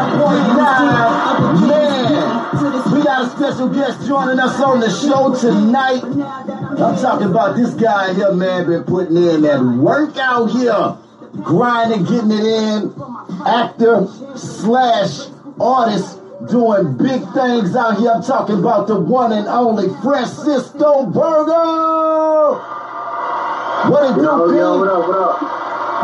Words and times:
Man, 0.00 1.76
we 2.90 3.02
got 3.04 3.26
a 3.26 3.30
special 3.36 3.68
guest 3.68 4.06
joining 4.08 4.40
us 4.40 4.58
on 4.60 4.80
the 4.80 4.88
show 4.88 5.34
tonight. 5.38 6.02
I'm 6.02 6.96
talking 6.96 7.28
about 7.28 7.54
this 7.54 7.74
guy 7.74 8.14
here, 8.14 8.32
man, 8.32 8.66
been 8.66 8.84
putting 8.84 9.18
in 9.18 9.42
that 9.42 9.60
work 9.60 10.16
out 10.16 10.46
here, 10.46 10.96
grinding, 11.42 12.04
getting 12.04 12.30
it 12.30 12.44
in. 12.44 12.94
Actor 13.46 14.06
slash 14.36 15.28
artist 15.60 16.18
doing 16.48 16.96
big 16.96 17.20
things 17.34 17.76
out 17.76 17.98
here. 17.98 18.12
I'm 18.12 18.22
talking 18.22 18.58
about 18.58 18.86
the 18.86 18.98
one 18.98 19.32
and 19.32 19.46
only 19.48 19.88
Francisco 20.00 21.04
Burgos. 21.06 22.56
What 23.90 24.10
it 24.10 24.14
do, 24.14 24.22
Yo, 24.22 24.52
yo, 24.52 24.78
what 24.78 24.88
up, 24.88 25.08
what 25.08 25.18
up? 25.18 25.42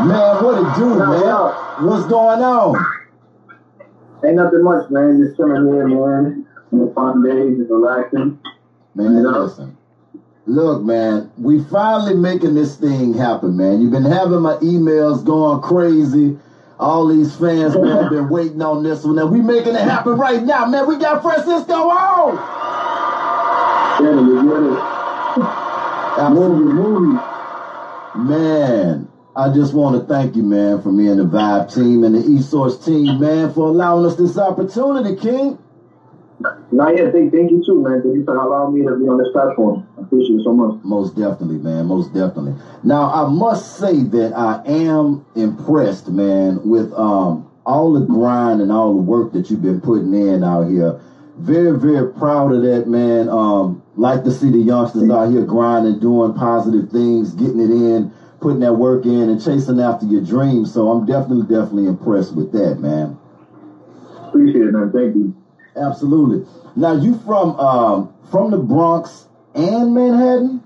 Man, 0.07 0.45
what 0.45 0.59
it 0.59 0.77
do, 0.79 0.89
What 0.91 1.01
up, 1.01 1.09
what 1.09 1.21
man? 1.21 1.29
up? 1.29 1.81
What's 1.83 2.07
going 2.07 2.43
on? 2.43 2.96
Ain't 4.27 4.37
nothing 4.37 4.65
much, 4.65 4.91
man. 4.91 5.23
Just 5.23 5.37
chilling 5.37 5.73
here, 5.73 5.87
man. 5.87 6.47
On 6.73 6.79
the 6.81 6.93
fun 6.95 7.23
days, 7.23 7.59
just 7.59 7.71
relaxing. 7.71 8.41
Man, 8.97 9.23
listen. 9.23 9.77
Look, 10.47 10.83
man, 10.83 11.31
we 11.39 11.63
finally 11.65 12.15
making 12.17 12.55
this 12.55 12.77
thing 12.77 13.15
happen, 13.15 13.57
man. 13.57 13.81
You've 13.81 13.93
been 13.93 14.05
having 14.05 14.41
my 14.41 14.55
emails 14.57 15.25
going 15.25 15.61
crazy. 15.61 16.39
All 16.79 17.07
these 17.07 17.35
fans, 17.37 17.77
man, 17.77 18.03
have 18.03 18.11
been 18.11 18.29
waiting 18.29 18.63
on 18.63 18.83
this 18.83 19.05
one. 19.05 19.19
And 19.19 19.31
we 19.31 19.41
making 19.41 19.75
it 19.75 19.81
happen 19.81 20.13
right 20.19 20.43
now, 20.43 20.67
man. 20.67 20.87
We 20.89 20.99
got 20.99 21.23
Francisco 21.23 21.73
on. 21.73 22.37
Get 23.99 24.13
it. 24.13 24.79
Absolutely. 26.19 26.65
Movie, 26.65 26.73
movie. 26.73 27.19
Man, 28.17 29.06
I 29.37 29.53
just 29.53 29.75
want 29.75 30.01
to 30.01 30.07
thank 30.07 30.35
you, 30.35 30.43
man, 30.43 30.81
for 30.81 30.91
me 30.91 31.09
and 31.09 31.21
the 31.21 31.25
Vibe 31.25 31.73
team 31.73 32.05
and 32.05 32.15
the 32.15 32.21
eSource 32.21 32.83
team, 32.83 33.21
man, 33.21 33.53
for 33.53 33.67
allowing 33.67 34.07
us 34.07 34.17
this 34.17 34.39
opportunity, 34.39 35.15
King. 35.15 35.59
Nah, 36.73 36.89
yeah, 36.89 37.11
thank, 37.11 37.33
thank 37.33 37.51
you 37.51 37.63
too, 37.65 37.83
man. 37.83 38.01
Thank 38.03 38.15
you 38.15 38.25
for 38.25 38.35
allowing 38.35 38.73
me 38.73 38.87
to 38.87 38.97
be 38.97 39.05
on 39.07 39.19
this 39.19 39.29
platform. 39.33 39.87
I 39.99 40.03
appreciate 40.03 40.37
it 40.37 40.43
so 40.43 40.55
much. 40.55 40.83
Most 40.85 41.17
definitely, 41.17 41.59
man. 41.59 41.85
Most 41.85 42.15
definitely. 42.15 42.55
Now, 42.83 43.11
I 43.11 43.29
must 43.29 43.77
say 43.77 44.05
that 44.05 44.35
I 44.35 44.63
am 44.65 45.23
impressed, 45.35 46.11
man, 46.11 46.67
with 46.67 46.93
um 46.95 47.47
all 47.67 47.93
the 47.93 48.07
grind 48.07 48.63
and 48.63 48.73
all 48.73 48.95
the 48.95 49.03
work 49.03 49.33
that 49.33 49.51
you've 49.51 49.63
been 49.63 49.81
putting 49.83 50.15
in 50.15 50.45
out 50.45 50.69
here. 50.69 50.99
Very, 51.37 51.77
very 51.77 52.11
proud 52.13 52.53
of 52.53 52.63
that, 52.63 52.89
man. 52.89 53.29
Um, 53.29 53.83
like 53.97 54.25
to 54.25 54.31
see 54.31 54.51
the 54.51 54.59
youngsters 54.59 55.11
out 55.11 55.31
here 55.31 55.45
grinding, 55.45 55.99
doing 55.99 56.33
positive 56.33 56.91
things, 56.91 57.35
getting 57.35 57.61
it 57.61 57.71
in, 57.71 58.11
putting 58.47 58.61
that 58.61 58.75
work 58.75 59.05
in, 59.05 59.29
and 59.29 59.43
chasing 59.43 59.81
after 59.81 60.07
your 60.07 60.23
dreams. 60.23 60.73
So 60.73 60.89
I'm 60.89 61.05
definitely, 61.05 61.49
definitely 61.53 61.87
impressed 61.87 62.37
with 62.37 62.53
that, 62.53 62.79
man. 62.79 63.19
Appreciate 64.29 64.67
it, 64.67 64.71
man. 64.71 64.93
Thank 64.93 65.17
you. 65.17 65.35
Absolutely. 65.75 66.47
Now, 66.77 66.93
you 66.93 67.19
from 67.19 67.59
um 67.59 68.15
from 68.31 68.53
the 68.53 68.59
Bronx 68.59 69.27
and 69.57 69.93
Manhattan? 69.93 70.63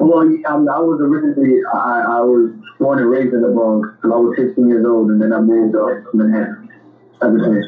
Well, 0.00 0.28
I, 0.28 0.54
I 0.54 0.80
was 0.80 1.00
originally, 1.00 1.60
I, 1.72 2.18
I 2.18 2.20
was 2.22 2.50
born 2.80 2.98
and 2.98 3.08
raised 3.08 3.32
in 3.32 3.40
the 3.40 3.50
Bronx 3.50 3.88
till 4.02 4.12
I 4.12 4.16
was 4.16 4.36
16 4.38 4.66
years 4.66 4.84
old, 4.84 5.12
and 5.12 5.22
then 5.22 5.32
I 5.32 5.38
moved 5.40 5.76
up 5.76 5.88
to 5.88 6.16
Manhattan. 6.16 6.68
Since. 7.22 7.66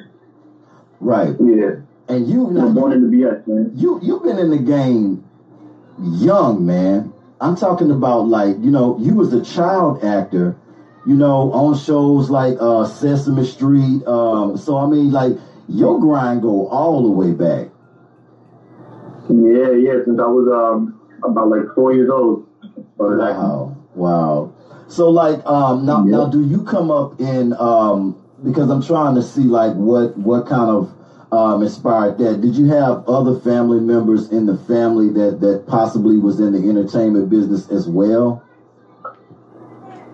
Right. 0.99 1.37
Yeah. 1.39 1.77
And 2.09 2.27
you 2.27 2.51
now, 2.51 2.73
born 2.73 2.91
in 2.95 3.09
the 3.09 3.17
BS, 3.17 3.47
man. 3.47 3.71
you 3.77 4.01
you've 4.03 4.25
been 4.25 4.41
in 4.41 4.51
the 4.51 4.59
game 4.59 5.25
young, 6.03 6.67
man. 6.67 7.13
I'm 7.41 7.57
talking 7.57 7.91
about 7.91 8.29
like, 8.29 8.59
you 8.63 8.71
know, 8.71 8.99
you 8.99 9.15
was 9.15 9.33
a 9.33 9.43
child 9.43 10.03
actor, 10.05 10.57
you 11.07 11.17
know, 11.17 11.51
on 11.53 11.75
shows 11.77 12.31
like 12.31 12.57
uh 12.61 12.85
Sesame 12.85 13.45
Street. 13.45 14.07
Um, 14.07 14.57
so 14.57 14.79
I 14.79 14.87
mean 14.87 15.11
like 15.13 15.39
your 15.69 15.99
grind 16.01 16.43
go 16.43 16.67
all 16.67 17.03
the 17.03 17.11
way 17.11 17.33
back. 17.33 17.71
Yeah, 19.31 19.71
yeah. 19.73 19.97
Since 20.05 20.19
I 20.21 20.27
was 20.27 20.49
um 20.53 20.95
about 21.25 21.49
like 21.49 21.65
four 21.75 21.93
years 21.93 22.11
old. 22.11 22.45
Wow. 22.99 23.77
Wow. 23.95 24.51
So 24.89 25.09
like 25.09 25.45
um 25.47 25.87
now 25.87 26.05
Yeah. 26.05 26.11
now 26.11 26.25
do 26.27 26.41
you 26.43 26.63
come 26.63 26.91
up 26.91 27.21
in 27.21 27.55
um 27.59 28.15
because 28.45 28.71
I'm 28.71 28.81
trying 28.81 29.15
to 29.15 29.23
see 29.23 29.45
like 29.45 29.75
what 29.75 30.17
what 30.17 30.47
kind 30.47 30.71
of 30.71 30.93
um 31.33 31.63
inspired 31.63 32.19
that. 32.19 32.41
Did 32.41 32.57
you 32.57 32.67
have 32.67 33.09
other 33.09 33.39
family 33.41 33.81
members 33.81 34.31
in 34.31 34.47
the 34.47 34.57
family 34.57 35.11
that 35.11 35.41
that 35.41 35.67
possibly 35.67 36.19
was 36.19 36.41
in 36.41 36.53
the 36.53 36.69
entertainment 36.69 37.31
business 37.31 37.71
as 37.71 37.89
well? 37.89 38.43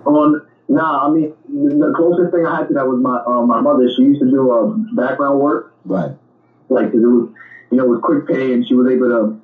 On 0.05 0.41
nah, 0.69 1.07
I 1.07 1.11
mean 1.11 1.33
the 1.49 1.93
closest 1.97 2.33
thing 2.33 2.45
I 2.47 2.57
had 2.59 2.69
to 2.69 2.75
that 2.75 2.87
was 2.87 3.01
my 3.01 3.17
uh, 3.27 3.43
my 3.43 3.61
mother. 3.61 3.89
She 3.97 4.03
used 4.03 4.21
to 4.21 4.31
do 4.31 4.51
uh, 4.51 4.67
background 4.95 5.41
work, 5.41 5.73
Right. 5.85 6.13
like 6.69 6.93
'cause 6.93 7.03
it 7.03 7.07
was 7.07 7.29
you 7.71 7.79
know 7.79 7.85
it 7.85 7.89
was 7.89 8.01
quick 8.03 8.27
pay, 8.27 8.53
and 8.53 8.67
she 8.67 8.75
was 8.75 8.87
able 8.91 9.09
to 9.09 9.37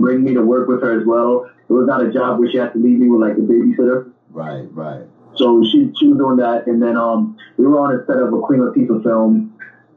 bring 0.00 0.24
me 0.24 0.34
to 0.34 0.42
work 0.42 0.66
with 0.68 0.80
her 0.82 0.98
as 0.98 1.06
well. 1.06 1.46
It 1.68 1.72
was 1.72 1.86
not 1.86 2.02
a 2.02 2.10
job 2.10 2.38
where 2.38 2.48
she 2.50 2.56
had 2.58 2.72
to 2.72 2.78
leave 2.78 2.98
me 2.98 3.08
with 3.08 3.20
like 3.20 3.34
a 3.34 3.40
babysitter. 3.40 4.10
Right, 4.32 4.66
right. 4.74 5.04
So 5.34 5.62
she 5.64 5.90
she 5.98 6.08
was 6.08 6.18
doing 6.18 6.36
that, 6.38 6.66
and 6.66 6.82
then 6.82 6.96
um 6.96 7.36
we 7.56 7.66
were 7.66 7.78
on 7.78 7.94
a 7.94 8.04
set 8.06 8.18
of 8.18 8.32
a 8.32 8.40
Queen 8.40 8.60
Latifah 8.60 9.02
film. 9.02 9.51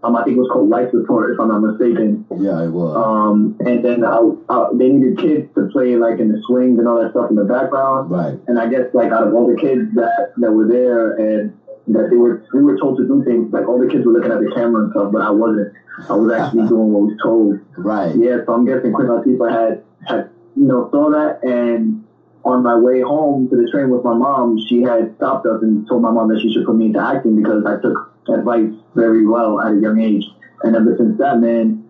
Um, 0.05 0.15
I 0.15 0.23
think 0.23 0.37
it 0.37 0.39
was 0.39 0.49
called 0.53 0.69
Life 0.69 0.91
Support, 0.91 1.33
if 1.33 1.39
I'm 1.39 1.47
not 1.47 1.61
mistaken. 1.65 2.25
Yeah, 2.37 2.61
it 2.61 2.69
was. 2.69 2.93
Um, 2.93 3.57
and 3.65 3.83
then 3.83 4.03
uh, 4.03 4.21
uh, 4.49 4.69
they 4.73 4.89
needed 4.89 5.17
kids 5.17 5.49
to 5.55 5.65
play 5.73 5.95
like 5.97 6.19
in 6.19 6.31
the 6.31 6.39
swings 6.45 6.77
and 6.77 6.87
all 6.87 7.01
that 7.01 7.09
stuff 7.09 7.31
in 7.31 7.35
the 7.35 7.43
background. 7.43 8.11
right. 8.11 8.37
And 8.47 8.59
I 8.59 8.69
guess 8.69 8.93
like 8.93 9.11
out 9.11 9.25
of 9.25 9.33
all 9.33 9.49
the 9.49 9.59
kids 9.59 9.89
that 9.95 10.33
that 10.37 10.51
were 10.51 10.67
there 10.67 11.17
and 11.17 11.57
that 11.87 12.09
they 12.11 12.17
were 12.17 12.45
we 12.53 12.61
were 12.61 12.77
told 12.77 12.97
to 12.97 13.07
do 13.07 13.23
things 13.25 13.51
like 13.51 13.67
all 13.67 13.79
the 13.81 13.87
kids 13.89 14.05
were 14.05 14.13
looking 14.13 14.31
at 14.31 14.39
the 14.39 14.51
camera 14.53 14.83
and 14.83 14.91
stuff, 14.91 15.11
but 15.11 15.21
I 15.21 15.31
wasn't. 15.31 15.73
I 16.07 16.13
was 16.13 16.31
actually 16.31 16.67
doing 16.69 16.93
what 16.93 17.09
was 17.09 17.17
told. 17.23 17.57
Right. 17.75 18.15
Yeah, 18.15 18.45
so 18.45 18.53
I'm 18.53 18.65
guessing 18.65 18.93
Queen 18.93 19.09
Latifah 19.09 19.49
had 19.49 19.83
had 20.05 20.29
you 20.55 20.69
know 20.69 20.87
saw 20.91 21.09
that 21.09 21.41
and 21.41 22.05
on 22.45 22.61
my 22.61 22.75
way 22.75 23.01
home 23.01 23.49
to 23.49 23.55
the 23.55 23.67
train 23.71 23.89
with 23.89 24.03
my 24.03 24.13
mom, 24.13 24.59
she 24.69 24.83
had 24.83 25.15
stopped 25.17 25.47
us 25.47 25.63
and 25.63 25.87
told 25.87 26.03
my 26.03 26.11
mom 26.11 26.29
that 26.29 26.39
she 26.39 26.53
should 26.53 26.63
put 26.63 26.75
me 26.75 26.93
into 26.93 27.01
acting 27.01 27.35
because 27.35 27.65
I 27.65 27.81
took 27.81 28.14
advice 28.29 28.71
very 28.95 29.25
well 29.25 29.59
at 29.61 29.73
a 29.73 29.79
young 29.79 29.99
age. 29.99 30.25
And 30.63 30.75
ever 30.75 30.95
since 30.97 31.17
that, 31.19 31.39
man, 31.39 31.83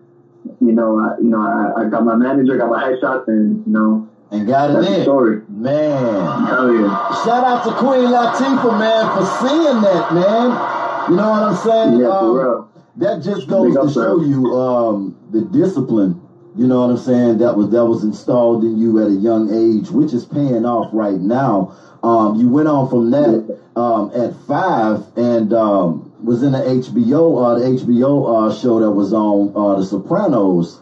you 0.60 0.72
know, 0.72 0.98
I, 0.98 1.18
you 1.20 1.28
know, 1.28 1.40
I, 1.40 1.82
I 1.82 1.88
got 1.88 2.04
my 2.04 2.14
manager, 2.16 2.56
got 2.56 2.70
my 2.70 2.82
headshots, 2.82 3.28
and 3.28 3.64
you 3.66 3.72
know, 3.72 4.08
And 4.30 4.46
got 4.46 4.70
it 4.70 4.88
in. 4.90 5.02
story. 5.02 5.42
Man. 5.48 6.46
Hell 6.46 6.72
yeah. 6.74 7.24
Shout 7.24 7.44
out 7.44 7.64
to 7.64 7.72
Queen 7.72 8.08
Latifah, 8.08 8.78
man, 8.78 9.16
for 9.16 9.24
seeing 9.40 9.80
that, 9.82 10.14
man. 10.14 11.10
You 11.10 11.16
know 11.16 11.30
what 11.30 11.42
I'm 11.42 11.56
saying? 11.56 12.00
Yeah, 12.00 12.08
Um, 12.08 12.18
for 12.26 12.42
real. 12.44 12.70
that 12.96 13.22
just 13.22 13.48
goes 13.48 13.74
Big 13.74 13.82
to 13.86 13.92
show 13.92 14.20
you 14.20 14.54
um, 14.56 15.16
the 15.30 15.42
discipline. 15.42 16.20
You 16.56 16.66
know 16.66 16.80
what 16.80 16.90
I'm 16.90 16.96
saying? 16.96 17.38
That 17.38 17.56
was 17.56 17.70
that 17.70 17.84
was 17.84 18.02
installed 18.02 18.64
in 18.64 18.78
you 18.78 18.98
at 19.02 19.08
a 19.08 19.14
young 19.14 19.52
age, 19.52 19.90
which 19.90 20.12
is 20.14 20.24
paying 20.24 20.64
off 20.64 20.88
right 20.92 21.20
now. 21.20 21.76
Um, 22.02 22.36
you 22.36 22.48
went 22.48 22.66
on 22.68 22.88
from 22.88 23.10
that 23.10 23.58
um, 23.76 24.10
at 24.14 24.34
five 24.46 25.04
and 25.16 25.52
um, 25.52 26.05
was 26.22 26.42
in 26.42 26.52
the 26.52 26.58
HBO 26.58 27.44
uh, 27.44 27.58
the 27.58 27.66
HBO 27.66 28.48
uh, 28.50 28.54
show 28.54 28.80
that 28.80 28.90
was 28.90 29.12
on 29.12 29.52
uh, 29.54 29.78
The 29.78 29.84
Sopranos. 29.84 30.80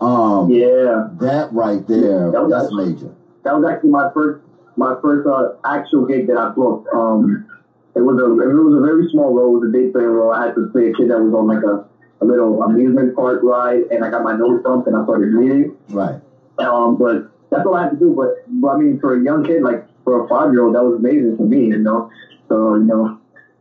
Um, 0.00 0.50
Yeah, 0.50 1.08
That 1.20 1.50
right 1.52 1.86
there, 1.86 2.30
That 2.32 2.42
was 2.42 2.50
that's 2.52 2.64
actually- 2.66 2.86
major. 2.94 3.10
that 3.44 3.54
was 3.54 3.64
actually 3.70 3.90
my 3.90 4.10
first 4.12 4.42
my 4.76 4.96
first 5.02 5.28
uh, 5.28 5.50
actual 5.64 6.06
gig 6.06 6.26
that 6.28 6.36
I 6.38 6.48
booked. 6.50 6.88
Um, 6.94 7.46
it 7.94 8.00
was 8.00 8.18
a 8.18 8.24
it 8.24 8.52
was 8.54 8.74
a 8.78 8.80
very 8.80 9.08
small 9.12 9.34
role. 9.34 9.56
It 9.56 9.60
was 9.60 9.68
a 9.68 9.72
day 9.72 9.90
playing 9.92 10.08
role. 10.08 10.32
I 10.32 10.46
had 10.46 10.54
to 10.54 10.68
play 10.72 10.88
a 10.90 10.94
kid 10.94 11.10
that 11.10 11.20
was 11.20 11.32
on 11.34 11.46
like 11.46 11.62
a, 11.62 11.84
a 12.20 12.24
little 12.24 12.62
amusement 12.62 13.14
park 13.14 13.40
ride, 13.42 13.82
and 13.90 14.02
I 14.04 14.10
got 14.10 14.24
my 14.24 14.34
nose 14.34 14.62
bumped, 14.64 14.88
and 14.88 14.96
I 14.96 15.04
started 15.04 15.32
bleeding. 15.32 15.76
Right. 15.90 16.18
Um, 16.58 16.96
but 16.96 17.28
that's 17.50 17.66
all 17.66 17.74
I 17.76 17.82
had 17.84 17.90
to 17.90 17.96
do. 17.98 18.14
But, 18.16 18.42
but 18.48 18.68
I 18.68 18.76
mean, 18.78 18.98
for 18.98 19.14
a 19.14 19.22
young 19.22 19.44
kid, 19.44 19.62
like 19.62 19.84
for 20.04 20.24
a 20.24 20.28
five 20.28 20.52
year 20.52 20.64
old, 20.64 20.74
that 20.74 20.82
was 20.82 20.98
amazing 20.98 21.36
for 21.36 21.42
me, 21.44 21.66
you 21.66 21.78
know. 21.78 22.10
So 22.48 22.74
you 22.76 22.84
know, 22.84 23.18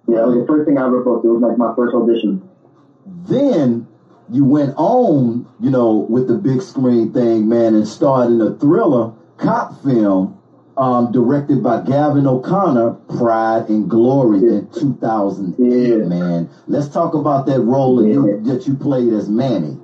yeah, 0.07 0.23
it 0.23 0.27
was 0.27 0.37
the 0.39 0.45
first 0.45 0.65
thing 0.65 0.77
I 0.77 0.85
ever 0.85 1.03
booked. 1.03 1.25
It 1.25 1.29
was 1.29 1.41
like 1.41 1.57
my 1.57 1.73
first 1.75 1.93
audition. 1.93 2.41
Then 3.27 3.85
you 4.31 4.45
went 4.45 4.73
on, 4.77 5.45
you 5.59 5.69
know, 5.71 6.05
with 6.09 6.27
the 6.27 6.35
big 6.35 6.61
screen 6.61 7.11
thing, 7.11 7.47
man, 7.47 7.75
and 7.75 7.87
starred 7.87 8.29
in 8.29 8.41
a 8.41 8.51
thriller 8.51 9.11
cop 9.37 9.73
film 9.73 10.33
um, 10.77 11.11
directed 11.11 11.61
by 11.63 11.79
Gavin 11.79 12.25
O'Connor, 12.27 12.91
Pride 13.17 13.69
and 13.69 13.89
Glory 13.89 14.39
in 14.39 14.65
2008, 14.71 15.89
Yeah. 15.89 16.07
man. 16.07 16.47
Let's 16.67 16.87
talk 16.87 17.13
about 17.13 17.45
that 17.47 17.61
role 17.61 17.95
that 17.97 18.07
you, 18.07 18.37
that 18.43 18.67
you 18.67 18.73
played 18.75 19.13
as 19.13 19.29
Manny. 19.29 19.77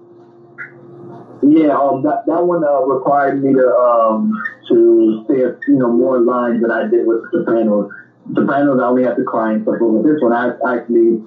Yeah, 1.43 1.77
um, 1.77 2.01
that 2.01 2.19
that 2.25 2.43
one 2.43 2.63
uh, 2.63 2.81
required 2.81 3.39
me 3.41 3.53
to 3.53 3.67
um 3.77 4.31
to 4.69 5.23
say 5.29 5.41
a, 5.41 5.49
you 5.67 5.77
know 5.77 5.89
more 5.89 6.19
lines 6.19 6.61
than 6.61 6.71
I 6.71 6.83
did 6.89 7.05
with 7.05 7.19
the 7.21 7.39
Sopranos. 7.39 7.85
Sopranos, 8.35 8.79
I 8.79 8.85
only 8.85 9.03
had 9.03 9.15
to 9.15 9.23
cry 9.23 9.51
and 9.51 9.61
stuff, 9.61 9.75
but 9.79 9.87
with 9.87 10.03
this 10.03 10.17
one, 10.19 10.33
I 10.33 10.49
actually 10.67 11.17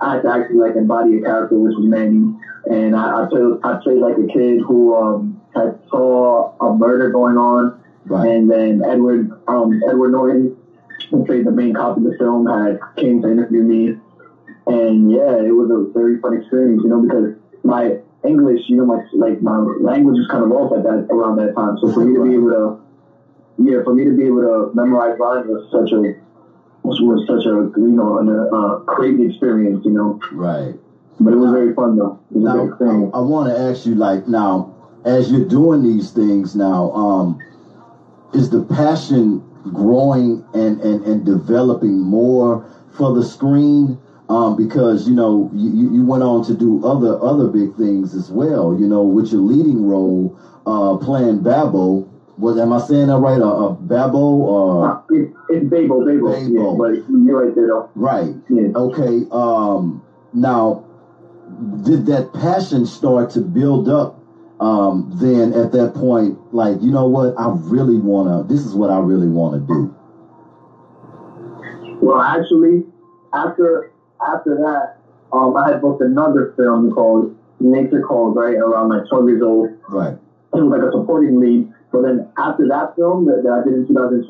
I 0.00 0.12
had 0.14 0.22
to 0.22 0.30
actually 0.30 0.56
like 0.56 0.74
embody 0.74 1.16
a 1.16 1.20
character, 1.20 1.56
which 1.58 1.72
was 1.76 1.86
Manny, 1.86 2.28
and 2.70 2.94
I, 2.96 3.20
I 3.20 3.24
played 3.28 3.52
I 3.62 3.74
played 3.82 4.00
like 4.00 4.16
a 4.18 4.26
kid 4.26 4.60
who 4.66 4.94
um 4.94 5.36
had 5.54 5.72
saw 5.90 6.48
a 6.60 6.70
murder 6.70 7.08
going 7.08 7.36
on, 7.36 7.72
Right. 8.06 8.26
and 8.28 8.48
then 8.50 8.80
Edward 8.84 9.28
um 9.48 9.70
Edward 9.88 10.10
Norton, 10.12 10.50
who 11.10 11.22
played 11.24 11.44
the 11.44 11.52
main 11.52 11.72
cop 11.72 11.96
in 11.96 12.02
the 12.02 12.12
film, 12.18 12.46
had 12.46 12.76
came 12.96 13.20
to 13.20 13.28
interview 13.28 13.62
me, 13.62 13.90
and 14.66 15.10
yeah, 15.10 15.36
it 15.40 15.54
was 15.54 15.68
a 15.70 15.86
very 15.92 16.16
fun 16.16 16.32
experience, 16.32 16.80
you 16.82 16.88
know, 16.88 16.98
because 17.00 17.28
my 17.62 17.94
English, 18.24 18.60
you 18.68 18.76
know, 18.76 18.84
my 18.84 18.98
like 19.12 19.40
my 19.40 19.58
language 19.58 20.16
was 20.16 20.26
kind 20.26 20.42
of 20.42 20.50
off 20.50 20.72
at 20.72 20.82
that 20.82 21.04
around 21.10 21.36
that 21.36 21.54
time. 21.54 21.76
So 21.78 21.88
for 21.88 22.00
me 22.00 22.14
to 22.14 22.22
be 22.22 22.34
able 22.34 22.48
to, 22.48 22.72
yeah, 23.58 23.82
for 23.84 23.94
me 23.94 24.04
to 24.04 24.16
be 24.16 24.24
able 24.24 24.40
to 24.40 24.70
memorize 24.74 25.18
lines 25.18 25.46
was 25.46 25.70
such 25.70 25.92
a 25.92 26.14
was, 26.82 27.26
such 27.26 27.46
a 27.46 27.72
you 27.80 27.94
know 27.94 28.18
a, 28.18 28.56
a 28.56 28.84
crazy 28.84 29.26
experience, 29.26 29.84
you 29.84 29.92
know. 29.92 30.20
Right. 30.32 30.74
But 31.20 31.32
it 31.32 31.36
was 31.36 31.52
very 31.52 31.72
fun 31.74 31.96
though. 31.96 32.18
now, 32.30 32.76
I, 32.80 33.18
I 33.18 33.20
want 33.20 33.48
to 33.48 33.56
ask 33.56 33.86
you, 33.86 33.94
like, 33.94 34.26
now 34.26 34.74
as 35.04 35.30
you're 35.30 35.44
doing 35.44 35.82
these 35.82 36.10
things 36.10 36.56
now, 36.56 36.90
um, 36.92 37.38
is 38.32 38.50
the 38.50 38.62
passion 38.64 39.42
growing 39.72 40.44
and, 40.54 40.80
and, 40.80 41.04
and 41.04 41.24
developing 41.24 42.00
more 42.00 42.66
for 42.90 43.14
the 43.14 43.22
screen? 43.22 43.98
Um, 44.30 44.56
because 44.56 45.06
you 45.06 45.14
know 45.14 45.50
you, 45.52 45.92
you 45.92 46.02
went 46.02 46.22
on 46.22 46.42
to 46.44 46.54
do 46.54 46.82
other 46.82 47.22
other 47.22 47.46
big 47.46 47.74
things 47.74 48.14
as 48.14 48.30
well. 48.30 48.74
You 48.74 48.88
know, 48.88 49.02
with 49.02 49.30
your 49.30 49.42
leading 49.42 49.84
role 49.84 50.38
uh, 50.66 50.96
playing 50.96 51.42
Babbo. 51.42 52.08
Was 52.36 52.58
am 52.58 52.72
I 52.72 52.80
saying 52.80 53.08
that 53.08 53.18
right? 53.18 53.40
A, 53.40 53.44
a 53.44 53.74
Babbo 53.74 54.18
or 54.18 55.04
it, 55.10 55.32
it's 55.48 55.70
Babbo, 55.70 56.04
Babbo, 56.04 56.32
Babbo. 56.32 56.48
Yeah, 56.48 56.74
but 56.76 57.10
you're 57.10 57.46
right 57.46 57.54
there 57.54 57.68
though. 57.68 57.90
Right. 57.94 58.34
Yeah. 58.48 58.68
Okay. 58.74 59.26
Um, 59.30 60.02
now, 60.32 60.84
did 61.84 62.06
that 62.06 62.32
passion 62.32 62.86
start 62.86 63.30
to 63.30 63.40
build 63.40 63.88
up? 63.88 64.20
Um, 64.60 65.10
then 65.16 65.52
at 65.52 65.72
that 65.72 65.94
point, 65.94 66.38
like 66.54 66.80
you 66.80 66.90
know 66.90 67.06
what, 67.06 67.34
I 67.38 67.52
really 67.54 67.98
wanna. 67.98 68.44
This 68.44 68.64
is 68.64 68.74
what 68.74 68.90
I 68.90 68.98
really 68.98 69.28
want 69.28 69.54
to 69.54 69.66
do. 69.66 69.94
Well, 72.00 72.20
actually, 72.20 72.84
after 73.32 73.92
after 74.20 74.56
that, 74.56 74.98
um, 75.32 75.56
I 75.56 75.70
had 75.70 75.80
booked 75.80 76.02
another 76.02 76.54
film 76.56 76.92
called 76.92 77.36
Nature 77.60 78.02
Calls, 78.02 78.36
right, 78.36 78.54
around 78.54 78.90
like 78.90 79.08
12 79.08 79.28
years 79.28 79.42
old. 79.42 79.70
Right. 79.88 80.14
It 80.54 80.62
was 80.62 80.70
like 80.70 80.82
a 80.82 80.92
supporting 80.92 81.40
lead. 81.40 81.72
But 81.94 82.02
then 82.02 82.26
after 82.36 82.66
that 82.74 82.96
film 82.96 83.26
that, 83.26 83.46
that 83.46 83.52
I 83.54 83.62
did 83.62 83.78
in 83.78 83.86
2012, 83.86 84.26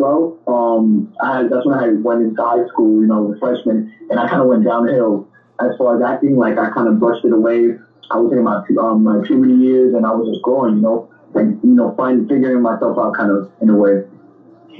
um, 0.46 1.08
I 1.16 1.38
had, 1.38 1.48
that's 1.48 1.64
when 1.64 1.72
I 1.72 1.96
went 1.96 2.20
into 2.20 2.36
high 2.36 2.60
school, 2.68 3.00
you 3.00 3.08
know, 3.08 3.32
as 3.32 3.36
a 3.36 3.40
freshman, 3.40 3.88
and 4.10 4.20
I 4.20 4.28
kind 4.28 4.42
of 4.42 4.48
went 4.48 4.64
downhill 4.64 5.26
as 5.58 5.72
far 5.78 5.96
as 5.96 6.04
acting. 6.04 6.36
Like 6.36 6.58
I 6.58 6.68
kind 6.68 6.88
of 6.88 7.00
brushed 7.00 7.24
it 7.24 7.32
away. 7.32 7.72
I 8.10 8.20
was 8.20 8.36
in 8.36 8.44
my 8.44 8.60
um, 8.76 9.02
my 9.02 9.24
puberty 9.24 9.54
years, 9.54 9.94
and 9.94 10.04
I 10.04 10.12
was 10.12 10.28
just 10.28 10.42
growing, 10.42 10.76
you 10.76 10.82
know, 10.82 11.08
like 11.32 11.46
you 11.64 11.72
know, 11.72 11.94
finding 11.96 12.28
figuring 12.28 12.60
myself 12.60 12.98
out 13.00 13.16
kind 13.16 13.32
of 13.32 13.50
in 13.62 13.70
a 13.70 13.74
way. 13.74 14.04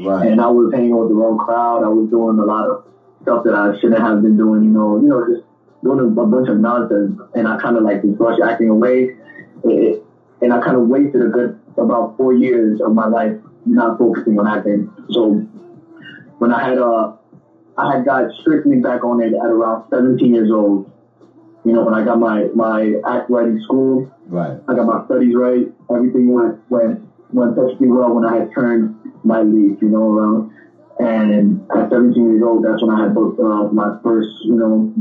Right. 0.04 0.28
And 0.28 0.38
I 0.38 0.48
was 0.48 0.70
hanging 0.75 0.92
out 0.92 1.08
with 1.08 1.08
the 1.08 1.14
wrong 1.14 1.38
crowd. 1.38 1.84
I 1.84 1.88
was 1.88 2.10
doing 2.10 2.37
a 2.37 2.44
lot 2.44 2.69
of 2.69 2.84
stuff 3.22 3.44
that 3.44 3.54
I 3.54 3.72
shouldn't 3.80 3.96
have 3.96 4.20
been 4.20 4.37
doing, 4.37 4.62
you 4.62 4.70
know, 4.76 5.00
you 5.00 5.08
know, 5.08 5.25
just 5.25 5.40
doing 5.82 6.00
a, 6.00 6.20
a 6.20 6.26
bunch 6.26 6.50
of 6.50 6.60
nonsense. 6.60 7.16
And 7.32 7.48
I 7.48 7.56
kind 7.56 7.78
of 7.78 7.82
like 7.82 8.02
just 8.02 8.19
brushed 8.19 8.42
acting 8.44 8.69
away. 8.69 9.16
It, 9.64 10.04
and 10.42 10.52
I 10.52 10.60
kind 10.60 10.76
of 10.76 10.88
wasted 10.88 11.22
a 11.22 11.32
good 11.32 11.58
about 11.76 12.17
four 12.17 12.32
years 12.35 12.81
of 12.81 12.94
my 12.94 13.06
life 13.06 13.37
not 13.67 13.99
focusing 13.99 14.38
on 14.38 14.47
acting. 14.47 14.91
So 15.11 15.32
when 16.38 16.53
I 16.53 16.69
had 16.69 16.79
uh, 16.79 17.12
I 17.76 17.97
had 17.97 18.05
got 18.05 18.31
strictly 18.41 18.81
back 18.81 19.05
on 19.05 19.21
it 19.21 19.35
at 19.35 19.47
around 19.47 19.88
17 19.91 20.35
years 20.35 20.50
old. 20.50 20.91
You 21.65 21.73
know, 21.73 21.85
when 21.85 21.94
I 21.94 22.05
got 22.05 22.19
my 22.19 22.49
my 22.55 22.94
act 23.06 23.31
writing 23.31 23.61
school, 23.65 24.12
right? 24.26 24.61
I 24.69 24.75
got 24.75 24.87
my 24.87 25.05
studies 25.06 25.35
right. 25.35 25.67
Everything 25.91 26.32
went 26.32 26.59
went 26.71 27.00
went 27.32 27.56
perfectly 27.56 27.88
well 27.88 28.15
when 28.15 28.25
I 28.26 28.37
had 28.37 28.50
turned 28.55 28.94
my 29.25 29.41
leaf. 29.41 29.81
You 29.81 29.88
know, 29.88 30.12
around 30.12 30.53
and 30.99 31.61
at 31.76 31.91
17 31.91 32.15
years 32.15 32.43
old, 32.43 32.65
that's 32.65 32.82
when 32.82 32.94
I 32.94 33.03
had 33.05 33.15
booked 33.15 33.41
uh, 33.41 33.69
my 33.73 33.99
first, 34.03 34.29
you 34.44 34.55
know, 34.55 34.93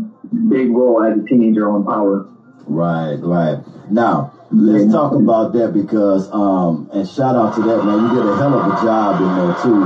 big 0.49 0.71
role 0.71 1.03
as 1.03 1.19
a 1.19 1.23
teenager 1.27 1.69
on 1.69 1.85
Power. 1.85 2.27
Right, 2.65 3.17
right. 3.21 3.59
Now, 3.91 4.32
let's 4.53 4.91
talk 4.91 5.13
about 5.13 5.53
that 5.53 5.73
because, 5.73 6.31
um, 6.31 6.89
and 6.93 7.07
shout 7.07 7.35
out 7.35 7.55
to 7.55 7.61
that, 7.61 7.83
man. 7.85 8.09
You 8.09 8.21
did 8.21 8.27
a 8.27 8.35
hell 8.35 8.53
of 8.53 8.65
a 8.71 8.85
job 8.85 9.21
in 9.21 9.35
there, 9.35 9.55
too. 9.61 9.83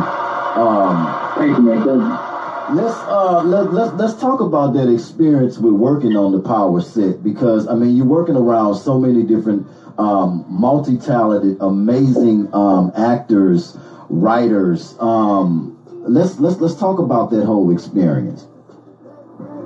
Um, 0.60 1.28
Thank 1.38 1.58
you, 1.58 1.64
man. 1.64 2.28
Let's 2.70 2.98
uh 3.08 3.44
let 3.46 3.72
let's 3.72 3.94
let's 3.94 4.20
talk 4.20 4.42
about 4.42 4.74
that 4.74 4.92
experience 4.92 5.58
with 5.58 5.74
working 5.74 6.18
on 6.18 6.34
the 6.34 6.40
power 6.42 6.82
set 6.82 7.24
because 7.24 7.66
I 7.66 7.76
mean 7.76 7.96
you're 7.96 8.06
working 8.06 8.36
around 8.36 8.76
so 8.76 9.00
many 9.00 9.24
different 9.24 9.66
um, 9.98 10.44
multi-talented, 10.50 11.58
amazing 11.62 12.54
um, 12.54 12.92
actors, 12.98 13.78
writers. 14.10 14.98
Um, 15.00 15.78
let's 16.02 16.40
let's 16.40 16.60
let's 16.60 16.76
talk 16.76 17.00
about 17.00 17.30
that 17.30 17.46
whole 17.46 17.72
experience. 17.72 18.48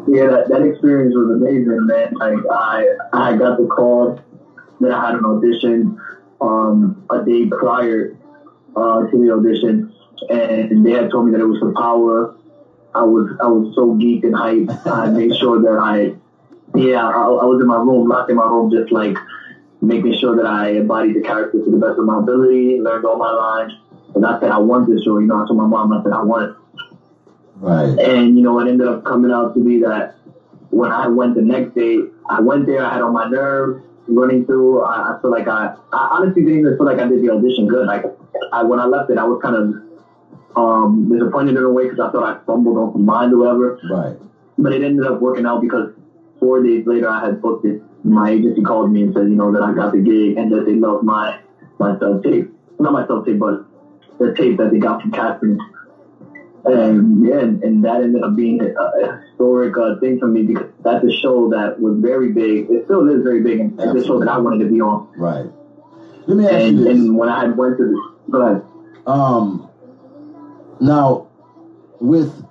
Yeah, 0.08 0.28
that, 0.28 0.50
that 0.50 0.62
experience 0.62 1.16
was 1.16 1.42
amazing, 1.42 1.86
man. 1.88 2.14
Like 2.20 2.38
I 2.52 2.86
I 3.14 3.36
got 3.36 3.58
the 3.58 3.66
call 3.66 4.20
that 4.82 4.92
I 4.92 5.06
had 5.06 5.16
an 5.16 5.26
audition 5.26 6.00
um, 6.42 7.06
a 7.10 7.24
day 7.24 7.46
prior 7.46 8.18
uh, 8.76 9.06
to 9.08 9.18
the 9.18 9.34
audition, 9.34 9.94
and 10.30 10.86
they 10.86 10.92
had 10.92 11.12
told 11.12 11.26
me 11.26 11.32
that 11.32 11.40
it 11.40 11.46
was 11.46 11.60
for 11.60 11.72
Power. 11.74 12.36
I 12.94 13.04
was 13.04 13.38
I 13.42 13.48
was 13.48 13.74
so 13.76 13.96
geeked 13.96 14.24
and 14.24 14.34
hyped. 14.34 14.86
I 14.86 15.10
made 15.10 15.36
sure 15.38 15.62
that 15.62 15.80
I, 15.80 16.16
yeah, 16.78 17.08
I, 17.08 17.24
I 17.24 17.46
was 17.46 17.62
in 17.62 17.68
my 17.68 17.78
room, 17.78 18.08
locked 18.08 18.30
in 18.30 18.36
my 18.36 18.46
room, 18.46 18.72
just 18.72 18.92
like 18.92 19.18
making 19.82 20.18
sure 20.20 20.36
that 20.36 20.46
I 20.46 20.72
embodied 20.72 21.16
the 21.16 21.22
character 21.22 21.64
to 21.64 21.72
the 21.72 21.78
best 21.78 21.98
of 21.98 22.06
my 22.06 22.20
ability, 22.20 22.80
learned 22.82 23.06
all 23.06 23.18
my 23.18 23.32
lines, 23.32 23.74
and 24.16 24.26
I 24.26 24.40
said 24.40 24.52
I 24.52 24.58
want 24.58 24.90
this 24.90 25.04
show. 25.04 25.20
You 25.20 25.28
know, 25.28 25.42
I 25.42 25.48
told 25.48 25.58
my 25.58 25.68
mom 25.68 25.94
I 25.94 26.04
said 26.04 26.12
I 26.12 26.22
want 26.22 26.52
it. 26.52 26.56
Right. 27.58 27.98
And 28.00 28.36
you 28.36 28.44
know, 28.44 28.60
it 28.60 28.68
ended 28.68 28.88
up 28.88 29.04
coming 29.06 29.32
out 29.32 29.54
to 29.54 29.64
be 29.64 29.80
that 29.82 30.16
when 30.72 30.92
I 30.92 31.08
went 31.08 31.36
the 31.36 31.42
next 31.42 31.76
day, 31.76 32.00
I 32.28 32.42
went 32.42 32.66
there. 32.66 32.84
I 32.84 32.94
had 32.94 33.02
on 33.04 33.14
my 33.14 33.30
nerves 33.30 33.84
running 34.08 34.46
through. 34.46 34.82
I, 34.82 35.14
I 35.16 35.22
feel 35.22 35.32
like 35.32 35.48
I, 35.48 35.76
I 35.92 36.10
honestly 36.12 36.44
didn't 36.44 36.60
even 36.60 36.78
feel 36.78 36.86
like 36.86 37.00
I 37.00 37.08
did 37.08 37.22
the 37.22 37.30
audition 37.30 37.68
good. 37.68 37.88
Like 37.88 38.04
I, 38.52 38.64
when 38.64 38.80
I 38.80 38.86
left 38.86 39.10
it, 39.10 39.18
I 39.18 39.24
was 39.24 39.40
kind 39.42 39.56
of 39.56 40.58
um, 40.58 41.10
disappointed 41.10 41.56
in 41.56 41.64
a 41.64 41.70
way 41.70 41.84
because 41.84 42.00
I 42.00 42.12
thought 42.12 42.24
I 42.24 42.44
fumbled 42.46 42.78
off 42.78 42.96
my 42.96 43.02
mind 43.02 43.34
or 43.34 43.40
whatever. 43.40 43.80
Right. 43.90 44.18
But 44.58 44.74
it 44.74 44.84
ended 44.84 45.06
up 45.06 45.22
working 45.22 45.46
out 45.46 45.62
because 45.62 45.92
four 46.40 46.62
days 46.62 46.86
later, 46.86 47.10
I 47.10 47.24
had 47.24 47.42
booked 47.42 47.66
it. 47.66 47.82
My 48.04 48.32
agency 48.32 48.62
called 48.64 48.92
me 48.92 49.04
and 49.04 49.14
said, 49.14 49.30
you 49.30 49.36
know, 49.36 49.52
that 49.52 49.62
I 49.62 49.74
got 49.74 49.94
the 49.94 50.00
gig 50.00 50.38
and 50.38 50.52
that 50.52 50.66
they 50.66 50.74
loved 50.74 51.04
my 51.04 51.40
my 51.80 51.98
self 52.00 52.24
tape, 52.24 52.52
not 52.80 52.94
my 52.94 53.06
self 53.08 53.26
tape, 53.26 53.40
but 53.40 53.66
the 54.20 54.34
tape 54.34 54.58
that 54.58 54.72
they 54.72 54.80
got 54.80 55.02
from 55.02 55.12
casting. 55.12 55.58
And 56.66 57.26
yeah, 57.26 57.40
and, 57.40 57.84
that 57.84 58.02
ended 58.02 58.24
up 58.24 58.36
being 58.36 58.62
a, 58.62 58.68
a 58.68 59.22
historic 59.22 59.76
uh, 59.78 60.00
thing 60.00 60.20
for 60.20 60.28
me 60.28 60.44
because 60.44 60.70
that's 60.84 61.04
a 61.04 61.12
show 61.12 61.50
that 61.50 61.80
was 61.80 61.98
very 62.00 62.32
big. 62.32 62.70
It 62.70 62.86
still 62.86 63.08
is 63.10 63.24
very 63.24 63.42
big, 63.42 63.60
and 63.60 63.80
it's 63.80 64.04
a 64.04 64.06
show 64.06 64.20
that 64.20 64.30
I 64.30 64.38
wanted 64.38 64.64
to 64.66 64.70
be 64.70 64.80
on. 64.80 65.08
Right. 65.18 65.50
Let 66.28 66.38
me 66.38 66.46
ask 66.46 66.54
and, 66.54 66.78
you 66.78 66.84
this. 66.84 66.94
And 66.94 67.18
when 67.18 67.30
I 67.30 67.42
had 67.42 67.58
went 67.58 67.78
to, 67.78 67.84
the, 67.84 68.32
go 68.32 68.42
ahead. 68.42 68.64
Um. 69.08 69.70
Now, 70.80 71.28
with 72.00 72.46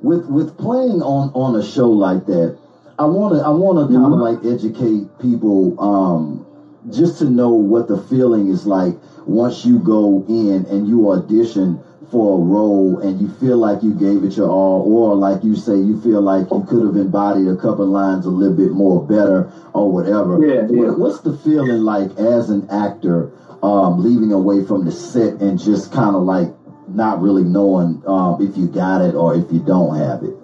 with 0.00 0.26
with 0.26 0.56
playing 0.58 1.02
on 1.02 1.30
on 1.34 1.56
a 1.56 1.64
show 1.64 1.90
like 1.90 2.26
that, 2.26 2.58
I 2.98 3.06
want 3.06 3.34
to 3.34 3.40
I 3.40 3.50
want 3.50 3.88
to 3.88 3.94
kind 3.94 4.12
of 4.12 4.20
like 4.20 4.44
educate 4.44 5.18
people 5.18 5.78
um 5.80 6.46
just 6.90 7.18
to 7.18 7.24
know 7.24 7.50
what 7.50 7.88
the 7.88 8.00
feeling 8.02 8.48
is 8.48 8.66
like 8.66 8.96
once 9.26 9.64
you 9.64 9.78
go 9.80 10.24
in 10.28 10.64
and 10.66 10.86
you 10.86 11.10
audition 11.10 11.82
for 12.10 12.38
a 12.38 12.44
role 12.44 12.98
and 13.00 13.20
you 13.20 13.28
feel 13.28 13.56
like 13.56 13.82
you 13.82 13.92
gave 13.92 14.22
it 14.22 14.36
your 14.36 14.48
all, 14.48 14.82
or 14.82 15.16
like 15.16 15.42
you 15.42 15.56
say, 15.56 15.74
you 15.76 16.00
feel 16.00 16.20
like 16.20 16.46
you 16.50 16.64
could 16.68 16.84
have 16.86 16.96
embodied 16.96 17.48
a 17.48 17.56
couple 17.56 17.86
lines 17.86 18.26
a 18.26 18.30
little 18.30 18.56
bit 18.56 18.72
more 18.72 19.04
better 19.06 19.50
or 19.72 19.90
whatever. 19.90 20.44
Yeah, 20.44 20.66
yeah. 20.70 20.90
What's 20.90 21.20
the 21.20 21.36
feeling 21.38 21.82
like 21.82 22.10
as 22.16 22.50
an 22.50 22.68
actor 22.70 23.32
um, 23.62 24.02
leaving 24.02 24.32
away 24.32 24.64
from 24.64 24.84
the 24.84 24.92
set 24.92 25.40
and 25.40 25.58
just 25.58 25.92
kind 25.92 26.14
of 26.14 26.22
like 26.22 26.48
not 26.88 27.20
really 27.20 27.42
knowing 27.42 28.02
um, 28.06 28.40
if 28.40 28.56
you 28.56 28.68
got 28.68 29.02
it 29.02 29.14
or 29.14 29.34
if 29.34 29.50
you 29.52 29.60
don't 29.60 29.96
have 29.96 30.22
it? 30.22 30.34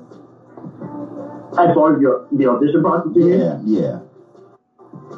As 1.59 1.75
far 1.75 1.95
as 1.95 2.01
your 2.01 2.27
the 2.33 2.49
audition 2.49 2.83
process. 2.83 3.13
Yeah, 3.15 3.61
yeah. 3.65 4.01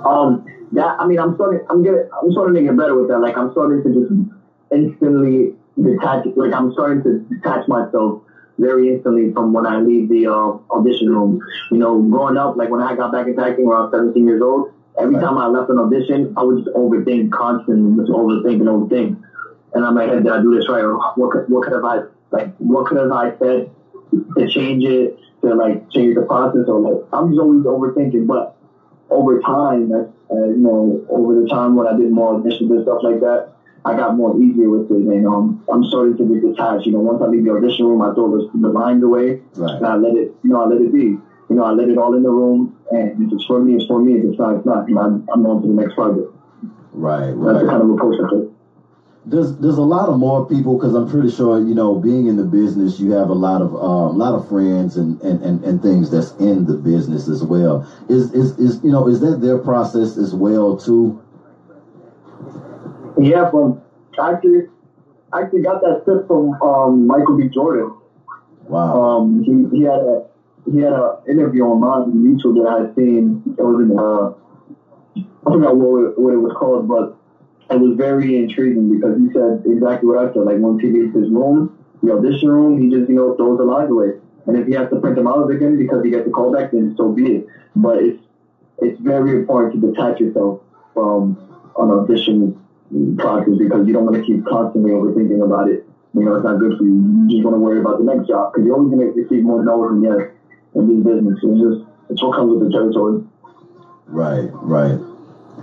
Um, 0.04 0.44
that 0.72 1.00
I 1.00 1.06
mean, 1.06 1.18
I'm 1.18 1.34
starting. 1.36 1.64
I'm 1.70 1.82
getting. 1.82 2.08
I'm 2.20 2.32
starting 2.32 2.54
to 2.56 2.62
get 2.62 2.76
better 2.76 2.98
with 2.98 3.08
that. 3.08 3.20
Like 3.20 3.36
I'm 3.36 3.52
starting 3.52 3.82
to 3.84 3.88
just 3.94 4.12
instantly 4.72 5.53
detach. 5.80 6.26
Like 6.36 6.52
I'm 6.52 6.72
starting 6.72 7.02
to 7.02 7.18
detach 7.28 7.66
myself 7.68 8.20
very 8.58 8.88
instantly 8.88 9.32
from 9.32 9.52
when 9.52 9.66
I 9.66 9.78
leave 9.78 10.08
the 10.08 10.26
uh, 10.28 10.52
audition 10.70 11.08
room. 11.08 11.38
You 11.70 11.78
know, 11.78 12.02
growing 12.02 12.36
up, 12.36 12.56
like 12.56 12.70
when 12.70 12.80
I 12.80 12.94
got 12.94 13.12
back 13.12 13.26
into 13.26 13.42
acting 13.44 13.66
when 13.66 13.76
I 13.76 13.80
was 13.80 13.90
17 13.92 14.24
years 14.24 14.40
old, 14.40 14.66
every 14.98 15.16
time 15.16 15.38
I 15.38 15.46
left 15.46 15.68
an 15.70 15.78
audition, 15.78 16.32
I 16.36 16.42
would 16.42 16.56
just 16.56 16.68
overthink 16.74 17.30
constantly, 17.30 17.96
just 17.96 18.10
overthink 18.10 18.60
and 18.60 18.68
overthink. 18.68 19.16
And 19.74 19.84
I'm 19.84 19.94
like, 19.94 20.08
hey, 20.08 20.16
did 20.16 20.28
I 20.28 20.40
do 20.40 20.54
this 20.54 20.68
right? 20.68 20.84
Or 20.84 20.98
what 21.16 21.30
could, 21.32 21.42
what 21.48 21.64
could 21.64 21.72
have 21.72 21.84
I 21.84 21.98
like? 22.30 22.48
What 22.58 22.86
could 22.86 22.98
have 22.98 23.10
I 23.10 23.32
said 23.38 23.68
to 24.38 24.46
change 24.46 24.84
it? 24.84 25.16
To 25.42 25.54
like 25.54 25.90
change 25.90 26.14
the 26.14 26.22
process? 26.22 26.68
Or 26.68 26.78
like 26.78 27.02
I'm 27.12 27.28
just 27.28 27.40
always 27.40 27.62
overthinking, 27.64 28.26
but 28.26 28.54
over 29.10 29.38
time, 29.40 29.90
uh, 29.92 30.04
you 30.30 30.56
know, 30.56 31.00
over 31.08 31.34
the 31.34 31.46
time 31.46 31.74
when 31.74 31.86
I 31.86 31.96
did 31.96 32.10
more 32.10 32.38
auditions 32.38 32.70
and 32.70 32.82
stuff 32.82 32.98
like 33.02 33.20
that, 33.20 33.48
I 33.84 33.96
got 33.96 34.16
more 34.16 34.36
easier 34.42 34.70
with 34.70 34.90
it, 34.90 35.06
and 35.06 35.26
um, 35.26 35.62
I'm 35.70 35.84
starting 35.84 36.16
to 36.16 36.24
get 36.24 36.42
detached. 36.42 36.86
You 36.86 36.92
know, 36.92 37.00
once 37.00 37.22
I 37.22 37.26
leave 37.26 37.44
the 37.44 37.52
audition 37.52 37.86
room, 37.86 38.00
I 38.02 38.14
throw 38.14 38.30
the, 38.30 38.48
the 38.58 38.68
lines 38.68 39.02
away, 39.02 39.40
Right. 39.56 39.76
and 39.76 39.86
I 39.86 39.96
let 39.96 40.14
it, 40.16 40.32
you 40.42 40.50
know, 40.50 40.62
I 40.62 40.66
let 40.66 40.80
it 40.80 40.92
be. 40.92 41.18
you 41.50 41.56
know, 41.56 41.64
I 41.64 41.72
let 41.72 41.88
it 41.88 41.98
all 41.98 42.14
in 42.14 42.22
the 42.22 42.30
room, 42.30 42.72
and 42.90 43.22
if 43.22 43.32
it's 43.32 43.44
for 43.44 43.60
me, 43.60 43.74
it's 43.74 43.84
for 43.86 44.00
me. 44.00 44.14
If 44.14 44.24
it's 44.24 44.38
not, 44.38 44.56
it's 44.56 44.64
not. 44.64 44.88
Know, 44.88 45.00
I'm, 45.00 45.22
I'm 45.32 45.46
on 45.46 45.60
to 45.60 45.68
the 45.68 45.74
next 45.74 45.94
project. 45.94 46.28
Right, 46.92 47.34
That's 47.38 47.60
the 47.60 47.66
kind 47.68 47.82
of 47.82 47.90
approach 47.90 48.16
I 48.20 48.34
take. 48.34 48.46
There's 49.26 49.54
there's 49.56 49.78
a 49.78 49.82
lot 49.82 50.08
of 50.10 50.16
more 50.16 50.44
people 50.44 50.76
because 50.76 50.94
I'm 50.94 51.06
pretty 51.06 51.28
sure 51.30 51.58
you 51.58 51.74
know 51.74 51.96
being 51.96 52.26
in 52.26 52.36
the 52.36 52.44
business 52.44 53.00
you 53.00 53.12
have 53.12 53.30
a 53.30 53.34
lot 53.34 53.62
of 53.62 53.74
um, 53.74 54.14
a 54.14 54.18
lot 54.18 54.34
of 54.34 54.44
friends 54.46 54.96
and, 54.98 55.18
and, 55.22 55.40
and, 55.42 55.64
and 55.64 55.80
things 55.80 56.10
that's 56.10 56.32
in 56.38 56.66
the 56.66 56.74
business 56.74 57.26
as 57.26 57.42
well. 57.42 57.82
Is 58.08 58.30
is 58.32 58.58
is 58.58 58.78
you 58.82 58.92
know 58.92 59.06
is 59.08 59.20
that 59.20 59.40
their 59.40 59.56
process 59.56 60.16
as 60.18 60.34
well 60.34 60.74
too? 60.74 61.14
Yeah, 63.18 63.50
from 63.50 63.80
actually, 64.20 64.68
I 65.32 65.42
actually 65.42 65.62
got 65.62 65.80
that 65.82 66.04
tip 66.04 66.26
from 66.26 66.60
um, 66.62 67.06
Michael 67.06 67.36
B. 67.36 67.48
Jordan. 67.48 67.94
Wow. 68.68 69.18
Um, 69.18 69.42
he, 69.44 69.78
he 69.78 69.82
had 69.84 70.00
a 70.00 70.26
he 70.70 70.78
had 70.78 70.92
an 70.94 71.16
interview 71.28 71.62
online 71.62 72.08
on 72.08 72.12
YouTube 72.12 72.56
that 72.62 72.68
I 72.68 72.86
had 72.86 72.94
seen. 72.94 73.42
It 73.58 73.62
was 73.62 73.80
in 73.82 73.98
uh, 73.98 74.32
I 75.46 75.52
forgot 75.52 75.76
what 75.76 76.12
it, 76.12 76.18
what 76.18 76.32
it 76.32 76.38
was 76.38 76.52
called, 76.58 76.88
but 76.88 77.16
it 77.70 77.78
was 77.78 77.96
very 77.96 78.36
intriguing 78.36 78.88
because 78.88 79.18
he 79.18 79.30
said 79.32 79.62
exactly 79.66 80.08
what 80.08 80.18
I 80.18 80.32
said. 80.32 80.44
Like 80.44 80.58
once 80.58 80.80
he 80.80 80.90
leaves 80.90 81.14
his 81.14 81.28
room, 81.30 81.76
the 82.02 82.12
audition 82.12 82.48
room, 82.48 82.80
he 82.80 82.88
just 82.88 83.08
you 83.08 83.14
know 83.14 83.36
throws 83.36 83.58
the 83.58 83.64
lines 83.64 83.90
away. 83.90 84.12
And 84.46 84.56
if 84.56 84.66
he 84.66 84.74
has 84.74 84.90
to 84.90 85.00
print 85.00 85.16
them 85.16 85.26
out 85.26 85.50
again 85.50 85.76
because 85.78 86.04
he 86.04 86.10
gets 86.10 86.26
a 86.26 86.30
callback, 86.30 86.72
then 86.72 86.94
so 86.96 87.12
be 87.12 87.36
it. 87.36 87.46
But 87.76 87.98
it's 88.02 88.22
it's 88.78 89.00
very 89.00 89.32
important 89.32 89.74
to 89.74 89.90
detach 89.90 90.20
yourself 90.20 90.60
from 90.94 91.36
an 91.78 91.90
audition 91.90 92.58
process 93.18 93.54
because 93.58 93.86
you 93.86 93.92
don't 93.92 94.04
want 94.04 94.16
to 94.16 94.22
keep 94.22 94.44
constantly 94.44 94.90
overthinking 94.92 95.42
about 95.44 95.68
it. 95.68 95.84
You 96.14 96.24
know, 96.24 96.34
it's 96.34 96.44
not 96.44 96.58
good 96.58 96.76
for 96.78 96.84
you. 96.84 96.92
You 96.92 97.28
just 97.28 97.44
want 97.44 97.54
to 97.54 97.60
worry 97.60 97.78
about 97.78 97.98
the 97.98 98.04
next 98.04 98.26
job 98.28 98.52
because 98.52 98.64
you're 98.64 98.74
always 98.74 98.90
going 98.94 99.06
to 99.06 99.12
receive 99.20 99.42
more 99.42 99.62
no's 99.64 99.90
than 99.90 100.02
yes 100.02 100.20
in 100.74 100.86
this 100.86 101.04
business. 101.04 101.38
It's 101.42 101.60
just 101.60 101.80
it's 102.10 102.22
what 102.22 102.34
comes 102.36 102.50
with 102.50 102.60
the 102.60 102.70
territory. 102.70 103.20
Right, 104.06 104.50
right. 104.62 104.98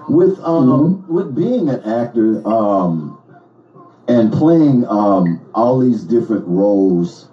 With 0.10 0.40
um 0.42 1.04
with 1.08 1.34
being 1.36 1.70
an 1.70 1.80
actor 1.82 2.46
um 2.48 3.18
and 4.08 4.32
playing 4.32 4.86
um 4.86 5.40
all 5.54 5.78
these 5.78 6.04
different 6.04 6.46
roles, 6.46 7.28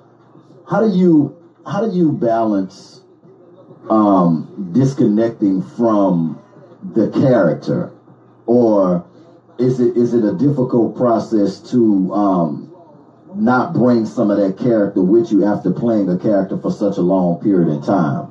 how 0.66 0.80
do 0.80 0.86
you 0.88 1.32
how 1.66 1.80
do 1.80 1.88
you 1.88 2.12
balance 2.12 3.02
um 3.90 4.46
disconnecting 4.72 5.60
from 5.60 6.36
the 6.94 7.08
character 7.08 7.90
or 8.46 9.02
is 9.58 9.80
it 9.80 9.96
is 9.96 10.14
it 10.14 10.24
a 10.24 10.32
difficult 10.36 10.96
process 10.96 11.60
to 11.72 12.12
um 12.14 12.70
not 13.36 13.74
bring 13.74 14.04
some 14.04 14.30
of 14.30 14.38
that 14.38 14.56
character 14.56 15.02
with 15.02 15.30
you 15.30 15.44
after 15.44 15.70
playing 15.70 16.08
a 16.08 16.16
character 16.16 16.56
for 16.56 16.70
such 16.70 16.96
a 16.96 17.02
long 17.02 17.40
period 17.40 17.68
of 17.68 17.82
time? 17.84 18.28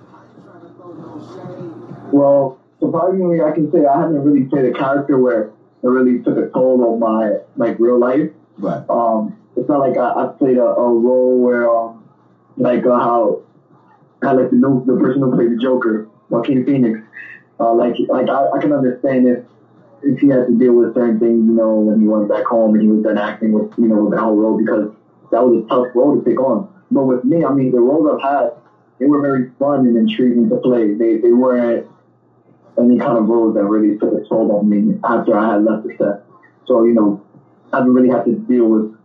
Well, 2.12 2.57
surprisingly, 2.79 3.41
I 3.41 3.51
can 3.51 3.72
say 3.72 3.86
I 3.86 4.00
haven't 4.00 4.24
really 4.24 4.46
played 4.46 4.65
a 4.65 4.72
character 4.72 5.17
where 5.17 5.51
it 5.84 5.88
really 5.88 6.19
took 6.19 6.38
a 6.38 6.48
toll 6.50 6.84
on 6.84 7.00
my 7.00 7.38
like 7.55 7.77
real 7.79 8.00
life. 8.00 8.29
Right. 8.57 8.84
Um, 8.89 9.36
it's 9.55 9.67
not 9.67 9.79
like 9.79 9.98
I, 9.98 10.10
I 10.24 10.25
played 10.25 10.57
a, 10.57 10.65
a 10.65 10.91
role 10.91 11.39
where 11.39 11.69
um, 11.69 12.03
like 12.57 12.86
uh, 12.86 13.00
how 13.00 13.39
I 14.24 14.31
like 14.31 14.50
the 14.50 14.55
new 14.55 14.81
the 14.86 14.96
person 14.96 15.22
who 15.22 15.31
played 15.31 15.51
the 15.51 15.57
Joker, 15.57 16.05
Joaquin 16.29 16.63
Phoenix. 16.63 17.00
Uh, 17.60 17.74
like 17.74 17.96
like 18.10 18.29
I, 18.29 18.48
I 18.55 18.60
can 18.60 18.72
understand 18.72 19.25
if 19.27 19.41
if 20.04 20.20
he 20.20 20.27
had 20.27 20.48
to 20.48 20.54
deal 20.58 20.74
with 20.74 20.94
certain 20.94 21.20
things, 21.20 21.46
you 21.46 21.54
know, 21.54 21.75
when 21.75 22.00
he 22.00 22.08
went 22.08 22.30
back 22.30 22.46
home 22.46 22.74
and 22.75 22.84
he 22.84 22.89
was 22.89 23.04
done 23.04 23.18
acting 23.18 23.51
with 23.51 23.72
you 23.77 23.88
know 23.88 24.04
with 24.04 24.18
whole 24.18 24.36
role 24.36 24.58
because 24.58 24.92
that 25.32 25.44
was 25.44 25.63
a 25.63 25.68
tough 25.68 25.88
role 25.96 26.20
to 26.20 26.24
take 26.24 26.39
on. 26.39 26.70
But 26.92 27.04
with 27.04 27.24
me, 27.24 27.44
I 27.44 27.51
mean, 27.51 27.72
the 27.72 27.80
roles 27.80 28.08
I've 28.08 28.22
had, 28.22 28.51
they 29.00 29.06
were 29.06 29.22
very 29.22 29.51
fun 29.60 29.86
and 29.86 29.98
intriguing 29.98 30.50
to 30.50 30.58
play. 30.58 30.94
They 30.94 31.18
they 31.18 31.32
weren't 31.32 31.88
any 32.77 33.00
kind 33.00 33.18
of 33.18 33.27
roles 33.27 33.56
that 33.56 33.63
really 33.66 33.98
took 33.98 34.13
a 34.13 34.27
toll 34.27 34.51
on 34.51 34.70
me 34.70 35.00
after 35.04 35.38
I 35.38 35.54
had 35.54 35.63
left 35.63 35.84
the 35.84 35.96
set. 35.98 36.24
So 36.66 36.84
you 36.84 36.94
know, 36.94 37.24
I 37.74 37.77
haven't 37.77 37.94
really 37.94 38.10
had 38.10 38.25
to 38.25 38.36
deal 38.36 38.68
with 38.68 38.98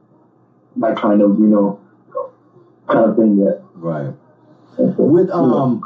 that 0.77 0.97
kind 0.97 1.21
of 1.23 1.39
you 1.39 1.47
know 1.47 1.81
kind 2.89 3.11
of 3.11 3.17
thing 3.17 3.39
yet. 3.39 3.63
Right. 3.75 4.15
With 4.79 5.31
um 5.31 5.83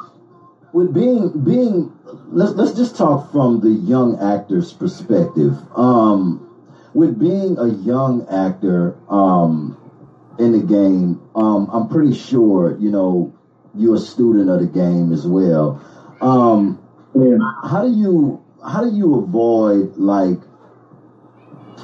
with 0.76 0.94
being 0.94 1.30
being 1.44 1.90
let's 2.32 2.54
let's 2.56 2.72
just 2.74 2.96
talk 2.96 3.32
from 3.32 3.60
the 3.62 3.70
young 3.70 4.18
actor's 4.18 4.74
perspective. 4.74 5.56
Um 5.78 6.46
with 6.94 7.18
being 7.18 7.58
a 7.58 7.68
young 7.68 8.24
actor 8.28 8.96
um 9.10 9.76
in 10.38 10.52
the 10.52 10.60
game, 10.60 11.20
um 11.36 11.70
I'm 11.72 11.88
pretty 11.88 12.12
sure, 12.14 12.76
you 12.78 12.90
know, 12.90 13.32
you're 13.74 13.96
a 13.96 13.98
student 13.98 14.50
of 14.50 14.60
the 14.60 14.66
game 14.66 15.12
as 15.12 15.26
well. 15.26 15.78
Um 16.22 16.78
Yeah. 17.14 17.38
how 17.64 17.82
do 17.82 17.88
you 17.90 18.40
how 18.64 18.82
do 18.82 18.88
you 18.88 19.14
avoid 19.16 19.96
like 19.96 20.38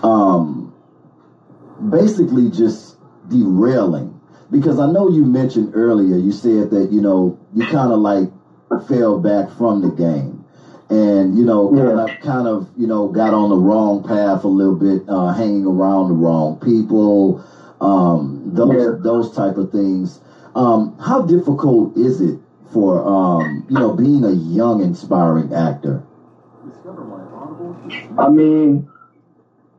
um 0.04 0.72
basically 1.90 2.49
just 2.49 2.96
derailing 3.28 4.18
because 4.50 4.78
I 4.78 4.87
know 4.87 5.08
you 5.08 5.25
mentioned 5.25 5.70
earlier 5.75 6.16
you 6.16 6.32
said 6.32 6.70
that 6.70 6.90
you 6.92 7.00
know 7.00 7.34
you 7.54 7.64
kind 7.64 7.92
of 7.92 8.00
like 8.00 8.28
fell 8.79 9.17
back 9.17 9.49
from 9.50 9.81
the 9.81 9.91
game. 9.91 10.43
And 10.91 11.35
you 11.37 11.45
know 11.45 11.69
kind 11.71 11.99
of 11.99 12.19
kind 12.21 12.47
of 12.47 12.71
you 12.76 12.87
know 12.87 13.09
got 13.09 13.33
on 13.35 13.49
the 13.49 13.57
wrong 13.57 14.00
path 14.00 14.45
a 14.45 14.49
little 14.49 14.75
bit 14.75 15.02
uh, 15.09 15.33
hanging 15.33 15.67
around 15.67 16.09
the 16.09 16.14
wrong 16.14 16.57
people 16.57 17.37
um, 17.81 18.41
those 18.45 18.88
Yeah. 18.88 18.91
those 19.02 19.31
type 19.31 19.57
of 19.57 19.69
things. 19.71 20.21
Um, 20.55 20.91
how 20.99 21.21
difficult 21.21 21.97
is 21.97 22.21
it 22.21 22.37
for 22.64 23.02
um, 23.07 23.64
you 23.69 23.79
know 23.79 23.91
being 23.91 24.25
a 24.25 24.31
young 24.31 24.81
inspiring 24.81 25.52
actor? 25.52 26.02
I 28.19 28.29
mean, 28.29 28.83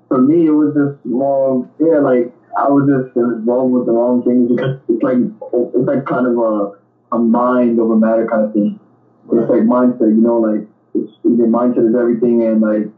for 0.07 0.19
me, 0.19 0.45
it 0.45 0.51
was 0.51 0.71
just 0.73 0.93
long, 1.05 1.65
yeah, 1.79 1.99
like, 1.99 2.27
I 2.57 2.67
was 2.69 2.85
just 2.85 3.05
involved 3.15 3.71
with 3.71 3.85
the 3.85 3.91
wrong 3.91 4.21
things. 4.21 4.49
Because 4.49 4.71
it's 4.87 5.01
like, 5.01 5.17
it's 5.73 5.87
like 5.87 6.03
kind 6.05 6.25
of 6.27 6.37
a, 6.37 6.67
a 7.15 7.19
mind 7.19 7.79
over 7.79 7.95
matter 7.95 8.25
kind 8.25 8.43
of 8.43 8.51
thing. 8.51 8.75
It's 9.31 9.49
like 9.49 9.61
mindset, 9.61 10.13
you 10.13 10.21
know, 10.21 10.39
like, 10.39 10.67
it's, 10.93 11.11
your 11.23 11.47
mindset 11.47 11.89
is 11.89 11.95
everything, 11.95 12.43
and 12.43 12.61
like, 12.61 12.91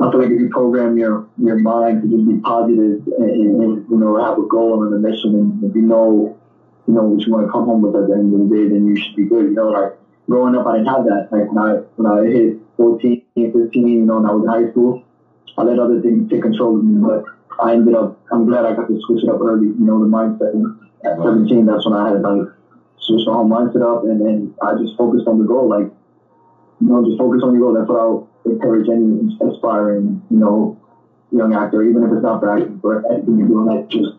I 0.00 0.10
feel 0.10 0.20
like 0.20 0.30
if 0.30 0.40
you 0.40 0.48
program 0.50 0.98
your, 0.98 1.28
your 1.38 1.58
mind 1.58 2.02
to 2.02 2.08
just 2.08 2.26
be 2.26 2.38
positive 2.38 3.06
and, 3.18 3.30
and, 3.30 3.62
and, 3.62 3.90
you 3.90 3.96
know, 3.96 4.22
have 4.22 4.38
a 4.38 4.46
goal 4.46 4.82
and 4.82 4.92
a 4.94 4.98
mission, 4.98 5.34
and 5.34 5.64
if 5.64 5.74
you 5.76 5.82
know, 5.82 6.36
you 6.88 6.94
know, 6.94 7.04
what 7.04 7.24
you 7.24 7.32
want 7.32 7.46
to 7.46 7.52
come 7.52 7.64
home 7.66 7.82
with 7.82 7.94
at 7.94 8.08
the 8.08 8.14
end 8.14 8.34
of 8.34 8.48
the 8.48 8.54
day, 8.54 8.68
then 8.68 8.86
you 8.86 8.96
should 8.96 9.14
be 9.14 9.24
good, 9.24 9.44
you 9.44 9.54
know, 9.54 9.68
like, 9.68 9.96
growing 10.28 10.56
up, 10.56 10.66
I 10.66 10.78
didn't 10.78 10.88
have 10.88 11.04
that. 11.04 11.28
Like, 11.30 11.50
when 11.52 11.58
I, 11.58 11.70
when 11.96 12.06
I 12.06 12.26
hit 12.26 12.58
14, 12.76 13.22
15, 13.34 13.88
you 13.88 14.04
know, 14.04 14.16
when 14.18 14.26
I 14.26 14.32
was 14.32 14.42
in 14.42 14.50
high 14.50 14.70
school, 14.72 15.02
I 15.56 15.62
let 15.62 15.78
other 15.78 16.00
things 16.00 16.30
take 16.30 16.42
control 16.42 16.78
of 16.78 16.84
me, 16.84 16.98
but 17.00 17.24
I 17.62 17.72
ended 17.74 17.94
up, 17.94 18.18
I'm 18.32 18.46
glad 18.46 18.64
I 18.64 18.74
got 18.74 18.88
to 18.88 19.00
switch 19.06 19.22
it 19.22 19.28
up 19.28 19.40
early, 19.40 19.66
you 19.66 19.76
know, 19.78 20.00
the 20.00 20.06
mindset. 20.06 20.54
And 20.54 20.78
at 21.04 21.22
17, 21.22 21.66
that's 21.66 21.84
when 21.84 21.94
I 21.94 22.08
had 22.10 22.22
like 22.22 22.48
switched 23.02 23.26
my 23.26 23.34
whole 23.34 23.48
mindset 23.48 23.82
up 23.82 24.04
and 24.04 24.20
then 24.20 24.54
I 24.62 24.74
just 24.74 24.96
focused 24.96 25.26
on 25.26 25.38
the 25.38 25.44
goal. 25.44 25.68
Like, 25.68 25.90
you 26.80 26.88
know, 26.88 27.04
just 27.04 27.18
focus 27.18 27.42
on 27.44 27.54
your 27.54 27.70
goal. 27.70 27.74
That's 27.74 27.88
what 27.88 28.00
I 28.00 28.06
would 28.06 28.26
encourage 28.54 28.88
any 28.88 29.36
aspiring, 29.40 30.22
you 30.30 30.38
know, 30.38 30.80
young 31.30 31.54
actor, 31.54 31.82
even 31.82 32.02
if 32.04 32.12
it's 32.12 32.22
not 32.22 32.40
for 32.40 32.50
acting, 32.50 32.76
but 32.78 33.04
anything 33.10 33.38
you're 33.38 33.48
doing, 33.48 33.66
like, 33.66 33.88
just 33.88 34.12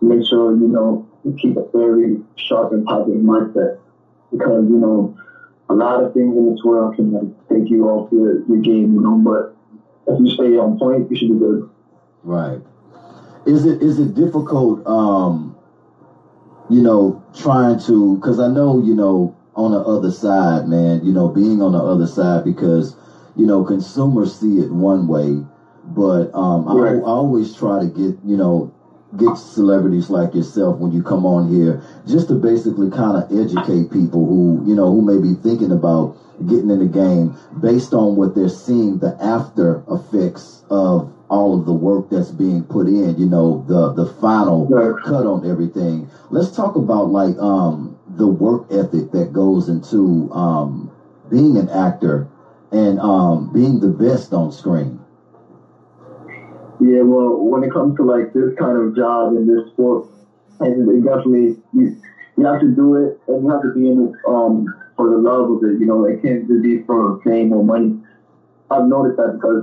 make 0.00 0.26
sure, 0.26 0.52
you 0.52 0.68
know, 0.68 1.06
you 1.24 1.36
keep 1.40 1.56
a 1.56 1.64
very 1.72 2.20
sharp 2.36 2.72
and 2.72 2.84
positive 2.84 3.20
mindset. 3.20 3.78
Because, 4.30 4.64
you 4.68 4.78
know, 4.78 5.16
a 5.68 5.74
lot 5.74 6.02
of 6.02 6.12
things 6.12 6.36
in 6.36 6.52
this 6.52 6.62
world 6.64 6.96
can 6.96 7.12
like 7.12 7.48
take 7.48 7.70
you 7.70 7.88
off 7.88 8.10
your, 8.12 8.44
your 8.46 8.58
game, 8.58 8.94
you 8.94 9.00
know, 9.00 9.16
but 9.18 9.56
if 10.06 10.20
you 10.20 10.30
stay 10.34 10.56
on 10.58 10.78
point, 10.78 11.10
you 11.10 11.16
should 11.16 11.30
be 11.30 11.38
good. 11.38 11.68
Right. 12.22 12.60
Is 13.46 13.66
it 13.66 13.82
is 13.82 13.98
it 13.98 14.14
difficult 14.14 14.86
um 14.86 15.54
you 16.74 16.82
know 16.82 17.22
trying 17.34 17.78
to 17.88 18.18
cuz 18.20 18.40
I 18.40 18.48
know 18.48 18.78
you 18.80 18.94
know 18.94 19.34
on 19.56 19.72
the 19.72 19.80
other 19.80 20.10
side 20.10 20.68
man, 20.68 21.04
you 21.04 21.12
know 21.14 21.28
being 21.28 21.62
on 21.62 21.72
the 21.72 21.80
other 21.80 22.06
side 22.06 22.44
because 22.44 22.96
you 23.36 23.46
know 23.46 23.64
consumers 23.64 24.34
see 24.34 24.60
it 24.60 24.72
one 24.72 25.08
way. 25.08 25.44
But 25.96 26.34
um 26.34 26.68
I, 26.68 26.74
I 26.74 27.00
always 27.04 27.54
try 27.54 27.78
to 27.80 27.86
get 27.86 28.16
you 28.24 28.36
know 28.38 28.70
get 29.18 29.38
celebrities 29.38 30.10
like 30.10 30.34
yourself 30.34 30.80
when 30.80 30.92
you 30.92 31.02
come 31.02 31.26
on 31.26 31.46
here 31.46 31.80
just 32.06 32.28
to 32.30 32.36
basically 32.36 32.88
kind 32.90 33.16
of 33.16 33.32
educate 33.32 33.90
people 33.90 34.26
who 34.26 34.62
you 34.68 34.76
know 34.76 34.90
who 34.90 35.02
may 35.02 35.18
be 35.18 35.34
thinking 35.34 35.72
about 35.72 36.12
getting 36.46 36.70
in 36.70 36.80
the 36.80 36.86
game 36.86 37.32
based 37.62 37.94
on 37.94 38.16
what 38.16 38.34
they're 38.34 38.48
seeing 38.48 38.98
the 38.98 39.14
after 39.22 39.80
effects 39.90 40.62
of 40.70 41.08
all 41.34 41.54
of 41.54 41.66
the 41.66 41.74
work 41.74 42.10
that's 42.10 42.32
being 42.32 42.62
put 42.64 42.88
in 42.88 43.18
you 43.18 43.26
know 43.26 43.62
the 43.68 43.88
the 43.90 44.06
final 44.06 44.70
Right. 44.70 44.94
cut 45.02 45.26
on 45.26 45.44
everything 45.44 46.06
let's 46.30 46.50
talk 46.50 46.76
about 46.76 47.08
like 47.08 47.38
um 47.38 47.94
the 48.16 48.28
work 48.28 48.62
ethic 48.70 49.10
that 49.12 49.32
goes 49.32 49.68
into 49.68 50.30
um 50.32 50.88
being 51.30 51.56
an 51.58 51.68
actor 51.70 52.26
and 52.72 52.98
um 53.00 53.48
being 53.52 53.80
the 53.80 53.88
best 53.88 54.34
on 54.34 54.50
screen 54.50 54.98
Yeah, 56.80 57.02
well, 57.02 57.36
when 57.38 57.62
it 57.64 57.70
comes 57.72 57.94
to 57.96 58.04
like 58.04 58.32
this 58.32 58.52
kind 58.58 58.76
of 58.76 58.94
job 58.94 59.32
in 59.32 59.46
this 59.46 59.60
sport, 59.72 60.02
it, 60.60 60.76
it 60.88 61.02
definitely 61.04 61.54
you, 61.72 61.90
you 62.36 62.46
have 62.46 62.58
to 62.60 62.68
do 62.68 62.94
it, 62.96 63.12
and 63.28 63.42
you 63.44 63.50
have 63.50 63.62
to 63.62 63.68
be 63.70 63.88
in 63.88 63.98
it 64.00 64.12
um, 64.28 64.66
for 64.96 65.08
the 65.08 65.18
love 65.18 65.50
of 65.50 65.62
it. 65.62 65.78
You 65.78 65.86
know, 65.86 66.04
it 66.04 66.20
can't 66.22 66.46
just 66.46 66.62
be 66.62 66.76
for 66.86 67.14
fame 67.24 67.52
or 67.52 67.62
money. 67.62 67.94
I've 68.70 68.84
noticed 68.84 69.16
that 69.16 69.32
because 69.32 69.62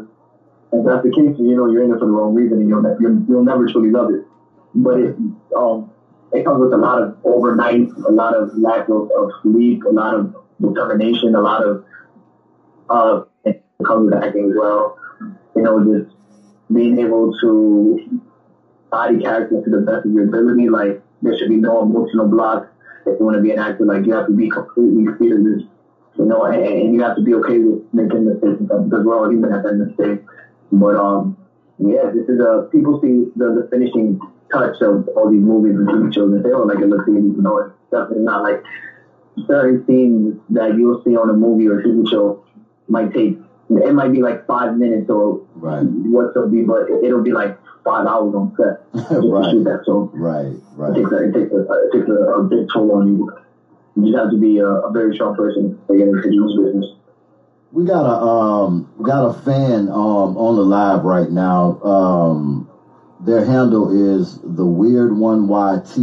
if 0.74 0.86
that's 0.86 1.04
the 1.04 1.12
case, 1.12 1.36
you 1.38 1.56
know, 1.56 1.70
you're 1.70 1.84
in 1.84 1.92
it 1.92 2.00
for 2.00 2.06
the 2.06 2.12
wrong 2.12 2.34
reason, 2.34 2.60
and 2.60 2.70
you'll 2.70 2.84
you'll, 3.00 3.26
you'll 3.28 3.44
never 3.44 3.68
truly 3.68 3.92
love 3.92 4.12
it. 4.12 4.26
But 4.74 5.00
it 5.00 5.16
um, 5.56 5.92
it 6.32 6.46
comes 6.46 6.62
with 6.62 6.74
a 6.74 6.78
lot 6.78 7.02
of 7.02 7.18
overnight, 7.24 7.90
a 8.08 8.12
lot 8.12 8.36
of 8.36 8.58
lack 8.58 8.88
of, 8.88 9.12
of 9.12 9.32
sleep, 9.42 9.84
a 9.84 9.90
lot 9.90 10.16
of 10.16 10.36
determination, 10.62 11.36
a 11.36 11.42
lot 11.42 11.64
of 11.64 11.84
uh, 12.90 13.24
it 13.44 13.64
comes 13.86 14.06
with 14.06 14.24
acting 14.24 14.50
as 14.50 14.56
well. 14.58 14.98
You 15.56 15.64
know, 15.64 15.84
just 15.84 16.16
being 16.72 17.00
able 17.00 17.34
to 17.42 18.22
body 18.90 19.20
character 19.20 19.62
to 19.64 19.70
the 19.70 19.80
best 19.80 20.06
of 20.06 20.12
your 20.12 20.28
ability. 20.28 20.70
Like 20.70 21.02
there 21.22 21.38
should 21.38 21.50
be 21.50 21.58
no 21.58 21.82
emotional 21.82 22.28
blocks. 22.28 22.68
If 23.06 23.20
you 23.20 23.26
want 23.26 23.38
to 23.38 23.42
be 23.42 23.52
an 23.52 23.60
actor, 23.60 23.86
like 23.86 24.06
you 24.06 24.14
have 24.14 24.28
to 24.28 24.34
be 24.34 24.50
completely 24.50 25.06
fearless, 25.18 25.64
you 26.20 26.26
know, 26.26 26.44
and, 26.44 26.64
and 26.64 26.94
you 26.94 27.02
have 27.02 27.16
to 27.16 27.24
be 27.24 27.34
okay 27.36 27.58
with 27.58 27.82
making 27.94 28.26
mistakes 28.26 28.60
because 28.60 29.04
we're 29.04 29.18
all 29.18 29.30
human 29.30 29.52
at 29.52 29.64
that 29.64 29.74
mistake. 29.74 30.22
But 30.72 30.96
um, 30.96 31.38
yeah, 31.80 32.12
this 32.14 32.28
is 32.30 32.40
a 32.40 32.70
people 32.72 33.02
see 33.02 33.32
the, 33.36 33.62
the 33.62 33.68
finishing 33.70 34.20
touch 34.52 34.82
of 34.82 35.08
all 35.16 35.32
these 35.32 35.42
movies 35.42 35.76
and 35.76 35.88
TV 35.88 36.14
shows 36.14 36.34
and 36.34 36.44
they 36.44 36.50
don't 36.50 36.68
like 36.68 36.80
it 36.80 36.88
looks 36.88 37.08
easy, 37.08 37.22
you 37.22 37.42
know, 37.42 37.58
it's 37.60 37.76
definitely 37.90 38.24
not 38.24 38.44
like 38.44 38.64
certain 39.48 39.86
scenes 39.88 40.40
that 40.50 40.76
you'll 40.76 41.02
see 41.04 41.16
on 41.16 41.30
a 41.30 41.34
movie 41.34 41.68
or 41.68 41.82
TV 41.82 42.10
show 42.10 42.44
might 42.88 43.14
take 43.14 43.38
it 43.70 43.94
might 43.94 44.12
be 44.12 44.22
like 44.22 44.46
five 44.46 44.76
minutes 44.78 45.10
or 45.10 45.46
right. 45.56 45.84
what 45.84 46.34
so 46.34 46.48
be, 46.48 46.62
but 46.62 46.90
it'll 47.04 47.24
be 47.24 47.32
like 47.32 47.58
five 47.86 48.06
hours 48.06 48.36
on 48.36 48.54
set 48.58 48.84
right. 48.94 49.46
to 49.46 49.52
shoot 49.52 49.64
that. 49.64 49.84
So 49.86 50.12
right, 50.14 50.52
right. 50.76 50.92
It 50.92 51.02
takes 51.02 51.12
a, 51.12 51.24
it 51.24 51.34
takes 51.34 51.52
a, 51.54 51.62
it 51.62 51.92
takes 51.94 52.10
a, 52.10 52.20
a 52.36 52.44
big 52.44 52.68
toll 52.72 52.92
on 52.92 53.08
you. 53.08 53.32
You 53.96 54.12
just 54.12 54.18
have 54.18 54.32
to 54.32 54.38
be 54.38 54.58
a, 54.60 54.68
a 54.68 54.92
very 54.92 55.16
strong 55.16 55.36
person 55.36 55.80
to 55.88 55.98
get 55.98 56.08
into 56.08 56.22
this 56.22 56.58
business. 56.60 56.86
We 57.74 57.86
got 57.86 58.06
a 58.06 58.22
um 58.22 58.90
got 59.02 59.30
a 59.30 59.34
fan 59.34 59.90
um 59.90 60.38
on 60.38 60.56
the 60.58 60.64
live 60.64 61.06
right 61.06 61.32
now. 61.32 61.82
Um, 61.82 62.70
their 63.22 63.46
handle 63.46 63.92
is 63.92 64.40
the 64.44 64.66
weird 64.66 65.16
one 65.16 65.48
YT, 65.48 65.98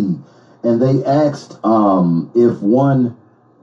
and 0.65 0.81
they 0.81 1.05
asked 1.05 1.63
um 1.67 2.31
if 2.35 2.63
one 2.63 3.17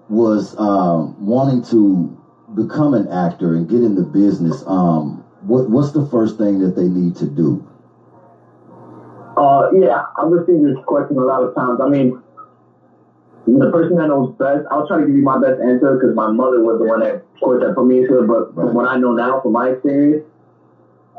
was 0.10 0.58
um 0.60 1.26
wanting 1.26 1.64
to 1.64 2.16
become 2.56 2.94
an 2.94 3.08
actor 3.08 3.56
and 3.56 3.68
get 3.68 3.84
in 3.84 3.96
the 3.96 4.04
business, 4.04 4.66
um, 4.68 5.24
what 5.48 5.70
what's 5.70 5.92
the 5.92 6.06
first 6.06 6.38
thing 6.38 6.60
that 6.60 6.76
they 6.76 6.88
need 6.88 7.16
to 7.16 7.28
do? 7.28 7.64
Uh, 9.38 9.68
yeah, 9.74 10.04
I've 10.18 10.30
received 10.32 10.64
this 10.64 10.78
question 10.86 11.18
a 11.18 11.24
lot 11.24 11.44
of 11.44 11.56
times. 11.56 11.82
I 11.82 11.90
mean, 11.90 12.22
the 13.48 13.72
person 13.72 13.98
that 13.98 14.08
knows 14.08 14.36
best, 14.38 14.66
I'll 14.72 14.88
try 14.88 15.02
to 15.02 15.06
give 15.06 15.16
you 15.16 15.22
my 15.22 15.40
best 15.40 15.62
answer 15.62 15.96
because 15.96 16.16
my 16.16 16.32
mother 16.32 16.64
was 16.64 16.80
the 16.80 16.86
one 16.86 17.00
that, 17.02 17.16
of 17.16 17.40
course, 17.40 17.64
that 17.64 17.76
put 17.76 17.86
me 17.86 18.00
into 18.00 18.20
it. 18.20 18.28
But 18.28 18.56
right. 18.56 18.66
from 18.66 18.74
what 18.74 18.88
I 18.88 18.98
know 18.98 19.14
now, 19.14 19.40
from 19.42 19.54
my 19.54 19.70
experience, 19.70 20.26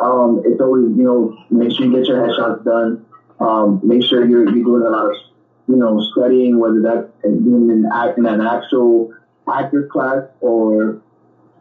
um, 0.01 0.43
it's 0.45 0.61
always 0.61 0.85
you 0.97 1.05
know 1.05 1.37
make 1.51 1.73
sure 1.73 1.87
you 1.87 1.93
get 1.93 2.07
your 2.07 2.27
headshots 2.27 2.65
done. 2.65 3.07
Um, 3.39 3.81
make 3.83 4.03
sure 4.03 4.27
you're 4.27 4.45
you're 4.55 4.65
doing 4.65 4.83
a 4.83 4.91
lot 4.91 5.07
of 5.07 5.17
you 5.69 5.77
know 5.77 6.01
studying, 6.13 6.59
whether 6.59 6.83
that's 6.83 7.09
doing 7.23 7.71
an 7.71 7.89
act 7.93 8.19
in 8.19 8.27
an 8.27 8.41
actual 8.41 9.15
actor's 9.49 9.91
class 9.91 10.25
or 10.41 11.01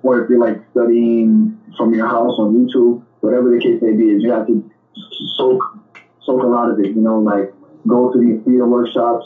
or 0.04 0.24
if 0.24 0.30
you're 0.30 0.40
like 0.40 0.62
studying 0.72 1.60
from 1.78 1.94
your 1.94 2.08
house 2.08 2.36
on 2.40 2.54
YouTube, 2.54 3.04
whatever 3.22 3.50
the 3.50 3.60
case 3.60 3.82
may 3.82 3.94
be, 3.94 4.10
is 4.10 4.24
you 4.24 4.32
have 4.32 4.48
to 4.48 4.70
soak 5.38 5.62
soak 6.22 6.44
a 6.44 6.48
lot 6.48 6.72
of 6.72 6.80
it. 6.80 6.88
You 6.88 7.02
know, 7.02 7.20
like 7.20 7.54
go 7.88 8.12
to 8.12 8.20
these 8.20 8.44
theater 8.44 8.68
workshops, 8.68 9.26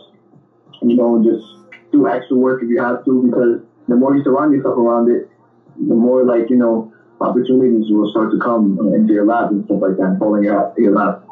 you 0.82 0.96
know, 0.96 1.24
just 1.24 1.46
do 1.92 2.08
extra 2.08 2.38
work 2.38 2.64
if 2.64 2.70
you 2.70 2.82
have 2.82 3.04
to, 3.06 3.24
because 3.24 3.62
the 3.88 3.96
more 3.96 4.16
you 4.16 4.24
surround 4.24 4.54
yourself 4.54 4.78
around 4.78 5.10
it, 5.10 5.30
the 5.76 5.96
more 5.96 6.24
like 6.24 6.50
you 6.50 6.58
know 6.58 6.92
opportunities 7.22 7.92
will 7.92 8.10
start 8.12 8.32
to 8.32 8.40
come 8.40 8.78
into 8.94 9.14
your 9.14 9.26
lap 9.26 9.52
and 9.52 9.66
stuff 9.66 9.82
like 9.82 9.98
that, 9.98 10.18
falling 10.20 10.44
your 10.44 10.74
your 10.78 10.94
lap. 10.94 11.24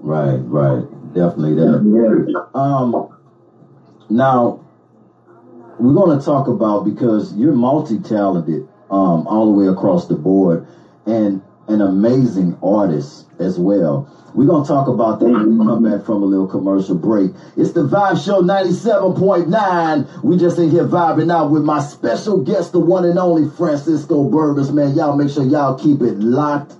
Right, 0.00 0.38
right, 0.46 0.84
definitely 1.14 1.54
that. 1.54 2.26
Yeah. 2.28 2.60
Um, 2.60 3.08
now 4.10 4.64
we're 5.78 5.94
going 5.94 6.18
to 6.18 6.24
talk 6.24 6.48
about 6.48 6.84
because 6.84 7.34
you're 7.36 7.54
multi-talented 7.54 8.68
um, 8.90 9.26
all 9.26 9.46
the 9.46 9.58
way 9.58 9.66
across 9.66 10.06
the 10.06 10.16
board 10.16 10.66
and 11.06 11.42
an 11.72 11.80
amazing 11.80 12.58
artist 12.62 13.26
as 13.38 13.58
well. 13.58 14.08
We're 14.34 14.46
going 14.46 14.64
to 14.64 14.68
talk 14.68 14.88
about 14.88 15.20
that 15.20 15.26
when 15.26 15.58
we 15.58 15.64
come 15.64 15.82
back 15.82 16.06
from 16.06 16.22
a 16.22 16.26
little 16.26 16.46
commercial 16.46 16.94
break. 16.94 17.32
It's 17.56 17.72
the 17.72 17.86
Vibe 17.86 18.24
Show 18.24 18.40
97.9. 18.42 20.22
We 20.24 20.38
just 20.38 20.58
in 20.58 20.70
here 20.70 20.86
vibing 20.86 21.30
out 21.30 21.50
with 21.50 21.64
my 21.64 21.80
special 21.80 22.42
guest, 22.42 22.72
the 22.72 22.80
one 22.80 23.04
and 23.04 23.18
only 23.18 23.50
Francisco 23.50 24.30
Burgos. 24.30 24.72
Man, 24.72 24.94
y'all 24.94 25.16
make 25.16 25.30
sure 25.30 25.44
y'all 25.44 25.78
keep 25.78 26.00
it 26.00 26.18
locked 26.18 26.74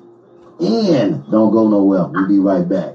in. 0.61 1.23
Don't 1.31 1.53
go 1.53 1.69
nowhere. 1.69 2.07
We'll 2.07 2.29
be 2.29 2.39
right 2.39 2.67
back. 2.67 2.95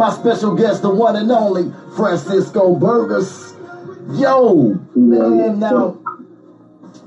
My 0.00 0.10
special 0.10 0.56
guest, 0.56 0.80
the 0.80 0.88
one 0.88 1.14
and 1.14 1.30
only 1.30 1.70
Francisco 1.94 2.74
Burgos. 2.74 3.54
Yo, 4.12 4.80
man, 4.96 5.60
now 5.60 5.98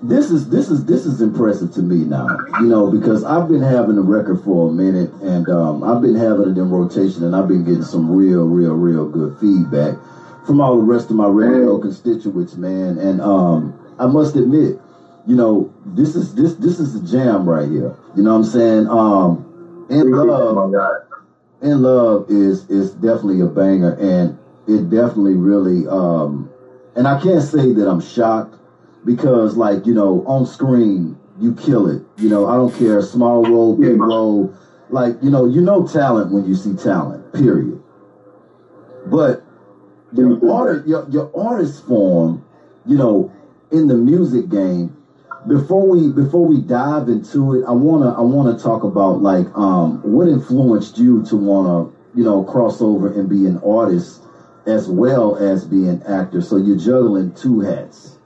this 0.03 0.29
is 0.29 0.47
this 0.49 0.69
is 0.69 0.85
this 0.85 1.07
is 1.07 1.19
impressive 1.19 1.73
to 1.73 1.81
me 1.81 2.05
now. 2.05 2.27
You 2.59 2.67
know, 2.67 2.91
because 2.91 3.23
I've 3.23 3.49
been 3.49 3.63
having 3.63 3.95
the 3.95 4.03
record 4.03 4.43
for 4.43 4.69
a 4.69 4.71
minute, 4.71 5.11
and 5.23 5.49
um, 5.49 5.83
I've 5.83 6.03
been 6.03 6.13
having 6.13 6.51
it 6.51 6.57
in 6.57 6.69
rotation, 6.69 7.23
and 7.23 7.35
I've 7.35 7.47
been 7.47 7.65
getting 7.65 7.83
some 7.83 8.11
real, 8.15 8.47
real, 8.47 8.75
real 8.75 9.09
good 9.09 9.39
feedback 9.39 9.97
from 10.45 10.61
all 10.61 10.77
the 10.77 10.83
rest 10.83 11.09
of 11.09 11.15
my 11.15 11.27
radio 11.27 11.79
constituents, 11.79 12.55
man. 12.57 12.99
And 12.99 13.21
um, 13.21 13.73
I 13.97 14.05
must 14.05 14.35
admit, 14.35 14.79
you 15.25 15.35
know, 15.35 15.73
this 15.83 16.15
is 16.15 16.35
this 16.35 16.53
this 16.55 16.79
is 16.79 16.93
a 16.93 17.03
jam 17.11 17.49
right 17.49 17.67
here. 17.67 17.95
You 18.15 18.21
know 18.21 18.37
what 18.37 18.45
I'm 18.45 18.51
saying? 18.51 18.87
Um, 18.87 19.87
in 19.89 20.11
love, 20.11 20.71
in 21.63 21.81
love 21.81 22.29
is 22.29 22.69
is 22.69 22.93
definitely 22.95 23.41
a 23.41 23.47
banger, 23.47 23.95
and 23.95 24.37
it 24.67 24.89
definitely 24.89 25.35
really. 25.35 25.87
Um, 25.87 26.49
and 26.95 27.07
I 27.07 27.19
can't 27.19 27.41
say 27.41 27.73
that 27.73 27.89
I'm 27.89 28.01
shocked 28.01 28.57
because 29.05 29.57
like 29.57 29.85
you 29.85 29.93
know 29.93 30.23
on 30.25 30.45
screen 30.45 31.17
you 31.39 31.55
kill 31.55 31.89
it. 31.89 32.03
You 32.17 32.29
know 32.29 32.47
i 32.47 32.55
don't 32.55 32.73
care 32.73 33.01
small 33.01 33.43
role 33.43 33.75
big 33.75 33.99
role. 33.99 34.53
Like 34.89 35.15
you 35.23 35.31
know 35.31 35.45
you 35.45 35.61
know 35.61 35.87
talent 35.87 36.31
when 36.31 36.45
you 36.45 36.53
see 36.53 36.75
talent 36.75 37.33
period. 37.33 37.81
But 39.07 39.43
your 40.13 40.51
artist 40.51 40.87
your, 40.87 41.09
your 41.09 41.31
artist 41.35 41.85
form 41.87 42.45
you 42.85 42.97
know 42.97 43.33
in 43.71 43.87
the 43.87 43.95
music 43.95 44.49
game 44.49 44.95
before 45.47 45.87
we 45.87 46.11
before 46.11 46.45
we 46.45 46.61
dive 46.61 47.09
into 47.09 47.53
it 47.53 47.65
i 47.65 47.71
want 47.71 48.01
to 48.03 48.09
i 48.17 48.21
want 48.21 48.57
to 48.57 48.63
talk 48.63 48.83
about 48.83 49.21
like 49.21 49.45
um 49.57 49.99
what 50.03 50.27
influenced 50.27 50.97
you 50.97 51.21
to 51.23 51.35
want 51.35 51.67
to 51.67 52.17
you 52.17 52.23
know 52.23 52.43
cross 52.43 52.81
over 52.81 53.11
and 53.11 53.29
be 53.29 53.45
an 53.45 53.57
artist 53.59 54.23
as 54.65 54.87
well 54.87 55.35
as 55.35 55.65
be 55.65 55.87
an 55.87 56.01
actor 56.03 56.41
so 56.41 56.55
you're 56.55 56.77
juggling 56.77 57.33
two 57.33 57.59
hats 57.59 58.17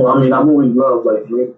well, 0.00 0.16
I 0.16 0.20
mean, 0.22 0.32
I've 0.32 0.48
always 0.48 0.74
loved 0.74 1.04
like 1.04 1.28
music. 1.28 1.56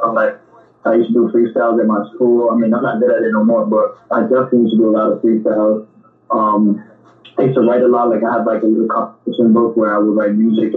I'm 0.00 0.14
like, 0.14 0.38
I 0.84 0.94
used 0.94 1.08
to 1.08 1.14
do 1.14 1.28
freestyles 1.34 1.80
at 1.80 1.86
my 1.86 2.06
school. 2.14 2.50
I 2.50 2.54
mean, 2.54 2.72
I'm 2.72 2.82
not 2.82 3.00
good 3.00 3.10
at 3.10 3.22
it 3.22 3.32
no 3.32 3.42
more, 3.42 3.66
but 3.66 3.98
I 4.14 4.22
definitely 4.22 4.60
used 4.60 4.74
to 4.74 4.78
do 4.78 4.88
a 4.90 4.94
lot 4.94 5.10
of 5.10 5.20
freestyles. 5.20 5.84
Um, 6.30 6.80
I 7.36 7.42
used 7.42 7.56
to 7.56 7.62
write 7.62 7.82
a 7.82 7.88
lot. 7.88 8.10
Like 8.10 8.22
I 8.22 8.34
had 8.34 8.46
like 8.46 8.62
a 8.62 8.66
little 8.66 8.86
competition 8.86 9.52
book 9.52 9.76
where 9.76 9.92
I 9.92 9.98
would 9.98 10.14
write 10.14 10.36
music, 10.36 10.74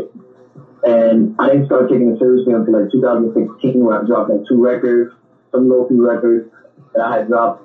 and 0.83 1.35
I 1.39 1.49
didn't 1.49 1.65
start 1.65 1.89
taking 1.89 2.09
it 2.09 2.19
seriously 2.19 2.53
until 2.53 2.73
like 2.73 2.91
2016, 2.91 3.79
where 3.83 4.01
I 4.01 4.05
dropped 4.05 4.29
like 4.29 4.45
two 4.47 4.61
records, 4.63 5.11
some 5.51 5.67
local 5.67 5.97
records 5.97 6.45
that 6.93 7.05
I 7.05 7.17
had 7.17 7.27
dropped. 7.27 7.63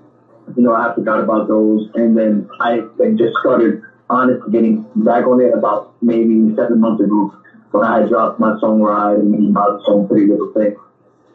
You 0.57 0.63
know, 0.63 0.75
I 0.75 0.93
forgot 0.95 1.21
about 1.21 1.49
those, 1.49 1.89
and 1.95 2.17
then 2.17 2.47
I 2.61 2.81
like 2.99 3.15
just 3.17 3.35
started 3.41 3.81
honestly 4.11 4.51
getting 4.51 4.85
back 4.97 5.27
on 5.27 5.41
it 5.41 5.53
about 5.55 5.91
maybe 6.03 6.55
seven 6.55 6.81
months 6.81 7.01
ago 7.01 7.33
when 7.71 7.85
I 7.85 8.01
had 8.01 8.09
dropped 8.09 8.39
my 8.39 8.57
song 8.59 8.81
Ride 8.81 9.19
and 9.19 9.53
my 9.53 9.77
song 9.85 10.07
Pretty 10.07 10.27
Little 10.27 10.49
Thing. 10.49 10.75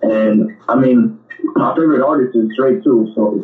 And 0.02 0.50
I 0.68 0.76
mean, 0.76 1.18
my 1.56 1.74
favorite 1.76 2.02
artist 2.02 2.36
is 2.36 2.50
Drake 2.56 2.84
too, 2.84 3.08
so 3.16 3.42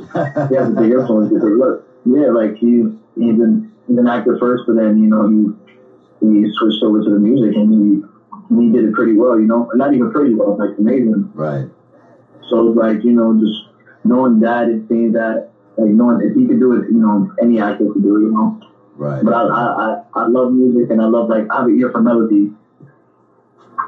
he 0.50 0.56
has 0.56 0.69
a 0.69 0.71
big 0.71 0.91
influence 0.91 1.32
because 1.32 1.58
look, 1.58 1.82
yeah, 2.06 2.30
like 2.30 2.56
he's 2.56 2.86
he's 3.15 3.39
an 3.39 3.71
he's 3.88 3.98
an 3.98 4.08
actor 4.08 4.38
first, 4.39 4.63
but 4.67 4.76
then 4.76 4.98
you 4.98 5.08
know 5.08 5.28
he 5.28 5.50
he 6.19 6.45
switched 6.54 6.84
over 6.84 7.02
to 7.02 7.10
the 7.10 7.19
music 7.19 7.56
and 7.56 7.74
he 7.74 8.04
he 8.50 8.70
did 8.72 8.86
it 8.86 8.94
pretty 8.94 9.14
well, 9.14 9.40
you 9.40 9.48
know, 9.48 9.70
not 9.76 9.94
even 9.94 10.12
pretty 10.12 10.34
well, 10.34 10.58
like 10.58 10.78
amazing. 10.78 11.32
Right. 11.34 11.68
So 12.50 12.70
it's 12.70 12.78
like 12.78 13.04
you 13.04 13.12
know 13.12 13.40
just 13.40 13.70
knowing 14.04 14.40
that 14.42 14.64
and 14.64 14.88
seeing 14.88 15.14
that, 15.14 15.52
like 15.78 15.90
knowing 15.90 16.22
if 16.22 16.36
he 16.36 16.48
could 16.48 16.60
do 16.60 16.74
it, 16.74 16.90
you 16.90 17.00
know, 17.00 17.34
any 17.42 17.60
actor 17.60 17.92
could 17.92 18.04
do 18.04 18.16
it, 18.18 18.22
you 18.22 18.32
know. 18.32 18.62
Right. 18.96 19.24
But 19.24 19.34
I 19.34 19.42
I 19.44 19.64
I, 19.64 20.02
I 20.14 20.28
love 20.28 20.54
music 20.54 20.92
and 20.92 21.02
I 21.02 21.06
love 21.06 21.30
like 21.30 21.50
I 21.52 21.58
have 21.58 21.66
an 21.68 21.80
ear 21.80 21.92
for 21.92 22.02
melody 22.02 22.54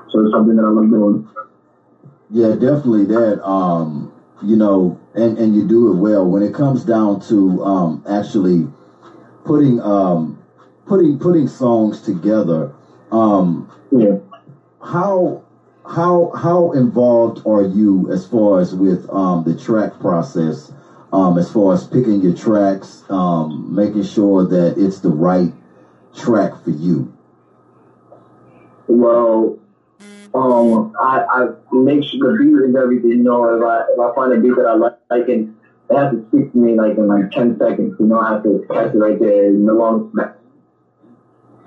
so 0.09 0.21
it's 0.21 0.31
something 0.31 0.55
that 0.55 0.63
I 0.63 0.69
love 0.69 0.89
doing. 0.89 1.27
Yeah, 2.29 2.55
definitely 2.55 3.05
that. 3.05 3.45
Um, 3.45 4.11
you 4.43 4.55
know, 4.55 4.99
and 5.15 5.37
and 5.37 5.55
you 5.55 5.67
do 5.67 5.91
it 5.91 5.95
well 5.95 6.29
when 6.29 6.43
it 6.43 6.53
comes 6.53 6.83
down 6.83 7.19
to 7.21 7.63
um, 7.63 8.03
actually 8.07 8.67
putting 9.43 9.79
um, 9.81 10.37
putting 10.85 11.19
putting 11.19 11.47
songs 11.47 12.01
together. 12.01 12.73
Um, 13.11 13.69
yeah. 13.91 14.17
How 14.87 15.43
how 15.85 16.31
how 16.33 16.71
involved 16.71 17.45
are 17.45 17.63
you 17.63 18.09
as 18.09 18.25
far 18.25 18.61
as 18.61 18.73
with 18.73 19.09
um, 19.09 19.43
the 19.43 19.53
track 19.53 19.99
process? 19.99 20.71
Um, 21.11 21.37
as 21.37 21.51
far 21.51 21.73
as 21.73 21.85
picking 21.85 22.21
your 22.21 22.33
tracks, 22.33 23.03
um, 23.09 23.75
making 23.75 24.03
sure 24.03 24.45
that 24.45 24.77
it's 24.77 24.99
the 24.99 25.09
right 25.09 25.51
track 26.13 26.63
for 26.63 26.69
you. 26.69 27.13
Well, 28.87 29.59
um, 30.33 30.93
I, 31.01 31.19
I 31.19 31.47
make 31.73 32.03
sure 32.05 32.31
the 32.31 32.37
beat 32.39 32.69
is 32.69 32.75
everything. 32.75 33.09
You 33.11 33.23
know, 33.23 33.57
if 33.57 33.63
I 33.63 33.81
if 33.91 33.99
I 33.99 34.15
find 34.15 34.31
a 34.31 34.39
beat 34.39 34.55
that 34.55 34.67
I 34.67 34.75
like, 34.75 34.93
I 35.11 35.19
can 35.21 35.57
it 35.89 35.97
has 35.97 36.13
to 36.13 36.25
speak 36.29 36.53
to 36.53 36.57
me 36.57 36.77
like 36.77 36.97
in 36.97 37.07
like 37.07 37.29
ten 37.31 37.59
seconds. 37.59 37.95
You 37.99 38.05
know, 38.05 38.21
I 38.21 38.35
have 38.35 38.43
to 38.43 38.65
catch 38.71 38.95
it 38.95 38.97
right 38.97 39.19
there 39.19 39.51
the 39.51 39.73
long. 39.73 40.13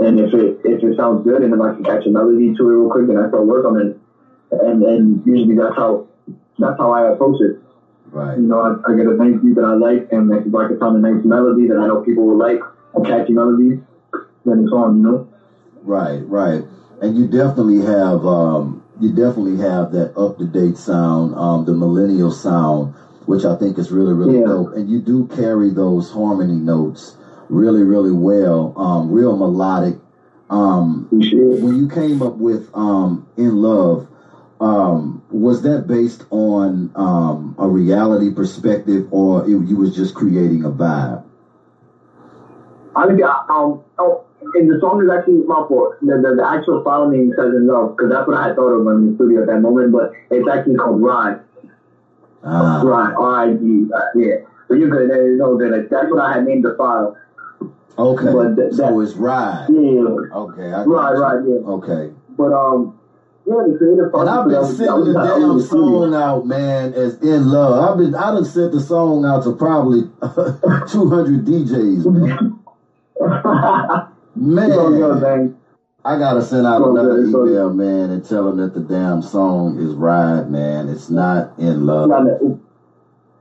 And 0.00 0.18
if 0.18 0.32
it 0.34 0.60
if 0.64 0.82
it 0.82 0.96
sounds 0.96 1.24
good, 1.24 1.42
and 1.42 1.52
then 1.52 1.60
I 1.60 1.74
can 1.74 1.84
catch 1.84 2.06
a 2.06 2.10
melody 2.10 2.54
to 2.56 2.62
it 2.70 2.72
real 2.72 2.90
quick, 2.90 3.08
and 3.08 3.18
I 3.18 3.28
start 3.28 3.46
work 3.46 3.64
on 3.66 3.76
it. 3.80 3.98
And 4.50 4.82
and 4.82 5.26
usually 5.26 5.56
that's 5.56 5.76
how 5.76 6.08
that's 6.58 6.78
how 6.78 6.90
I 6.92 7.12
approach 7.12 7.40
it. 7.40 7.60
Right. 8.10 8.38
You 8.38 8.48
know, 8.48 8.60
I, 8.60 8.90
I 8.90 8.96
get 8.96 9.06
a 9.06 9.14
nice 9.14 9.40
beat 9.40 9.54
that 9.54 9.64
I 9.64 9.74
like, 9.74 10.10
and 10.10 10.32
if 10.32 10.54
I 10.54 10.66
can 10.66 10.78
find 10.80 10.96
a 10.96 10.98
nice 10.98 11.24
melody 11.24 11.68
that 11.68 11.78
I 11.78 11.86
know 11.86 12.02
people 12.02 12.26
will 12.26 12.38
like, 12.38 12.58
a 12.96 13.00
catchy 13.02 13.32
melody, 13.32 13.78
then 14.44 14.64
it's 14.64 14.72
on. 14.72 14.96
You 14.96 15.02
know. 15.02 15.28
Right. 15.82 16.26
Right 16.26 16.64
and 17.00 17.16
you 17.16 17.26
definitely 17.26 17.80
have 17.80 18.24
um, 18.26 18.82
you 19.00 19.10
definitely 19.10 19.56
have 19.58 19.92
that 19.92 20.16
up 20.16 20.38
to 20.38 20.46
date 20.46 20.76
sound, 20.76 21.34
um, 21.34 21.64
the 21.64 21.72
millennial 21.72 22.30
sound, 22.30 22.94
which 23.26 23.44
I 23.44 23.56
think 23.56 23.78
is 23.78 23.90
really 23.90 24.12
really 24.12 24.40
yeah. 24.40 24.46
dope. 24.46 24.74
And 24.74 24.90
you 24.90 25.00
do 25.00 25.26
carry 25.28 25.70
those 25.70 26.10
harmony 26.10 26.56
notes 26.56 27.16
really 27.50 27.82
really 27.82 28.12
well, 28.12 28.72
um, 28.76 29.10
real 29.10 29.36
melodic. 29.36 29.96
Um, 30.48 31.06
when 31.10 31.76
you 31.76 31.88
came 31.88 32.22
up 32.22 32.36
with 32.36 32.70
um, 32.74 33.26
"In 33.36 33.56
Love," 33.62 34.08
um, 34.60 35.22
was 35.30 35.62
that 35.62 35.86
based 35.86 36.24
on 36.30 36.90
um, 36.94 37.54
a 37.58 37.68
reality 37.68 38.32
perspective, 38.32 39.06
or 39.10 39.44
it, 39.44 39.50
you 39.50 39.76
was 39.76 39.94
just 39.94 40.14
creating 40.14 40.64
a 40.64 40.70
vibe? 40.70 41.24
I 42.96 43.06
think 43.06 43.22
um, 43.22 43.82
oh, 43.98 44.24
and 44.54 44.70
the 44.70 44.80
song 44.80 45.02
is 45.02 45.10
actually 45.10 45.42
my 45.46 45.64
fault. 45.68 45.94
The, 46.00 46.18
the, 46.18 46.34
the 46.36 46.46
actual 46.46 46.82
file 46.82 47.08
name 47.08 47.32
says 47.36 47.54
in 47.54 47.66
love 47.66 47.96
because 47.96 48.10
that's 48.10 48.26
what 48.26 48.36
I 48.36 48.54
thought 48.54 48.72
of 48.72 48.86
in 48.88 49.10
the 49.10 49.14
studio 49.14 49.42
at 49.42 49.46
that 49.46 49.60
moment, 49.60 49.92
but 49.92 50.12
it's 50.30 50.48
actually 50.48 50.76
called 50.76 51.00
Ride. 51.00 51.40
Ah. 52.42 52.82
Ride, 52.82 53.14
R-I-D, 53.14 53.90
uh, 53.94 54.00
yeah. 54.16 54.36
So 54.66 54.74
you're 54.74 54.88
good. 54.88 55.10
You 55.10 55.36
know, 55.36 55.58
that 55.58 55.88
that's 55.90 56.10
what 56.10 56.20
I 56.20 56.34
had 56.34 56.46
named 56.46 56.64
the 56.64 56.74
file. 56.76 57.16
Okay. 58.00 58.32
But 58.32 58.56
th- 58.56 58.72
so 58.72 58.82
that, 58.84 59.02
it's 59.02 59.16
Ride. 59.16 59.68
Yeah. 59.70 60.38
Okay. 60.38 60.72
I 60.72 60.84
ride, 60.84 61.18
Ride, 61.18 61.44
yeah. 61.46 61.56
Okay. 61.68 62.12
But 62.36 62.52
um, 62.52 62.94
yeah, 63.46 63.56
the 63.66 63.76
creative 63.76 64.14
And 64.14 64.28
I've 64.28 64.48
been 64.48 64.64
sending 64.64 65.12
the 65.12 65.20
damn 65.20 65.60
song 65.60 66.14
out, 66.14 66.46
man, 66.46 66.94
as 66.94 67.22
in 67.22 67.50
love. 67.50 67.78
I've 67.84 67.98
been 67.98 68.14
I 68.14 68.30
done 68.30 68.44
sent 68.44 68.72
the 68.72 68.80
song 68.80 69.24
out 69.26 69.42
to 69.44 69.52
probably 69.52 70.02
two 70.88 71.06
hundred 71.08 71.44
DJs, 71.44 72.06
man. 72.12 72.56
Man, 74.34 75.54
I 76.02 76.16
gotta 76.16 76.40
send 76.40 76.66
out 76.66 76.80
another 76.82 77.18
email, 77.22 77.70
man, 77.70 78.10
and 78.10 78.24
tell 78.24 78.46
them 78.46 78.56
that 78.56 78.72
the 78.72 78.80
damn 78.80 79.20
song 79.20 79.78
is 79.78 79.92
"Ride," 79.94 80.48
man. 80.48 80.88
It's 80.88 81.10
not 81.10 81.58
in 81.58 81.84
love. 81.84 82.08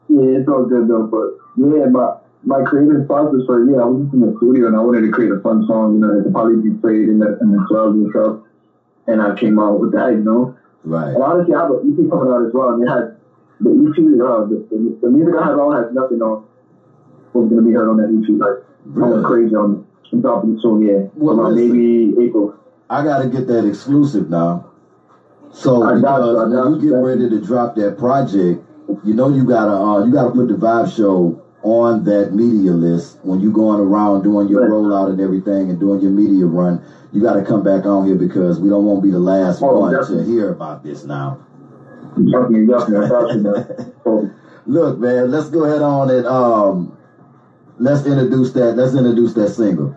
yeah, 0.10 0.38
it's 0.40 0.50
all 0.50 0.66
good 0.66 0.90
though. 0.90 1.04
But 1.04 1.38
yeah, 1.56 1.86
my 1.86 2.12
my 2.44 2.64
creative 2.64 3.08
process 3.08 3.46
for 3.46 3.64
yeah, 3.70 3.84
I 3.84 3.86
was 3.86 4.04
just 4.04 4.14
in 4.14 4.22
the 4.22 4.34
studio 4.38 4.68
and 4.68 4.76
I 4.76 4.82
wanted 4.82 5.02
to 5.02 5.12
create 5.12 5.32
a 5.32 5.40
fun 5.42 5.66
song, 5.68 5.96
you 5.96 6.00
know, 6.00 6.16
that 6.16 6.24
could 6.24 6.34
probably 6.34 6.64
be 6.64 6.76
played 6.80 7.10
in 7.10 7.20
the 7.20 7.38
in 7.42 7.52
the 7.52 7.64
clubs 7.68 7.96
and 7.96 8.10
stuff. 8.12 8.40
And 9.08 9.22
I 9.22 9.36
came 9.36 9.60
out 9.60 9.80
with 9.80 9.92
that, 9.94 10.12
you 10.14 10.24
know. 10.24 10.56
Right. 10.84 11.14
And 11.14 11.24
honestly, 11.24 11.54
I 11.54 11.68
have 11.68 11.72
an 11.72 11.84
EP 11.84 12.00
coming 12.10 12.32
out 12.32 12.48
as 12.48 12.54
well, 12.54 12.74
and 12.74 12.84
it 12.84 12.90
has 12.90 13.12
the 13.60 13.72
EP. 13.76 13.98
Uh, 14.00 14.48
the, 14.48 14.58
the, 14.72 14.78
the 15.04 15.10
music 15.12 15.36
I 15.36 15.52
have 15.52 15.60
on 15.60 15.76
has 15.76 15.92
nothing 15.92 16.22
on 16.22 16.48
was 17.34 17.50
gonna 17.50 17.62
be 17.62 17.74
heard 17.74 17.90
on 17.90 17.98
that 17.98 18.08
EP. 18.08 18.28
Like 18.40 18.64
really? 18.86 19.18
I'm 19.18 19.24
crazy 19.24 19.56
on 19.56 19.84
it 19.84 19.90
dropping 20.18 20.60
soon, 20.60 20.82
yeah. 20.82 21.08
Well, 21.16 21.52
listen, 21.52 21.78
maybe 21.78 22.26
April. 22.26 22.56
I 22.90 23.04
got 23.04 23.22
to 23.22 23.30
get 23.30 23.48
that 23.48 23.68
exclusive 23.68 24.30
now. 24.30 24.72
So 25.52 25.84
I 25.84 25.96
because 25.96 26.52
when 26.52 26.82
you 26.82 26.90
get 26.90 26.96
ready 26.98 27.30
to 27.30 27.42
drop 27.42 27.76
that 27.76 27.98
project, 27.98 28.64
you 29.04 29.14
know 29.14 29.30
you 29.30 29.46
gotta 29.46 29.72
uh, 29.72 30.06
you 30.06 30.14
gotta 30.14 30.32
put 30.32 30.48
the 30.48 30.54
Vibe 30.54 30.96
Show 30.96 31.39
on 31.64 32.04
that 32.06 32.34
media 32.34 32.74
list 32.74 33.20
when 33.24 33.40
you're 33.42 33.52
going 33.54 33.80
around 33.80 34.24
doing 34.24 34.48
your 34.48 34.62
rollout 34.62 35.10
and 35.10 35.20
everything 35.22 35.70
and 35.70 35.80
doing 35.80 36.02
your 36.02 36.12
media 36.12 36.46
run. 36.46 36.80
You 37.12 37.22
got 37.22 37.34
to 37.34 37.42
come 37.42 37.64
back 37.64 37.86
on 37.86 38.06
here 38.06 38.16
because 38.16 38.60
we 38.60 38.70
don't 38.70 38.86
want 38.86 39.00
to 39.00 39.02
be 39.08 39.12
the 39.12 39.20
last 39.20 39.62
Oh, 39.62 39.80
one 39.80 40.00
to 40.02 40.24
hear 40.24 40.50
about 40.50 40.84
this 40.84 41.04
now. 41.04 41.38
Definitely, 42.16 42.66
definitely. 42.68 43.06
About 43.06 43.34
you, 43.34 43.42
man. 43.42 43.54
So, 44.06 44.30
Look, 44.68 45.00
man, 45.00 45.32
let's 45.32 45.50
go 45.50 45.64
ahead 45.66 45.82
on 45.82 46.10
and 46.10 46.26
um, 46.28 46.92
let's 47.80 48.06
introduce 48.06 48.52
that. 48.54 48.76
Let's 48.76 48.96
introduce 48.96 49.34
that 49.34 49.50
single. 49.50 49.94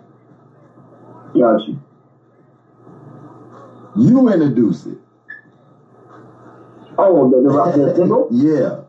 got 1.39 1.67
you. 1.67 1.77
You 3.95 4.29
introduce 4.29 4.87
it. 4.87 4.99
Oh, 6.99 7.29
the, 7.29 7.41
the, 7.41 7.71
the 7.81 7.89
single? 7.95 8.29
Yeah. 8.29 8.82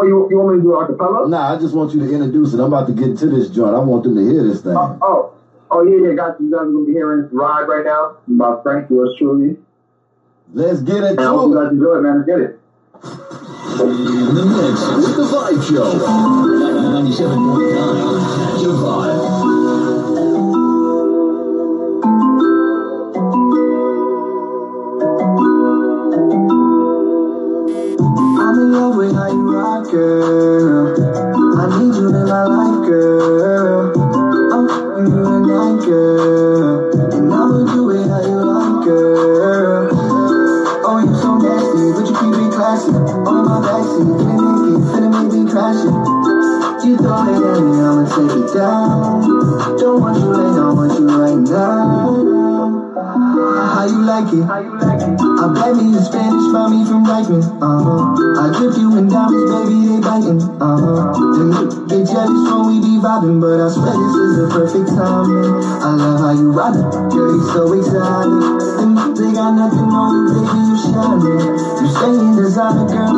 What, 0.00 0.08
you, 0.08 0.16
you 0.30 0.38
want 0.38 0.56
me 0.56 0.60
to 0.60 0.62
do 0.62 0.74
a 0.76 0.86
cappella? 0.86 1.28
Nah, 1.28 1.52
I 1.52 1.58
just 1.58 1.74
want 1.74 1.92
you 1.92 2.00
to 2.00 2.10
introduce 2.10 2.54
it. 2.54 2.58
I'm 2.58 2.72
about 2.72 2.86
to 2.86 2.94
get 2.94 3.08
into 3.10 3.26
this 3.26 3.50
joint. 3.50 3.74
I 3.74 3.80
want 3.80 4.04
them 4.04 4.14
to 4.14 4.22
hear 4.22 4.42
this 4.44 4.62
thing. 4.62 4.74
Oh, 4.74 4.96
oh, 5.02 5.34
oh, 5.70 5.82
yeah, 5.82 6.08
yeah, 6.08 6.14
got 6.14 6.40
you. 6.40 6.46
You 6.46 6.52
guys 6.52 6.62
are 6.62 6.72
to 6.72 6.86
be 6.86 6.92
hearing 6.92 7.28
Ride 7.30 7.68
right 7.68 7.84
now 7.84 8.16
by 8.26 8.56
Frank, 8.62 8.88
yours 8.88 9.14
truly. 9.18 9.58
Let's 10.54 10.80
get 10.80 11.04
And 11.04 11.20
I 11.20 11.24
hope 11.24 11.50
you 11.52 11.60
it. 11.60 11.64
guys 11.64 11.72
enjoy 11.72 11.98
it, 11.98 12.00
man. 12.00 12.16
Let's 12.16 12.28
get 12.32 12.40
it. 12.40 12.58
In 13.84 14.34
the 14.40 14.44
mix 14.48 14.80
with 14.96 15.16
the 15.20 15.28
Vibe 15.36 15.60
Show. 15.68 15.92
97.9 15.92 18.56
Catch 18.56 18.64
a 18.64 18.72
Vibe. 18.72 19.29
Love 66.72 66.94
how 66.94 67.10
you 67.10 67.10
ride 67.10 67.10
it, 67.10 67.12
girl, 67.12 67.34
you 67.34 67.42
so 67.42 67.68
niggas, 68.30 69.16
they 69.16 69.32
got 69.32 69.52
nothing 69.54 69.90
on 69.90 70.10
you, 70.14 70.34
baby, 70.34 70.58
you 70.68 70.76
shining. 70.78 71.40
You 71.80 71.88
stay 71.90 72.14
in 72.14 72.36
designer, 72.36 72.86
girl, 72.86 73.09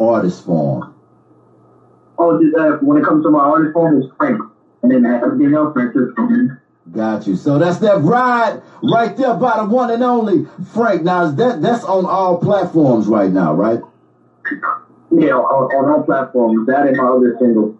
artist 0.00 0.44
form? 0.44 0.94
Oh, 2.18 2.42
just, 2.42 2.56
uh, 2.56 2.78
when 2.80 2.98
it 2.98 3.04
comes 3.04 3.24
to 3.24 3.30
my 3.30 3.40
artist 3.40 3.72
form, 3.72 4.02
it's 4.02 4.12
Frank. 4.16 4.40
And 4.82 4.92
then 4.92 5.06
everything 5.06 5.54
else, 5.54 5.72
Francisco. 5.72 6.28
Got 6.92 7.26
you. 7.26 7.36
So 7.36 7.58
that's 7.58 7.78
that 7.78 8.02
ride 8.02 8.62
right 8.82 9.16
there 9.16 9.34
by 9.34 9.58
the 9.58 9.66
one 9.66 9.90
and 9.90 10.02
only 10.02 10.44
Frank. 10.72 11.02
Now 11.02 11.24
is 11.24 11.34
that 11.36 11.62
that's 11.62 11.84
on 11.84 12.04
all 12.04 12.38
platforms 12.38 13.06
right 13.06 13.30
now, 13.30 13.54
right? 13.54 13.80
Yeah, 15.12 15.34
on, 15.34 15.70
on 15.70 15.92
all 15.92 16.02
platforms. 16.02 16.66
That 16.66 16.86
and 16.88 16.96
my 16.96 17.04
other 17.04 17.36
single. 17.38 17.76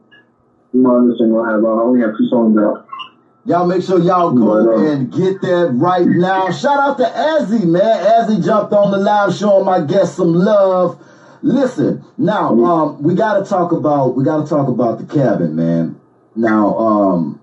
My 0.72 0.90
other 0.90 1.14
single 1.18 1.42
I 1.42 1.50
have, 1.50 1.64
uh, 1.64 1.68
I 1.68 1.82
only 1.82 2.00
have 2.00 2.16
two 2.16 2.28
songs 2.28 2.56
out. 2.58 2.86
Y'all 3.46 3.66
make 3.66 3.82
sure 3.82 3.98
y'all 3.98 4.32
go 4.32 4.64
Right 4.64 4.92
and 4.92 5.10
get 5.10 5.40
that 5.40 5.70
right 5.72 6.06
now. 6.06 6.50
Shout 6.50 6.78
out 6.78 6.98
to 6.98 7.04
Azzy, 7.04 7.66
man. 7.66 8.04
Azzy 8.04 8.44
jumped 8.44 8.72
on 8.72 8.90
the 8.92 8.98
live 8.98 9.34
showing 9.34 9.64
my 9.64 9.80
guests 9.80 10.16
some 10.16 10.34
love. 10.34 11.02
Listen, 11.42 12.04
now 12.18 12.54
um, 12.64 13.02
we 13.02 13.14
gotta 13.14 13.44
talk 13.44 13.72
about 13.72 14.16
we 14.16 14.24
gotta 14.24 14.48
talk 14.48 14.68
about 14.68 14.98
the 14.98 15.06
cabin, 15.06 15.56
man. 15.56 16.00
Now, 16.36 16.76
um, 16.76 17.40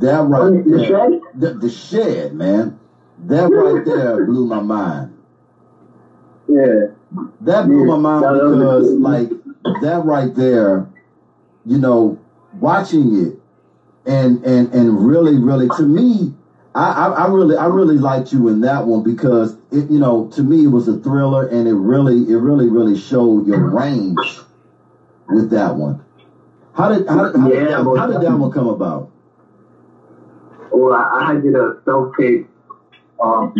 that 0.00 0.24
right 0.24 0.64
The 0.64 0.70
there, 0.70 0.86
Shed? 0.86 1.20
the, 1.34 1.54
the 1.54 1.70
shed, 1.70 2.34
man. 2.34 2.78
That 3.26 3.48
right 3.50 3.84
there 3.84 4.24
blew 4.26 4.46
my 4.46 4.60
mind. 4.60 5.16
Yeah. 6.48 6.86
That 7.42 7.66
blew 7.66 7.84
my 7.84 7.96
mind 7.96 8.22
because, 8.34 8.90
like, 8.92 9.30
that 9.82 10.02
right 10.04 10.34
there, 10.34 10.88
you 11.64 11.78
know, 11.78 12.18
watching 12.58 13.26
it 13.26 13.40
and 14.06 14.44
and 14.44 14.72
and 14.74 15.06
really, 15.06 15.38
really, 15.38 15.68
to 15.76 15.82
me, 15.82 16.34
I, 16.74 16.90
I, 16.90 17.08
I 17.08 17.26
really, 17.26 17.56
I 17.56 17.66
really 17.66 17.98
liked 17.98 18.32
you 18.32 18.48
in 18.48 18.62
that 18.62 18.86
one 18.86 19.02
because 19.02 19.56
it, 19.72 19.90
you 19.90 19.98
know, 20.00 20.24
to 20.32 20.42
me, 20.42 20.64
it 20.64 20.68
was 20.68 20.88
a 20.88 20.94
thriller, 20.94 21.44
and 21.44 21.68
it 21.68 21.74
really, 21.74 22.20
it 22.30 22.36
really, 22.36 22.68
really 22.68 22.94
showed 22.96 23.46
your 23.46 23.60
range 23.60 24.44
with 25.28 25.50
that 25.50 25.76
one. 25.76 25.96
How 26.72 26.88
did 26.88 27.04
how, 27.08 27.22
did- 27.22 27.36
how, 27.36 27.48
did, 27.48 27.66
Yeah, 27.68 27.68
that, 27.68 27.90
how 27.96 28.06
did 28.06 28.20
that 28.20 28.38
one 28.38 28.50
come 28.50 28.66
about? 28.66 29.06
Well, 30.72 30.92
I, 30.92 31.06
I 31.12 31.36
did 31.36 31.54
a 31.54 31.70
self 31.84 32.06
tape 32.18 32.40
um, 33.22 33.52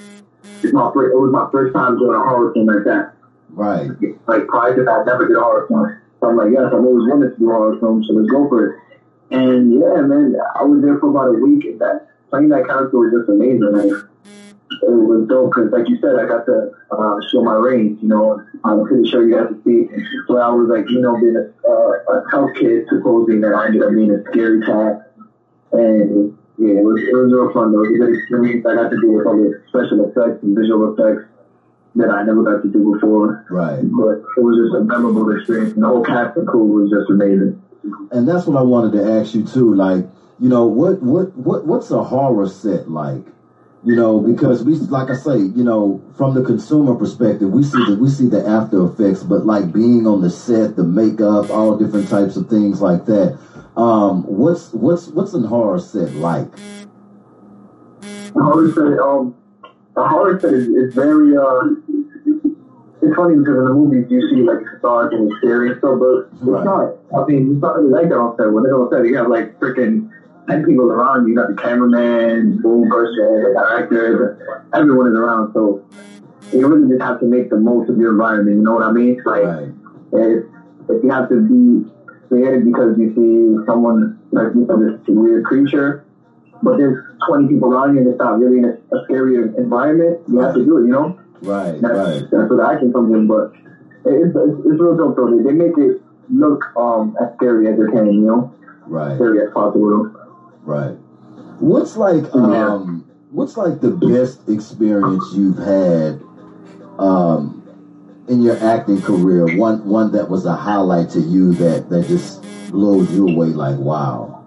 It's 0.64 0.74
my 0.74 0.92
first, 0.94 1.14
it 1.14 1.18
was 1.18 1.32
my 1.32 1.48
first 1.52 1.74
time 1.74 1.98
doing 1.98 2.16
a 2.16 2.20
horror 2.20 2.54
film 2.54 2.68
like 2.68 2.84
that. 2.86 3.14
Right. 3.50 3.90
Like 4.28 4.48
prior 4.48 4.76
to 4.76 4.84
that, 4.84 5.02
I 5.02 5.04
never 5.04 5.28
did 5.28 5.38
a 5.38 5.42
horror 5.42 5.68
film. 5.68 5.98
So 6.20 6.30
I'm 6.30 6.38
like, 6.38 6.52
yes, 6.54 6.68
I've 6.68 6.74
always 6.74 7.10
wanted 7.10 7.34
to 7.34 7.38
do 7.38 7.50
a 7.50 7.54
horror 7.54 7.80
film, 7.80 8.04
so 8.04 8.14
let's 8.14 8.30
go 8.30 8.48
for 8.48 8.70
it. 8.70 8.80
And 9.32 9.74
yeah, 9.74 10.02
man, 10.02 10.36
I 10.56 10.64
was 10.64 10.82
there 10.84 11.00
for 11.00 11.10
about 11.10 11.30
a 11.30 11.40
week, 11.40 11.66
and 11.66 11.80
that 11.80 12.08
playing 12.30 12.50
that 12.50 12.66
character 12.66 12.98
was 12.98 13.12
just 13.12 13.30
amazing. 13.30 13.72
Like, 13.72 14.11
it 14.82 14.90
was 14.90 15.28
dope 15.28 15.54
because, 15.54 15.72
like 15.72 15.88
you 15.88 16.00
said, 16.02 16.16
I 16.18 16.26
got 16.26 16.46
to 16.46 16.72
uh, 16.92 17.16
show 17.32 17.44
my 17.44 17.56
range. 17.56 18.02
You 18.02 18.10
know, 18.10 18.42
I'm 18.64 18.86
pretty 18.86 19.10
sure 19.10 19.28
you 19.28 19.36
got 19.36 19.50
to 19.50 19.58
see. 19.64 19.88
So 20.28 20.38
I 20.38 20.50
was 20.50 20.70
like, 20.70 20.90
you 20.90 21.02
know, 21.02 21.16
being 21.20 21.38
a, 21.38 21.46
uh, 21.68 22.18
a 22.18 22.26
tough 22.32 22.50
kid, 22.60 22.88
supposing 22.90 23.42
that 23.42 23.54
I 23.54 23.68
ended 23.68 23.84
up 23.84 23.92
being 23.92 24.12
a 24.12 24.24
scary 24.32 24.62
cat. 24.66 25.14
And 25.72 26.38
yeah, 26.58 26.82
it 26.82 26.84
was, 26.84 27.02
it 27.02 27.14
was 27.16 27.32
real 27.32 27.54
fun. 27.54 27.72
though. 27.72 27.84
It 27.84 27.94
was 27.94 27.96
a 27.96 28.06
good 28.06 28.14
experience. 28.18 28.66
I 28.66 28.76
got 28.76 28.90
to 28.90 29.00
do 29.00 29.12
with 29.12 29.26
all 29.26 29.38
the 29.38 29.62
special 29.70 30.10
effects 30.10 30.44
and 30.44 30.58
visual 30.58 30.94
effects 30.94 31.30
that 31.96 32.10
I 32.10 32.24
never 32.24 32.44
got 32.44 32.64
to 32.64 32.70
do 32.70 32.94
before. 32.94 33.46
Right. 33.50 33.82
But 33.84 34.24
it 34.38 34.42
was 34.42 34.58
just 34.58 34.76
a 34.76 34.84
memorable 34.84 35.30
experience. 35.36 35.74
And 35.74 35.84
the 35.84 35.88
whole 35.88 36.04
cast 36.04 36.38
and 36.38 36.48
crew 36.48 36.66
was 36.66 36.90
just 36.90 37.10
amazing. 37.10 37.62
and 38.12 38.28
that's 38.28 38.46
what 38.48 38.58
I 38.58 38.64
wanted 38.64 38.94
to 38.98 39.04
ask 39.20 39.34
you 39.36 39.46
too. 39.46 39.74
Like, 39.76 40.06
you 40.40 40.50
know, 40.50 40.66
what 40.66 41.02
what 41.02 41.36
what 41.38 41.66
what's 41.66 41.92
a 41.92 42.04
horror 42.04 42.48
set 42.48 42.90
like? 42.90 43.26
You 43.84 43.96
know, 43.96 44.20
because 44.20 44.64
we, 44.64 44.76
like 44.76 45.10
I 45.10 45.16
say, 45.16 45.38
you 45.40 45.64
know, 45.64 46.04
from 46.16 46.36
the 46.36 46.44
consumer 46.44 46.94
perspective, 46.94 47.50
we 47.50 47.64
see 47.64 47.82
the 47.82 47.96
we 47.96 48.10
see 48.10 48.28
the 48.28 48.48
after 48.48 48.86
effects, 48.86 49.24
but 49.24 49.48
like 49.48 49.74
being 49.74 50.06
on 50.06 50.22
the 50.22 50.30
set, 50.30 50.76
the 50.76 50.84
makeup, 50.84 51.50
all 51.50 51.78
different 51.80 52.08
types 52.08 52.36
of 52.36 52.48
things 52.48 52.80
like 52.80 53.06
that. 53.08 53.40
Um, 53.76 54.22
what's 54.28 54.72
what's 54.74 55.08
what's 55.08 55.34
a 55.34 55.40
horror 55.40 55.80
set 55.80 56.14
like? 56.14 56.52
The 58.36 58.44
horror 58.44 58.70
set, 58.70 59.00
um, 59.02 59.36
the 59.96 60.08
horror 60.08 60.40
set 60.40 60.54
is, 60.54 60.68
is 60.68 60.94
very 60.94 61.36
uh, 61.36 61.74
it's 63.02 63.16
funny 63.16 63.34
because 63.40 63.58
in 63.58 63.66
the 63.66 63.74
movies 63.74 64.06
you 64.12 64.22
see 64.30 64.44
like 64.44 64.62
stars 64.78 65.12
and 65.12 65.34
scary 65.40 65.76
stuff, 65.80 65.98
but 65.98 66.30
it's 66.30 66.46
Right. 66.46 66.66
not. 66.66 66.94
I 67.18 67.26
mean, 67.26 67.54
it's 67.54 67.62
not 67.64 67.78
really 67.78 67.90
like 67.90 68.10
that 68.10 68.18
on 68.20 68.38
set. 68.38 68.54
When 68.54 68.64
it's 68.64 68.74
on 68.74 68.92
set, 68.92 69.08
you 69.08 69.18
have 69.18 69.28
like 69.28 69.60
freaking 69.60 70.11
ten 70.50 70.64
people 70.66 70.92
around 70.92 71.24
you. 71.24 71.30
You 71.32 71.36
got 71.36 71.48
the 71.48 71.56
cameraman, 71.56 72.58
boom 72.62 72.90
person, 72.90 73.44
the 73.44 73.54
directors, 73.54 74.38
everyone 74.74 75.08
is 75.08 75.16
around. 75.18 75.52
So 75.54 75.82
you 76.54 76.68
really 76.68 76.90
just 76.90 77.02
have 77.02 77.20
to 77.20 77.26
make 77.26 77.50
the 77.50 77.58
most 77.58 77.90
of 77.90 77.98
your 77.98 78.12
environment. 78.12 78.58
You 78.58 78.64
know 78.64 78.74
what 78.74 78.84
I 78.84 78.92
mean? 78.92 79.16
It's 79.18 79.26
like 79.26 79.44
Right. 79.44 79.72
if, 80.14 80.44
if 80.90 81.04
you 81.04 81.10
have 81.12 81.30
to 81.30 81.40
be 81.42 81.86
scared 82.28 82.66
because 82.66 82.98
you 82.98 83.14
see 83.16 83.66
someone 83.66 84.18
like 84.32 84.54
you 84.54 84.66
know, 84.68 84.78
this 84.78 85.00
weird 85.08 85.44
creature, 85.46 86.04
but 86.64 86.78
there's 86.78 86.98
20 87.28 87.48
people 87.48 87.74
around 87.74 87.94
you 87.94 88.00
and 88.00 88.08
it's 88.08 88.20
not 88.20 88.38
really 88.40 88.58
in 88.60 88.66
a, 88.66 88.70
a 88.96 89.04
scary 89.06 89.36
environment, 89.58 90.20
you 90.28 90.40
have 90.40 90.54
to 90.54 90.64
do 90.64 90.78
it, 90.78 90.86
you 90.86 90.92
know? 90.92 91.16
Right, 91.42 91.82
That's, 91.82 91.96
right. 91.96 92.22
that's 92.32 92.50
where 92.50 92.58
the 92.58 92.68
action 92.70 92.92
comes 92.92 93.14
in, 93.14 93.28
but 93.28 93.52
it's, 94.06 94.36
it's, 94.36 94.58
it's 94.66 94.80
real 94.80 94.96
dope 94.96 95.16
though. 95.16 95.30
They, 95.30 95.44
they 95.44 95.54
make 95.54 95.78
it 95.78 96.02
look 96.30 96.64
um 96.78 97.14
as 97.22 97.28
scary 97.36 97.68
as 97.68 97.78
they 97.78 97.92
can, 97.92 98.06
you 98.12 98.22
know? 98.22 98.52
Right. 98.88 99.16
Scary 99.16 99.42
as 99.42 99.50
possible. 99.54 100.12
Right. 100.64 100.98
What's 101.60 101.96
like 101.98 102.34
um 102.34 103.10
what's 103.32 103.58
like 103.58 103.82
the 103.82 103.92
best 103.92 104.48
experience 104.50 105.24
you've 105.34 105.58
had 105.58 106.22
um 107.00 107.58
in 108.28 108.42
your 108.42 108.58
acting 108.64 109.02
career? 109.02 109.58
One 109.58 109.86
one 109.86 110.12
that 110.14 110.30
was 110.30 110.46
a 110.46 110.56
highlight 110.56 111.10
to 111.12 111.20
you 111.20 111.54
that 111.54 111.90
that 111.90 112.08
just 112.08 112.42
blows 112.72 113.12
you 113.12 113.28
away 113.28 113.48
like 113.48 113.78
wow. 113.78 114.38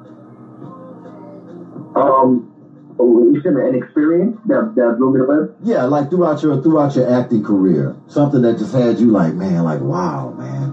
Um, 1.96 2.52
oh, 2.98 3.30
you 3.32 3.40
said 3.42 3.52
an 3.52 3.74
experience 3.74 4.36
that, 4.46 4.72
that 4.74 4.96
blew 4.98 5.14
me 5.14 5.20
away? 5.20 5.54
Yeah, 5.62 5.84
like 5.84 6.10
throughout 6.10 6.42
your 6.42 6.60
throughout 6.62 6.96
your 6.96 7.12
acting 7.12 7.44
career. 7.44 7.94
Something 8.08 8.42
that 8.42 8.58
just 8.58 8.74
had 8.74 8.98
you 8.98 9.12
like, 9.12 9.34
man, 9.34 9.62
like 9.62 9.80
wow, 9.80 10.32
man. 10.32 10.70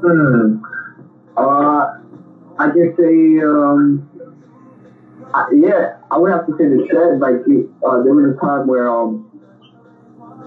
Hmm. 0.00 0.62
Uh, 1.36 1.93
I 2.64 2.66
guess 2.72 2.96
say, 2.96 3.44
um, 3.44 4.08
I, 5.34 5.46
yeah, 5.52 5.98
I 6.10 6.16
would 6.16 6.32
have 6.32 6.46
to 6.46 6.52
say 6.56 6.64
the 6.64 6.86
set. 6.88 7.20
Like, 7.20 7.44
uh, 7.44 8.02
there 8.02 8.14
was 8.14 8.36
a 8.36 8.40
time 8.40 8.66
where, 8.66 8.88
um, 8.88 9.28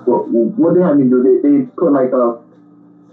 what, 0.06 0.28
what 0.58 0.74
they 0.74 0.82
had 0.82 0.98
me 0.98 1.10
do? 1.10 1.22
They, 1.22 1.38
they 1.46 1.66
put 1.78 1.92
like 1.94 2.10
a 2.10 2.42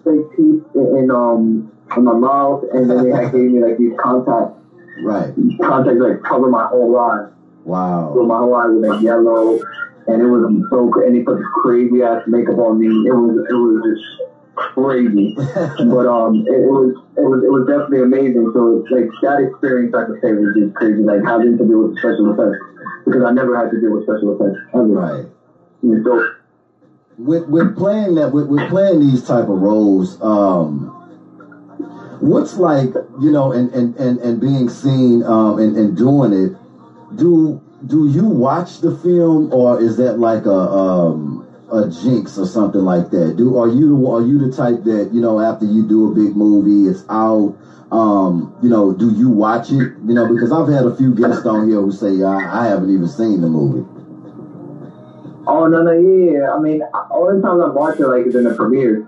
fake 0.04 0.24
teeth 0.36 0.62
in, 0.74 1.04
in 1.04 1.10
um 1.10 1.70
in 1.96 2.04
my 2.04 2.14
mouth, 2.14 2.64
and 2.72 2.88
then 2.88 3.04
they 3.04 3.10
had 3.10 3.32
gave 3.32 3.50
me 3.50 3.60
like 3.60 3.76
these 3.78 3.92
contacts. 4.00 4.56
Right. 5.02 5.34
Contacts 5.60 6.00
like 6.00 6.22
cover 6.22 6.48
my 6.48 6.66
whole 6.66 6.96
eye. 6.98 7.28
Wow. 7.64 8.14
So 8.14 8.24
my 8.24 8.38
whole 8.38 8.54
eye 8.54 8.66
was 8.66 8.88
like 8.88 9.02
yellow, 9.02 9.58
and 10.06 10.22
it 10.22 10.26
was 10.26 10.48
so. 10.70 10.92
And 11.04 11.16
they 11.16 11.22
put 11.22 11.38
this 11.38 11.46
crazy 11.62 12.02
ass 12.02 12.22
makeup 12.26 12.58
on 12.58 12.78
me. 12.78 12.86
It 12.86 13.12
was 13.12 13.36
it 13.50 13.54
was 13.54 13.82
just 13.84 14.04
crazy 14.54 15.34
but 15.36 16.06
um, 16.06 16.44
it, 16.46 16.62
it 16.62 16.70
was 16.70 16.94
it 17.16 17.22
was 17.22 17.42
it 17.42 17.50
was 17.50 17.66
definitely 17.66 18.02
amazing. 18.02 18.50
So 18.54 18.84
like 18.90 19.10
that 19.22 19.40
experience, 19.42 19.94
I 19.94 20.04
could 20.06 20.20
say, 20.20 20.32
was 20.32 20.54
just 20.54 20.74
crazy. 20.74 21.02
Like 21.02 21.22
having 21.24 21.58
to 21.58 21.64
deal 21.64 21.88
with 21.88 21.98
special 21.98 22.32
effects 22.32 22.58
because 23.04 23.24
I 23.24 23.30
never 23.32 23.56
had 23.56 23.70
to 23.70 23.80
deal 23.80 23.92
with 23.92 24.04
special 24.04 24.34
effects. 24.34 24.60
Ever. 24.74 24.84
right. 24.84 25.26
It 25.82 25.86
was 25.86 26.02
dope. 26.04 26.22
with 27.18 27.48
with 27.48 27.76
playing 27.76 28.14
that 28.16 28.32
with, 28.32 28.48
with 28.48 28.68
playing 28.68 29.00
these 29.00 29.22
type 29.26 29.48
of 29.48 29.60
roles 29.60 30.20
um 30.22 30.86
what's 32.20 32.56
like 32.56 32.92
you 33.20 33.30
know 33.30 33.52
and 33.52 33.70
and 33.72 33.94
and, 33.96 34.18
and 34.20 34.40
being 34.40 34.68
seen 34.68 35.22
um 35.24 35.58
and, 35.58 35.76
and 35.76 35.96
doing 35.96 36.32
it 36.32 36.56
do 37.16 37.60
do 37.86 38.08
you 38.08 38.24
watch 38.26 38.80
the 38.80 38.90
film 38.96 39.52
or 39.52 39.80
is 39.80 39.96
that 39.96 40.18
like 40.18 40.46
a 40.46 40.50
um 40.50 41.33
a 41.74 41.90
jinx 41.90 42.38
or 42.38 42.46
something 42.46 42.82
like 42.82 43.10
that 43.10 43.37
do 43.37 43.58
are 43.58 43.68
you 43.68 43.88
the 43.88 44.08
are 44.10 44.22
you 44.22 44.38
the 44.38 44.50
type 44.50 44.84
that 44.84 45.10
you 45.12 45.20
know 45.20 45.40
after 45.40 45.66
you 45.66 45.87
do 45.87 46.10
a 46.10 46.14
big 46.14 46.37
movie 46.37 46.88
it's 46.88 47.04
out 47.10 47.56
um 47.92 48.54
you 48.62 48.70
know 48.70 48.92
do 48.94 49.10
you 49.10 49.30
watch 49.30 49.72
it 49.72 49.92
you 50.06 50.14
know 50.14 50.26
because 50.28 50.52
i've 50.52 50.68
had 50.68 50.87
a 50.87 50.94
few 50.96 51.14
guests 51.14 51.46
on 51.46 51.68
here 51.68 51.80
who 51.80 51.92
say 51.92 52.22
i, 52.22 52.62
I 52.62 52.66
haven't 52.66 52.90
even 52.90 53.08
seen 53.08 53.42
the 53.42 53.48
movie 53.48 53.84
Oh 55.46 55.66
no 55.66 55.82
no 55.82 55.92
yeah. 55.92 56.52
I 56.52 56.58
mean, 56.58 56.82
all 57.10 57.26
the 57.34 57.40
times 57.42 57.62
I've 57.62 57.74
watched 57.74 58.00
it 58.00 58.06
like 58.08 58.26
is 58.26 58.37
in 58.37 58.44
the 58.44 58.54
premiere. 58.54 59.04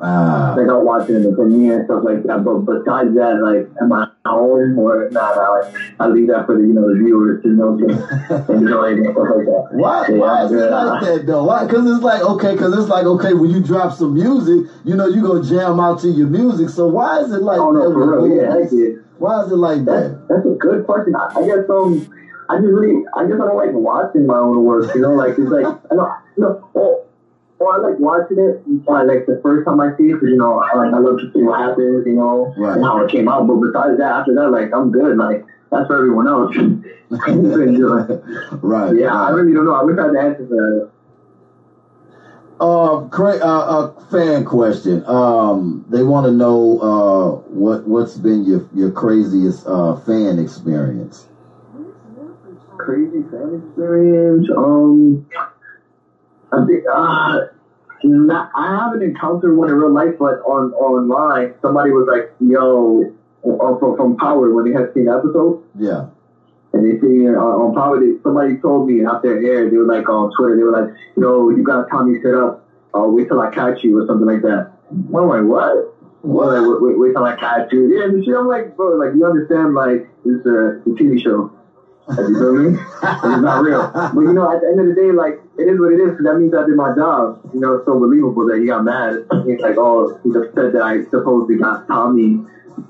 ah 0.00 0.54
Like 0.56 0.68
I'll 0.68 0.84
watch 0.84 1.08
it 1.10 1.16
in 1.16 1.22
the 1.24 1.32
premiere 1.32 1.76
and 1.76 1.84
stuff 1.86 2.04
like 2.04 2.22
that. 2.24 2.44
But 2.44 2.58
besides 2.60 3.14
that, 3.14 3.40
like 3.42 3.68
am 3.80 3.92
I 3.92 4.04
home 4.28 4.78
or 4.78 5.08
not? 5.10 5.36
I 5.38 5.60
I 6.00 6.06
leave 6.08 6.28
that 6.28 6.46
for 6.46 6.56
the 6.56 6.62
you 6.62 6.74
know 6.74 6.86
the 6.88 6.98
viewers 7.02 7.42
to 7.42 7.48
know 7.48 7.76
to 7.76 7.86
enjoy 8.52 8.92
it 8.92 8.98
and 8.98 9.12
stuff 9.12 9.28
like 9.34 9.44
that. 9.46 9.64
Why, 9.70 10.06
Yeah, 10.08 10.16
why 10.18 10.44
is 10.44 10.52
it 10.52 10.70
like 10.70 11.00
that 11.02 11.26
though? 11.26 11.44
Why? 11.44 11.64
Because 11.64 11.86
it's 11.90 12.02
like 12.04 12.22
okay, 12.22 12.52
because 12.52 12.76
it's 12.78 12.88
like 12.88 13.04
okay, 13.06 13.34
when 13.34 13.50
you 13.50 13.60
drop 13.60 13.92
some 13.92 14.14
music, 14.14 14.64
you 14.84 14.94
know 14.96 15.06
you 15.06 15.22
gonna 15.22 15.42
jam 15.42 15.80
out 15.80 15.98
to 16.00 16.08
your 16.08 16.28
music. 16.28 16.68
So 16.68 16.86
why 16.88 17.20
is 17.20 17.32
it 17.32 17.42
like 17.42 17.60
Oh 17.60 17.72
that 17.72 17.78
no, 17.80 17.92
for 17.92 18.22
real, 18.22 18.36
yeah, 18.36 18.52
heck 18.54 18.68
yeah. 18.72 18.88
Why 19.18 19.42
is 19.42 19.50
it 19.50 19.56
like 19.56 19.84
That's, 19.84 20.08
that? 20.10 20.28
that's 20.28 20.46
a 20.46 20.54
good 20.58 20.84
question. 20.84 21.14
I, 21.16 21.40
I 21.40 21.44
guess 21.44 21.68
um, 21.68 22.06
I 22.48 22.56
just 22.56 22.72
really, 22.72 23.02
I 23.16 23.26
guess 23.26 23.34
I 23.40 23.46
don't 23.46 23.56
like 23.56 23.72
watching 23.72 24.26
my 24.26 24.38
own 24.38 24.62
work. 24.64 24.94
You 24.94 25.00
know, 25.00 25.14
like 25.14 25.34
it's 25.38 25.50
like 25.50 25.66
I 25.90 25.94
don't, 25.94 26.08
you 26.36 26.42
know, 26.44 26.97
or 27.58 27.74
I 27.74 27.78
like 27.78 27.98
watching 27.98 28.38
it. 28.38 28.62
uh, 28.88 29.04
like 29.04 29.24
the 29.26 29.38
first 29.42 29.64
time 29.66 29.80
I 29.80 29.88
see 29.96 30.10
it, 30.10 30.18
'cause, 30.18 30.28
you 30.28 30.36
know, 30.36 30.60
I, 30.60 30.76
like 30.76 30.92
I 30.92 30.98
love 30.98 31.18
to 31.18 31.26
see 31.32 31.42
what 31.42 31.58
happens, 31.58 32.04
you 32.06 32.14
know, 32.14 32.52
Right. 32.56 32.76
and 32.76 32.84
how 32.84 32.98
it 33.00 33.08
came 33.10 33.28
out. 33.28 33.46
But 33.46 33.56
besides 33.56 33.96
that, 33.98 34.12
after 34.18 34.34
that, 34.34 34.50
like 34.50 34.70
I'm 34.72 34.90
good. 34.90 35.16
Like 35.16 35.44
that's 35.70 35.86
for 35.86 35.96
everyone 35.96 36.26
else. 36.26 36.54
Right. 38.62 38.94
yeah, 38.94 39.14
I 39.14 39.30
really 39.30 39.52
don't 39.52 39.64
know. 39.64 39.72
I 39.72 39.82
wish 39.82 39.96
I 39.98 40.02
had 40.04 40.12
the 40.14 40.20
answer 40.20 40.46
for 40.46 40.54
that. 40.56 40.88
Uh, 42.60 42.98
cra- 43.10 43.38
uh, 43.40 43.88
uh, 43.96 44.00
fan 44.00 44.44
question. 44.44 45.02
Um, 45.06 45.84
they 45.88 46.02
want 46.02 46.26
to 46.26 46.30
know 46.30 46.76
uh 46.78 47.30
what 47.50 47.86
what's 47.86 48.16
been 48.16 48.42
your 48.44 48.62
your 48.74 48.90
craziest 48.90 49.66
uh 49.66 49.94
fan 49.94 50.38
experience. 50.38 51.26
Crazy 52.78 53.22
fan 53.30 53.54
experience. 53.54 54.48
Um, 54.56 55.20
I 56.52 56.64
think 56.66 56.84
uh, 56.92 57.40
not, 58.04 58.50
I 58.54 58.84
haven't 58.84 59.02
encountered 59.02 59.54
one 59.56 59.68
in 59.68 59.76
real 59.76 59.92
life, 59.92 60.14
but 60.18 60.40
on 60.46 60.72
online, 60.72 61.54
somebody 61.60 61.90
was 61.90 62.06
like, 62.08 62.32
"Yo," 62.40 63.12
uh, 63.44 63.78
from, 63.78 63.96
from 63.96 64.16
Power 64.16 64.52
when 64.52 64.64
they 64.64 64.72
had 64.72 64.92
seen 64.94 65.08
episodes. 65.08 65.64
Yeah. 65.78 66.08
and 66.72 66.84
they 66.84 67.00
see 67.00 67.26
uh, 67.28 67.38
on 67.38 67.74
Power, 67.74 68.00
they, 68.00 68.20
somebody 68.22 68.56
told 68.58 68.88
me 68.88 69.04
after 69.04 69.36
aired, 69.36 69.72
they 69.72 69.76
were 69.76 69.86
like 69.86 70.08
on 70.08 70.30
Twitter, 70.36 70.56
they 70.56 70.62
were 70.62 70.72
like, 70.72 70.94
"Yo, 71.16 71.50
you 71.50 71.62
got 71.62 71.88
Tommy 71.90 72.20
set 72.22 72.34
up. 72.34 72.64
Uh, 72.94 73.04
wait 73.06 73.28
till 73.28 73.40
I 73.40 73.50
catch 73.50 73.84
you," 73.84 73.98
or 73.98 74.06
something 74.06 74.26
like 74.26 74.42
that. 74.42 74.72
I'm 74.90 75.12
like, 75.12 75.44
"What?" 75.44 75.94
What? 76.22 76.48
Like, 76.48 76.66
wait, 76.66 76.82
wait, 76.82 76.98
wait 76.98 77.12
till 77.12 77.24
I 77.24 77.36
catch 77.36 77.72
you. 77.72 77.94
Yeah, 77.94 78.06
and 78.06 78.24
shit, 78.24 78.34
I'm 78.34 78.48
like, 78.48 78.76
bro, 78.76 78.96
like 78.96 79.14
you 79.14 79.24
understand, 79.24 79.74
like 79.74 80.08
it's 80.24 80.44
a, 80.46 80.82
a 80.82 80.94
TV 80.98 81.22
show. 81.22 81.52
You 82.10 82.34
feel 82.34 82.52
me? 82.54 82.78
it's 83.02 83.42
not 83.42 83.62
real. 83.62 83.90
But 83.92 84.20
you 84.20 84.32
know, 84.32 84.50
at 84.50 84.60
the 84.60 84.68
end 84.68 84.80
of 84.80 84.86
the 84.86 84.94
day, 84.94 85.12
like 85.12 85.40
it 85.58 85.68
is 85.68 85.80
what 85.80 85.92
it 85.92 86.00
is. 86.00 86.16
That 86.22 86.38
means 86.38 86.54
I 86.54 86.64
did 86.66 86.76
my 86.76 86.94
job. 86.94 87.40
You 87.52 87.60
know, 87.60 87.74
it's 87.74 87.84
so 87.86 87.98
believable 87.98 88.46
that 88.46 88.58
he 88.58 88.66
got 88.66 88.84
mad. 88.84 89.26
He's 89.44 89.60
like, 89.60 89.76
oh, 89.76 90.18
he's 90.22 90.36
upset 90.36 90.72
that 90.72 90.82
I 90.82 91.02
supposedly 91.04 91.58
got 91.58 91.86
Tommy 91.86 92.40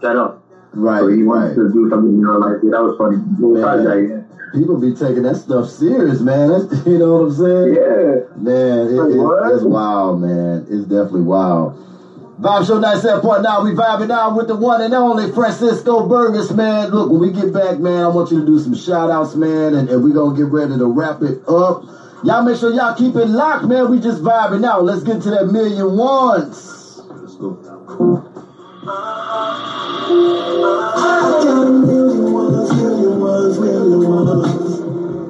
set 0.01 0.17
up. 0.17 0.43
Right. 0.75 1.01
So 1.01 1.09
he 1.09 1.23
wanted 1.23 1.49
Right. 1.49 1.55
to 1.57 1.73
do 1.73 1.89
something. 1.89 2.13
You 2.13 2.23
know, 2.25 2.39
like 2.39 2.59
yeah, 2.63 2.71
that 2.73 2.83
was 2.83 2.97
funny. 2.99 3.17
But 3.41 3.55
besides 3.55 3.85
that, 3.85 3.99
yeah. 4.03 4.23
People 4.53 4.79
be 4.79 4.93
taking 4.93 5.23
that 5.25 5.37
stuff 5.37 5.69
serious, 5.69 6.21
man. 6.21 6.49
That's, 6.49 6.87
you 6.87 6.99
know 6.99 7.15
what 7.17 7.23
I'm 7.25 7.33
saying? 7.33 7.75
Yeah. 7.75 8.21
Man, 8.37 8.89
it, 8.89 8.93
Like, 8.97 9.49
it- 9.51 9.55
it's 9.55 9.65
wild, 9.65 10.21
man. 10.21 10.67
It's 10.69 10.85
definitely 10.85 11.23
wild. 11.23 11.75
Vibe 12.41 12.67
Show 12.69 12.79
97.9, 12.81 13.65
we 13.65 13.73
vibing 13.75 14.11
out 14.13 14.37
with 14.37 14.47
the 14.47 14.55
one 14.55 14.81
and 14.81 14.95
only 14.95 15.29
Francisco 15.33 16.07
Burgos, 16.07 16.53
man. 16.55 16.91
Look, 16.91 17.11
when 17.11 17.19
we 17.19 17.33
get 17.33 17.53
back, 17.53 17.81
man, 17.81 18.05
I 18.05 18.09
want 18.09 18.31
you 18.31 18.39
to 18.39 18.47
do 18.47 18.61
some 18.61 18.75
shout 18.75 19.11
outs, 19.11 19.35
man, 19.35 19.75
and, 19.75 19.89
and 19.89 20.05
we 20.05 20.13
gonna 20.13 20.37
get 20.37 20.47
ready 20.47 20.79
to 20.79 20.87
wrap 20.87 21.21
it 21.23 21.43
up. 21.49 21.83
Y'all 22.25 22.43
make 22.43 22.59
sure 22.59 22.75
y'all 22.75 22.97
keep 22.97 23.15
it 23.15 23.27
locked, 23.27 23.67
man. 23.67 23.89
We 23.91 24.01
just 24.01 24.25
vibing 24.25 24.67
out. 24.67 24.85
Let's 24.85 25.05
get 25.05 25.23
to 25.23 25.31
that 25.31 25.47
million 25.47 25.97
ones. 25.97 27.01
Let's 27.11 27.37
go. 27.37 27.57
I 28.91 28.91
got 31.45 31.63
a 31.63 31.71
million 31.71 32.33
ones, 32.33 32.75
million 32.75 33.21
ones, 33.21 33.59
million 33.61 34.03
ones. 34.11 34.81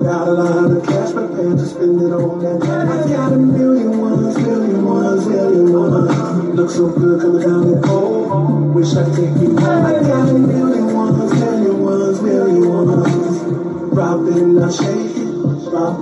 Got 0.01 0.28
a 0.28 0.32
lot 0.32 0.70
of 0.70 0.86
cash, 0.86 1.12
but 1.12 1.28
prepared 1.28 1.59
to 1.59 1.66
spend 1.66 2.01
it 2.01 2.11
on 2.11 2.39
that. 2.41 2.62
I 2.62 3.09
got 3.11 3.32
a 3.34 3.36
million 3.36 3.99
ones, 4.01 4.39
million 4.39 4.84
ones, 4.86 5.26
million 5.26 5.72
ones. 5.72 6.55
Look 6.57 6.70
so 6.70 6.89
good 6.89 7.20
coming 7.20 7.43
down 7.43 7.70
the 7.70 7.86
pole. 7.86 8.72
Wish 8.72 8.95
I 8.97 9.05
could 9.05 9.14
take 9.14 9.36
you 9.43 9.59
home. 9.59 9.84
I 9.84 9.93
got 10.01 10.28
a 10.30 10.32
million 10.32 10.95
ones, 10.95 11.32
million 11.34 11.82
ones, 11.82 12.22
million 12.22 12.66
ones. 12.66 13.93
Drop 13.93 14.26
it, 14.26 14.47
not 14.47 14.72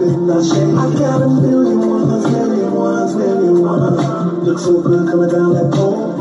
not 0.01 0.45
shake 0.45 0.69
it. 0.69 0.75
I 0.77 0.93
got 0.99 1.23
a 1.23 1.29
million 1.29 1.89
ones, 1.89 2.27
million 2.27 2.73
ones, 2.73 3.17
million 3.17 3.63
ones. 3.63 4.47
Look 4.47 4.59
so 4.59 4.83
good 4.83 5.09
coming 5.09 5.31
down 5.31 5.55
that 5.55 5.73
pole. 5.73 6.13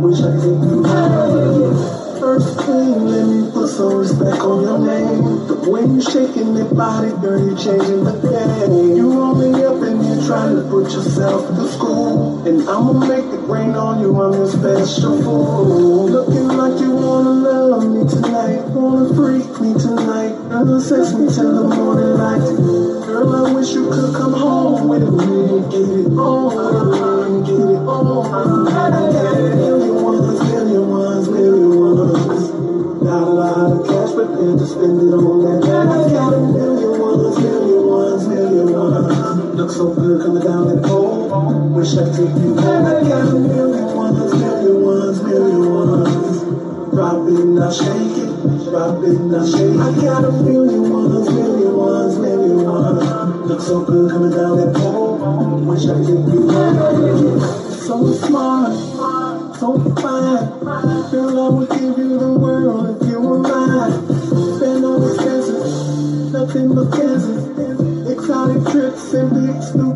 Wish 0.00 0.20
I 0.20 0.30
could 0.38 0.62
you 0.62 0.82
home. 0.84 2.04
First 2.20 2.56
thing, 2.60 3.04
let 3.04 3.26
me 3.26 3.50
put 3.52 3.68
some 3.68 3.96
respect 3.96 4.40
on 4.40 4.62
your 4.62 4.78
name. 4.78 5.46
The 5.46 5.70
way 5.70 5.82
you 5.82 6.00
shaking 6.00 6.54
that 6.54 6.74
body, 6.74 7.10
girl, 7.20 7.38
you 7.38 7.56
changing 7.56 8.04
the 8.04 8.16
game. 8.22 8.96
You 8.96 9.12
roll 9.12 9.34
me 9.34 9.62
up 9.64 9.82
and 9.82 10.04
you're 10.04 10.24
trying 10.26 10.56
to 10.56 10.62
put 10.70 10.92
yourself 10.92 11.48
to 11.48 11.68
school. 11.68 12.46
And 12.46 12.62
I'ma 12.68 12.92
make 12.92 13.24
it 13.24 13.44
rain 13.44 13.74
on 13.74 14.00
you, 14.00 14.14
I'm 14.20 14.32
your 14.32 14.48
special 14.48 15.22
fool. 15.22 16.08
Looking 16.08 16.48
like 16.48 16.80
you 16.80 16.92
wanna 16.92 17.30
love 17.30 17.84
me 17.92 18.08
tonight, 18.08 18.62
wanna 18.68 19.14
freak 19.14 19.60
me 19.60 19.74
tonight, 19.74 20.32
wanna 20.48 20.80
sex 20.80 21.12
me 21.12 21.28
till 21.28 21.68
the 21.68 21.74
morning 21.76 22.14
light. 22.16 22.93
Girl, 23.14 23.46
I 23.46 23.52
wish 23.52 23.70
you 23.74 23.86
could 23.88 24.12
come 24.12 24.32
home 24.32 24.88
with 24.88 25.06
me, 25.06 25.62
get 25.70 25.86
it 25.86 26.18
on, 26.18 27.44
get 27.46 27.54
it 27.54 27.86
on. 27.86 28.66
I 28.66 28.90
got 28.90 29.38
million 29.54 30.02
ones, 30.02 30.42
million 30.42 30.90
ones, 30.90 31.28
million 31.28 31.78
ones. 31.78 32.50
Got 33.06 33.22
a 33.22 33.30
lot 33.30 33.70
of 33.70 33.86
cash, 33.86 34.14
prepared 34.18 34.58
to 34.58 34.66
spend 34.66 34.98
it 34.98 35.14
on 35.14 35.46
that. 35.46 35.62
I 35.62 36.10
got 36.10 36.34
a 36.34 36.40
million 36.40 36.90
ones, 36.98 37.38
million 37.38 37.86
ones, 37.86 38.26
million 38.26 38.72
ones. 38.74 39.54
Look 39.54 39.70
so 39.70 39.94
good 39.94 40.20
coming 40.20 40.42
down 40.42 40.74
that 40.74 40.82
pole. 40.82 41.70
Wish 41.70 41.94
I 41.94 42.10
could 42.10 42.16
take 42.18 42.34
you 42.34 42.58
home. 42.58 42.84
I 42.84 42.98
got 42.98 43.28
a 43.30 43.38
million 43.38 43.94
ones, 43.94 44.34
million 44.34 44.82
ones, 44.82 45.22
million 45.22 45.70
ones. 45.70 46.42
Drop 46.90 47.28
it, 47.30 47.46
now 47.46 47.70
shake 47.70 48.18
it. 48.18 48.30
Drop 48.66 48.98
it, 49.06 49.20
now 49.22 49.46
shake 49.46 49.70
it. 49.70 49.78
I 49.78 50.02
got 50.02 50.24
a 50.24 50.32
million 50.32 50.90
ones, 50.90 51.30
million 51.30 51.53
so 53.64 53.82
good 53.82 54.10
coming 54.10 54.30
down 54.30 54.58
that 54.58 54.74
pole. 54.76 55.16
Wish 55.64 55.86
I 55.86 55.94
could 55.94 56.06
take 56.06 56.34
you. 56.34 57.40
So 57.86 58.12
smart, 58.12 58.74
so 59.56 59.78
fine. 60.02 61.10
Feel 61.10 61.40
I 61.40 61.48
would 61.48 61.70
give 61.70 61.96
you 61.96 62.18
the 62.18 62.32
world 62.32 63.00
if 63.00 63.08
you 63.08 63.20
were 63.20 63.38
mine. 63.38 63.92
Spend 64.56 64.84
all 64.84 65.00
the 65.00 65.14
expenses, 65.14 66.32
nothing 66.32 66.74
but 66.74 66.90
kisses. 66.92 68.10
Exotic 68.10 68.70
trips 68.70 69.14
and 69.14 69.30
big 69.32 69.62
stupid 69.62 69.93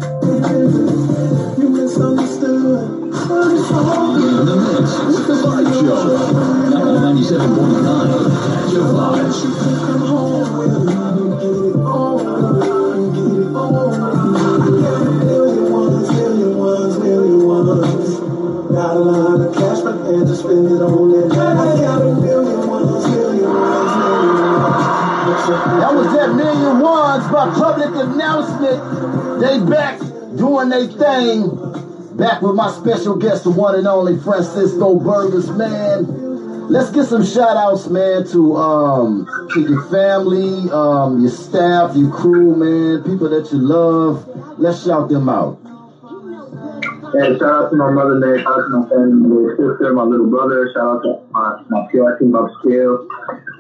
announcement. 28.69 29.41
They 29.41 29.71
back 29.71 29.99
doing 30.37 30.69
their 30.69 30.87
thing. 30.87 32.17
Back 32.17 32.43
with 32.43 32.57
my 32.57 32.71
special 32.73 33.17
guest, 33.17 33.45
the 33.45 33.51
one 33.51 33.77
and 33.77 33.87
only 33.87 34.19
Francisco 34.19 34.99
Burgos, 34.99 35.51
man. 35.51 36.69
Let's 36.69 36.91
get 36.91 37.07
some 37.07 37.25
shout 37.25 37.57
outs, 37.57 37.89
man, 37.89 38.27
to 38.29 38.57
um 38.57 39.49
to 39.53 39.61
your 39.61 39.83
family, 39.85 40.69
um, 40.71 41.21
your 41.21 41.31
staff, 41.31 41.97
your 41.97 42.11
crew, 42.11 42.57
man, 42.57 43.05
people 43.05 43.29
that 43.31 43.51
you 43.53 43.59
love. 43.59 44.27
Let's 44.59 44.85
shout 44.85 45.09
them 45.09 45.29
out. 45.29 45.61
And 47.15 47.39
shout 47.39 47.43
out 47.43 47.71
to 47.71 47.77
my 47.77 47.91
mother, 47.91 48.17
man. 48.17 48.43
Shout 48.43 48.59
out 48.59 48.63
to 48.65 48.69
my 48.69 48.89
family, 48.91 49.13
my 49.13 49.29
little 49.29 49.57
sister, 49.57 49.95
my 49.95 50.03
little 50.03 50.27
brother. 50.27 50.71
Shout 50.75 50.97
out 50.97 51.03
to 51.03 51.21
my, 51.31 51.63
my 51.71 51.87
PR 51.91 52.19
team 52.19 52.33
upscale. 52.33 53.07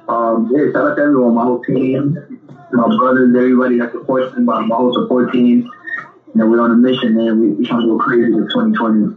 Um, 0.09 0.51
yeah, 0.53 0.71
shout 0.73 0.91
out 0.91 0.97
to 0.97 1.03
everyone, 1.03 1.35
my 1.35 1.45
whole 1.45 1.63
team, 1.63 2.38
my 2.73 2.97
brothers, 2.97 3.35
everybody 3.35 3.79
that 3.79 3.93
supports 3.93 4.35
me, 4.37 4.45
my, 4.45 4.61
my 4.67 4.77
whole 4.77 4.93
support 4.93 5.33
team. 5.33 5.65
You 6.35 6.35
know, 6.35 6.47
we're 6.47 6.61
on 6.61 6.71
a 6.71 6.77
mission, 6.77 7.15
man. 7.15 7.39
We, 7.41 7.51
we 7.53 7.65
trying 7.65 7.81
to 7.81 7.87
go 7.87 7.99
crazy 7.99 8.31
with 8.31 8.49
2020. 8.51 9.15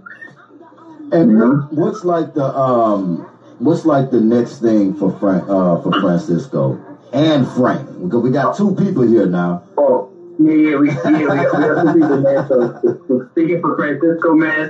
And 1.12 1.32
Yeah. 1.32 1.48
what, 1.50 1.74
what's 1.74 2.04
like 2.06 2.34
the 2.34 2.56
um 2.58 3.18
what's 3.60 3.86
like 3.86 4.10
the 4.10 4.22
next 4.22 4.60
thing 4.60 4.94
for 4.94 5.10
Frank 5.10 5.44
uh 5.50 5.76
for 5.78 5.92
Francisco 5.92 6.78
and 7.14 7.46
Frank? 7.46 7.86
Because 8.02 8.22
we 8.22 8.30
got 8.30 8.56
two 8.56 8.72
people 8.74 9.04
here 9.04 9.28
now. 9.28 9.62
Oh, 9.78 10.08
yeah, 10.40 10.54
yeah, 10.54 10.76
we, 10.76 10.88
yeah, 10.90 11.28
we, 11.28 11.42
got, 11.42 11.58
we 11.58 11.64
got 11.66 11.76
some 11.82 11.94
people, 11.94 12.18
man. 12.18 12.46
So, 12.48 12.72
so 13.08 13.20
speaking 13.32 13.60
for 13.60 13.76
Francisco, 13.76 14.34
man, 14.34 14.70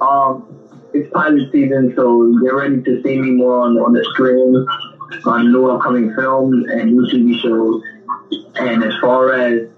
um, 0.00 0.44
it's 0.92 1.08
pilot 1.12 1.50
season, 1.52 1.92
so 1.96 2.32
get 2.40 2.54
ready 2.54 2.80
to 2.80 3.00
see 3.02 3.18
me 3.18 3.32
more 3.32 3.60
on, 3.60 3.76
on 3.78 3.92
the 3.92 4.02
screen, 4.04 4.64
on 5.26 5.52
new 5.52 5.66
upcoming 5.66 6.10
films 6.16 6.64
and 6.72 6.90
new 6.90 7.04
TV 7.06 7.34
shows. 7.34 7.80
And 8.56 8.84
as 8.84 8.94
far 9.00 9.32
as 9.32 9.68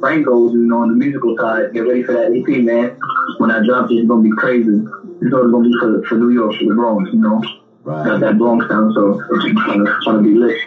Frank 0.00 0.26
goes, 0.26 0.52
you 0.52 0.66
know, 0.66 0.82
on 0.82 0.90
the 0.90 0.94
musical 0.94 1.36
side, 1.38 1.72
get 1.72 1.80
ready 1.80 2.02
for 2.02 2.12
that 2.12 2.30
EP, 2.30 2.62
man. 2.62 2.98
When 3.38 3.50
I 3.50 3.64
drop 3.66 3.90
it, 3.90 3.94
it's 3.94 4.08
gonna 4.08 4.22
be 4.22 4.34
crazy. 4.36 4.82
It's 5.20 5.34
always 5.34 5.50
gonna 5.50 5.64
be 5.64 5.74
for, 5.80 6.02
for 6.06 6.14
New 6.16 6.30
York, 6.30 6.54
for 6.56 6.64
the 6.64 6.74
Bronx, 6.74 7.10
you 7.12 7.20
know. 7.20 7.42
Right. 7.82 8.04
Got 8.06 8.20
that 8.20 8.38
Bronx 8.38 8.68
sound, 8.68 8.94
so 8.94 9.20
it's 9.30 9.52
gonna, 9.52 9.98
gonna 10.04 10.22
be 10.22 10.34
lit. 10.34 10.58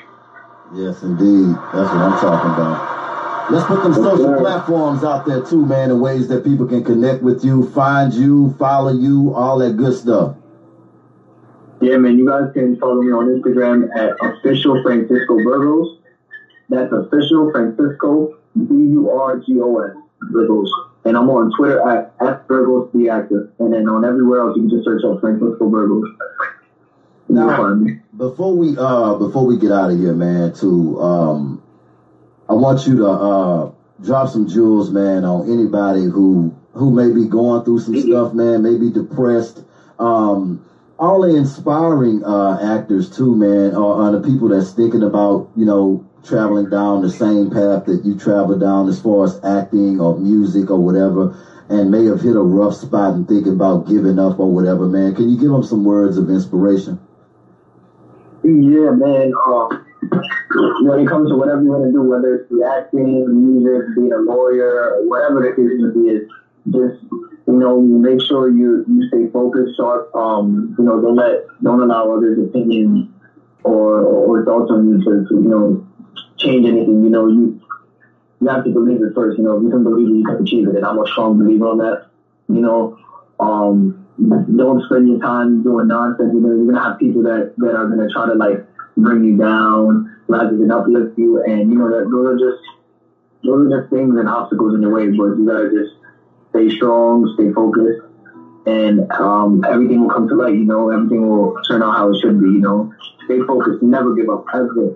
Yes, 0.76 1.04
indeed. 1.04 1.56
That's 1.74 1.90
what 1.92 2.02
I'm 2.02 2.20
talking 2.20 2.52
about. 2.52 3.52
Let's 3.52 3.66
put 3.66 3.84
them 3.84 3.94
social 3.94 4.38
platforms 4.38 5.04
out 5.04 5.26
there 5.26 5.44
too, 5.44 5.66
man, 5.66 5.92
in 5.92 6.00
ways 6.00 6.28
that 6.30 6.44
people 6.44 6.66
can 6.66 6.84
connect 6.84 7.22
with 7.22 7.44
you, 7.44 7.70
find 7.72 8.14
you, 8.14 8.56
follow 8.58 8.94
you, 8.94 9.34
all 9.34 9.58
that 9.60 9.76
good 9.76 9.94
stuff. 9.94 10.38
Yeah, 11.82 11.98
man, 11.98 12.18
you 12.18 12.28
guys 12.28 12.54
can 12.54 12.80
follow 12.80 13.02
me 13.02 13.12
on 13.12 13.28
Instagram 13.28 13.90
at 13.96 14.14
official 14.22 14.82
Francisco 14.84 15.36
Burgos. 15.44 15.98
That's 16.72 16.92
official 16.94 17.52
Francisco 17.52 18.30
B 18.56 18.76
U 18.76 19.12
R 19.12 19.38
G 19.38 19.60
O 19.62 19.78
S 19.80 19.92
Burgos. 20.32 20.72
And 21.06 21.18
I'm 21.18 21.30
on 21.30 21.52
Twitter 21.58 21.80
at 21.88 22.14
F 22.22 22.48
Burgos. 22.48 22.88
And 22.94 23.74
then 23.74 23.90
on 23.90 24.06
everywhere 24.06 24.42
else 24.42 24.56
you 24.56 24.64
can 24.64 24.70
just 24.70 24.86
search 24.86 25.04
up 25.04 25.20
Francisco 25.20 25.68
Burgos. 25.70 26.04
Now- 27.30 27.58
Before 28.18 28.56
we 28.56 28.76
uh 28.78 29.16
before 29.16 29.46
we 29.46 29.58
get 29.58 29.72
out 29.72 29.90
of 29.92 29.98
here, 29.98 30.14
man, 30.14 30.52
too, 30.52 30.98
um 31.00 31.60
I 32.50 32.54
want 32.54 32.88
you 32.88 32.96
to 32.98 33.08
uh 33.08 33.70
drop 34.02 34.30
some 34.30 34.48
jewels, 34.48 34.92
man, 34.92 35.26
on 35.26 35.48
anybody 35.48 36.06
who 36.06 36.54
who 36.74 36.92
may 36.92 37.12
be 37.12 37.26
going 37.26 37.62
through 37.64 37.80
some 37.80 37.96
stuff, 37.98 38.34
man, 38.34 38.62
may 38.62 38.76
be 38.78 38.90
depressed. 38.90 39.64
Um 40.00 40.60
all 41.00 41.22
the 41.22 41.36
inspiring 41.36 42.24
uh 42.24 42.58
actors 42.62 43.10
too, 43.10 43.36
man, 43.36 43.74
are, 43.74 43.96
are 44.06 44.12
the 44.12 44.20
people 44.20 44.50
that's 44.50 44.72
thinking 44.72 45.04
about, 45.04 45.48
you 45.56 45.66
know, 45.66 46.00
traveling 46.24 46.70
down 46.70 47.02
the 47.02 47.10
same 47.10 47.50
path 47.50 47.86
that 47.86 48.04
you 48.04 48.16
travel 48.16 48.56
down 48.56 48.88
as 48.88 49.00
far 49.00 49.24
as 49.24 49.40
acting 49.44 50.00
or 50.00 50.14
music 50.14 50.70
or 50.70 50.82
whatever 50.84 51.28
and 51.70 51.90
may 51.90 52.06
have 52.06 52.22
hit 52.22 52.36
a 52.36 52.42
rough 52.42 52.74
spot 52.74 53.14
and 53.14 53.28
thinking 53.28 53.54
about 53.54 53.86
giving 53.86 54.20
up 54.20 54.40
or 54.40 54.52
whatever, 54.52 54.88
man. 54.88 55.14
Can 55.14 55.30
you 55.30 55.38
give 55.38 55.52
them 55.52 55.64
some 55.64 55.84
words 55.84 56.18
of 56.18 56.30
inspiration? 56.30 56.98
Yeah, 58.44 58.92
man. 58.92 59.32
Um, 59.48 59.68
when 60.82 61.00
it 61.00 61.08
comes 61.08 61.30
to 61.30 61.36
whatever 61.36 61.62
you 61.62 61.70
want 61.70 61.84
to 61.84 61.92
do, 61.92 62.02
whether 62.02 62.34
it's 62.34 62.44
the 62.50 62.64
acting, 62.64 63.26
music, 63.30 63.84
being 63.96 64.12
a 64.12 64.18
lawyer, 64.18 64.92
whatever 65.06 65.44
it 65.46 65.54
is 65.58 65.92
be, 65.94 66.20
just 66.72 66.96
you 67.48 67.60
know 67.60 67.80
make 67.80 68.22
sure 68.22 68.48
you 68.48 68.84
you 68.88 69.02
stay 69.08 69.26
focused, 69.32 69.76
sharp. 69.78 70.04
Um, 70.14 70.74
you 70.78 70.84
know, 70.84 71.00
don't 71.00 71.16
let 71.16 71.40
don't 71.64 71.82
allow 71.82 72.10
others' 72.12 72.38
opinions 72.40 73.06
or 73.64 74.02
or 74.02 74.42
thoughts 74.44 74.70
on 74.70 74.88
you 74.88 75.00
to 75.00 75.24
you 75.32 75.50
know 75.50 75.78
change 76.42 76.66
anything. 76.66 77.04
You 77.04 77.10
know, 77.10 77.28
you 77.28 77.54
you 78.40 78.48
have 78.50 78.64
to 78.64 78.72
believe 78.72 79.02
it 79.02 79.12
first. 79.14 79.38
You 79.38 79.44
know, 79.44 79.56
if 79.58 79.62
you 79.64 79.70
can 79.70 79.84
believe 79.84 80.10
it, 80.10 80.16
you 80.16 80.24
can 80.24 80.38
achieve 80.40 80.68
it, 80.68 80.76
and 80.76 80.86
I'm 80.86 80.98
a 81.00 81.06
strong 81.06 81.38
believer 81.38 81.66
on 81.68 81.78
that. 81.78 81.98
You 82.48 82.62
know, 82.62 82.90
um, 83.40 83.94
don't 84.56 84.82
spend 84.84 85.08
your 85.08 85.18
time 85.20 85.62
doing 85.62 85.88
nonsense. 85.88 86.32
You 86.34 86.40
know, 86.42 86.52
you're 86.52 86.66
gonna 86.66 86.82
have 86.82 86.98
people 86.98 87.24
that 87.24 87.48
that 87.58 87.76
are 87.76 87.86
gonna 87.86 88.08
try 88.08 88.26
to 88.26 88.34
like 88.34 88.60
bring 88.98 89.24
you 89.24 89.36
down 89.38 90.02
rather 90.28 90.56
than 90.56 90.72
uplift 90.72 91.12
you, 91.16 91.40
and 91.42 91.70
you 91.70 91.78
know 91.78 91.90
that 91.90 92.06
those 92.12 92.28
are 92.28 92.38
just 92.38 92.60
those 93.44 93.66
are 93.66 93.78
just 93.80 93.90
things 93.90 94.18
and 94.18 94.28
obstacles 94.28 94.74
in 94.76 94.82
your 94.82 94.92
way. 94.92 95.08
But 95.08 95.38
you 95.38 95.46
gotta 95.46 95.70
just 95.70 95.92
stay 96.50 96.70
strong, 96.70 97.26
stay 97.34 97.50
focused, 97.50 98.00
and 98.66 99.02
um, 99.20 99.62
everything 99.70 100.02
will 100.02 100.10
come 100.10 100.28
to 100.28 100.36
light. 100.36 100.56
You 100.56 100.66
know, 100.66 100.90
everything 100.90 101.28
will 101.28 101.54
turn 101.68 101.82
out 101.82 101.96
how 101.96 102.10
it 102.10 102.18
should 102.18 102.40
be. 102.40 102.50
You 102.50 102.60
know, 102.60 102.88
stay 103.26 103.40
focused, 103.40 103.82
never 103.82 104.12
give 104.14 104.30
up, 104.30 104.42
ever. 104.54 104.92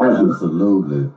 Absolutely. 0.00 1.10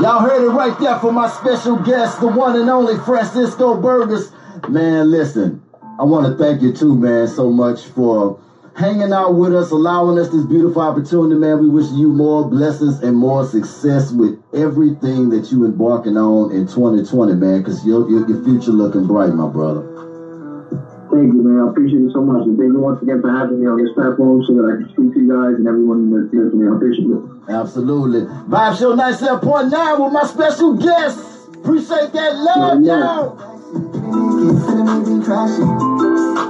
Y'all 0.00 0.20
heard 0.20 0.44
it 0.44 0.50
right 0.50 0.78
there 0.78 0.98
from 0.98 1.16
my 1.16 1.28
special 1.28 1.76
guest, 1.76 2.20
the 2.20 2.28
one 2.28 2.58
and 2.58 2.70
only 2.70 2.96
Francisco 2.98 3.80
Burgos. 3.80 4.32
Man, 4.68 5.10
listen, 5.10 5.62
I 5.98 6.04
want 6.04 6.26
to 6.26 6.42
thank 6.42 6.62
you 6.62 6.72
too, 6.72 6.96
man, 6.96 7.26
so 7.26 7.50
much 7.50 7.86
for 7.86 8.40
hanging 8.76 9.12
out 9.12 9.34
with 9.34 9.54
us, 9.54 9.72
allowing 9.72 10.18
us 10.18 10.28
this 10.28 10.44
beautiful 10.44 10.80
opportunity, 10.80 11.34
man. 11.34 11.60
We 11.60 11.68
wish 11.68 11.90
you 11.90 12.12
more 12.12 12.48
blessings 12.48 13.02
and 13.02 13.16
more 13.16 13.44
success 13.44 14.12
with 14.12 14.40
everything 14.54 15.30
that 15.30 15.50
you 15.50 15.64
embarking 15.64 16.16
on 16.16 16.52
in 16.52 16.68
2020, 16.68 17.34
man, 17.34 17.58
because 17.58 17.84
your, 17.84 18.08
your, 18.08 18.28
your 18.28 18.42
future 18.44 18.70
looking 18.70 19.06
bright, 19.06 19.34
my 19.34 19.48
brother. 19.48 20.07
Thank 21.10 21.32
you, 21.34 21.42
man. 21.42 21.64
I 21.64 21.70
appreciate 21.70 22.02
it 22.02 22.12
so 22.12 22.20
much. 22.22 22.44
And 22.46 22.58
thank 22.58 22.72
you 22.72 22.80
once 22.80 23.00
again 23.02 23.20
for 23.20 23.30
having 23.30 23.60
me 23.60 23.66
on 23.66 23.80
this 23.80 23.92
platform 23.94 24.42
so 24.44 24.52
that 24.54 24.64
I 24.68 24.76
can 24.76 24.88
speak 24.92 25.14
to 25.14 25.20
you 25.20 25.28
guys 25.32 25.56
and 25.56 25.66
everyone 25.66 26.10
that's 26.10 26.32
listening. 26.32 26.68
I 26.68 26.76
appreciate 26.76 27.08
it. 27.08 27.22
Absolutely. 27.48 28.22
Vibe 28.48 28.78
Show 28.78 28.94
97.9 28.94 30.04
with 30.04 30.12
my 30.12 30.24
special 30.24 30.74
guest. 30.76 31.48
Appreciate 31.56 32.12
that 32.12 32.34
love, 32.36 32.80
Yeah, 32.82 32.92
yeah. 32.92 33.04
y'all. 33.04 33.38
You 33.72 34.52
finna 34.52 34.84
make 34.84 35.08
me 35.08 35.24
crash. 35.24 35.58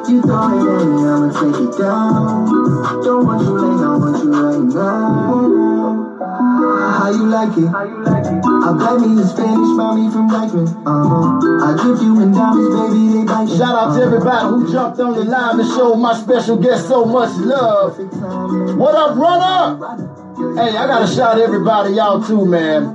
You 0.09 0.23
throw 0.23 0.49
it 0.49 0.67
at 0.67 0.87
me, 0.87 1.05
I'ma 1.07 1.29
take 1.39 1.61
it 1.61 1.79
down. 1.79 3.03
Don't 3.03 3.27
want 3.27 3.43
you 3.43 3.53
late, 3.53 3.85
I 3.85 3.97
want 3.97 4.25
you 4.25 4.31
right 4.33 4.75
now. 4.75 6.08
How 6.19 7.11
you 7.13 7.27
like 7.27 7.57
it? 7.57 7.69
How 7.69 7.85
you 7.85 8.03
like 8.03 8.27
it? 8.27 8.43
I 8.43 8.75
bet 8.75 8.99
me 8.99 9.15
the 9.15 9.25
Spanish 9.25 9.71
mommy 9.79 10.11
from 10.11 10.29
Dyckman. 10.29 10.67
Uh-huh. 10.85 11.39
I 11.63 11.77
give 11.79 12.03
you 12.03 12.21
in 12.21 12.33
diamonds, 12.33 12.75
baby, 12.75 13.19
they 13.19 13.25
bite. 13.25 13.47
Shout 13.55 13.79
out 13.79 13.95
to 13.95 14.03
everybody 14.03 14.49
who 14.49 14.73
jumped 14.73 14.99
on 14.99 15.15
the 15.15 15.25
line 15.25 15.59
to 15.59 15.65
show 15.65 15.95
my 15.95 16.19
special 16.19 16.57
guest 16.57 16.89
so 16.89 17.05
much 17.05 17.31
love. 17.39 17.97
What 18.77 18.97
up, 18.97 19.17
runner? 19.17 20.19
Hey, 20.59 20.77
I 20.77 20.87
gotta 20.89 21.07
shout 21.07 21.39
everybody 21.39 21.95
y'all 21.95 22.21
too, 22.21 22.45
man. 22.47 22.95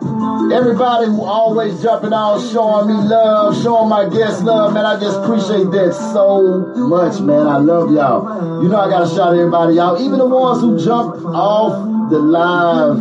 Everybody 0.52 1.08
who 1.08 1.24
always 1.24 1.82
jumping 1.82 2.12
out, 2.12 2.40
showing 2.52 2.88
me 2.88 3.08
love, 3.08 3.56
showing 3.64 3.88
my 3.88 4.10
guests 4.10 4.44
love, 4.44 4.74
man. 4.74 4.86
I 4.86 5.00
just 5.00 5.20
appreciate 5.20 5.72
that 5.72 5.94
so 6.12 6.76
much, 6.76 7.22
man. 7.22 7.48
I 7.48 7.58
love 7.58 7.90
y'all. 7.92 8.62
You 8.62 8.68
know 8.68 8.80
I 8.80 8.90
gotta 8.90 9.08
shout 9.08 9.34
everybody 9.34 9.80
out, 9.80 10.02
even 10.02 10.20
the 10.20 10.28
ones 10.28 10.60
who 10.60 10.78
jumped 10.78 11.24
off 11.24 11.93
the 12.14 12.20
live. 12.20 12.98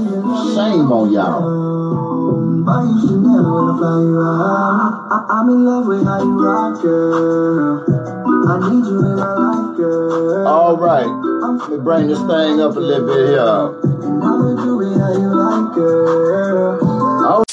Shame 0.55 0.91
on 0.91 1.13
y'all. 1.13 2.65
Buy 2.65 2.83
you 2.83 3.01
Chanel 3.07 3.45
when 3.53 3.69
I 3.69 3.77
fly 3.77 4.01
you 4.01 4.19
out. 4.19 5.07
I- 5.11 5.27
I'm 5.29 5.49
in 5.51 5.65
love 5.67 5.87
with 5.87 6.05
how 6.07 6.23
you 6.23 6.43
rock, 6.43 6.81
girl. 6.81 7.85
I 8.49 8.71
need 8.71 8.87
you 8.87 8.99
in 9.01 9.17
my 9.17 9.35
life, 9.35 9.77
girl. 9.77 10.49
All 10.49 10.77
right, 10.79 11.13
let 11.61 11.69
me 11.71 11.77
bring 11.85 12.09
this 12.09 12.21
thing 12.21 12.63
up 12.63 12.77
a 12.77 12.81
little 12.81 13.07
bit 13.07 13.27
here. 13.29 13.41
I'ma 13.43 14.65
do 14.65 14.81
it 14.81 14.97
how 14.97 15.13
you 15.13 15.29
like, 15.29 15.75
girl. 15.75 17.45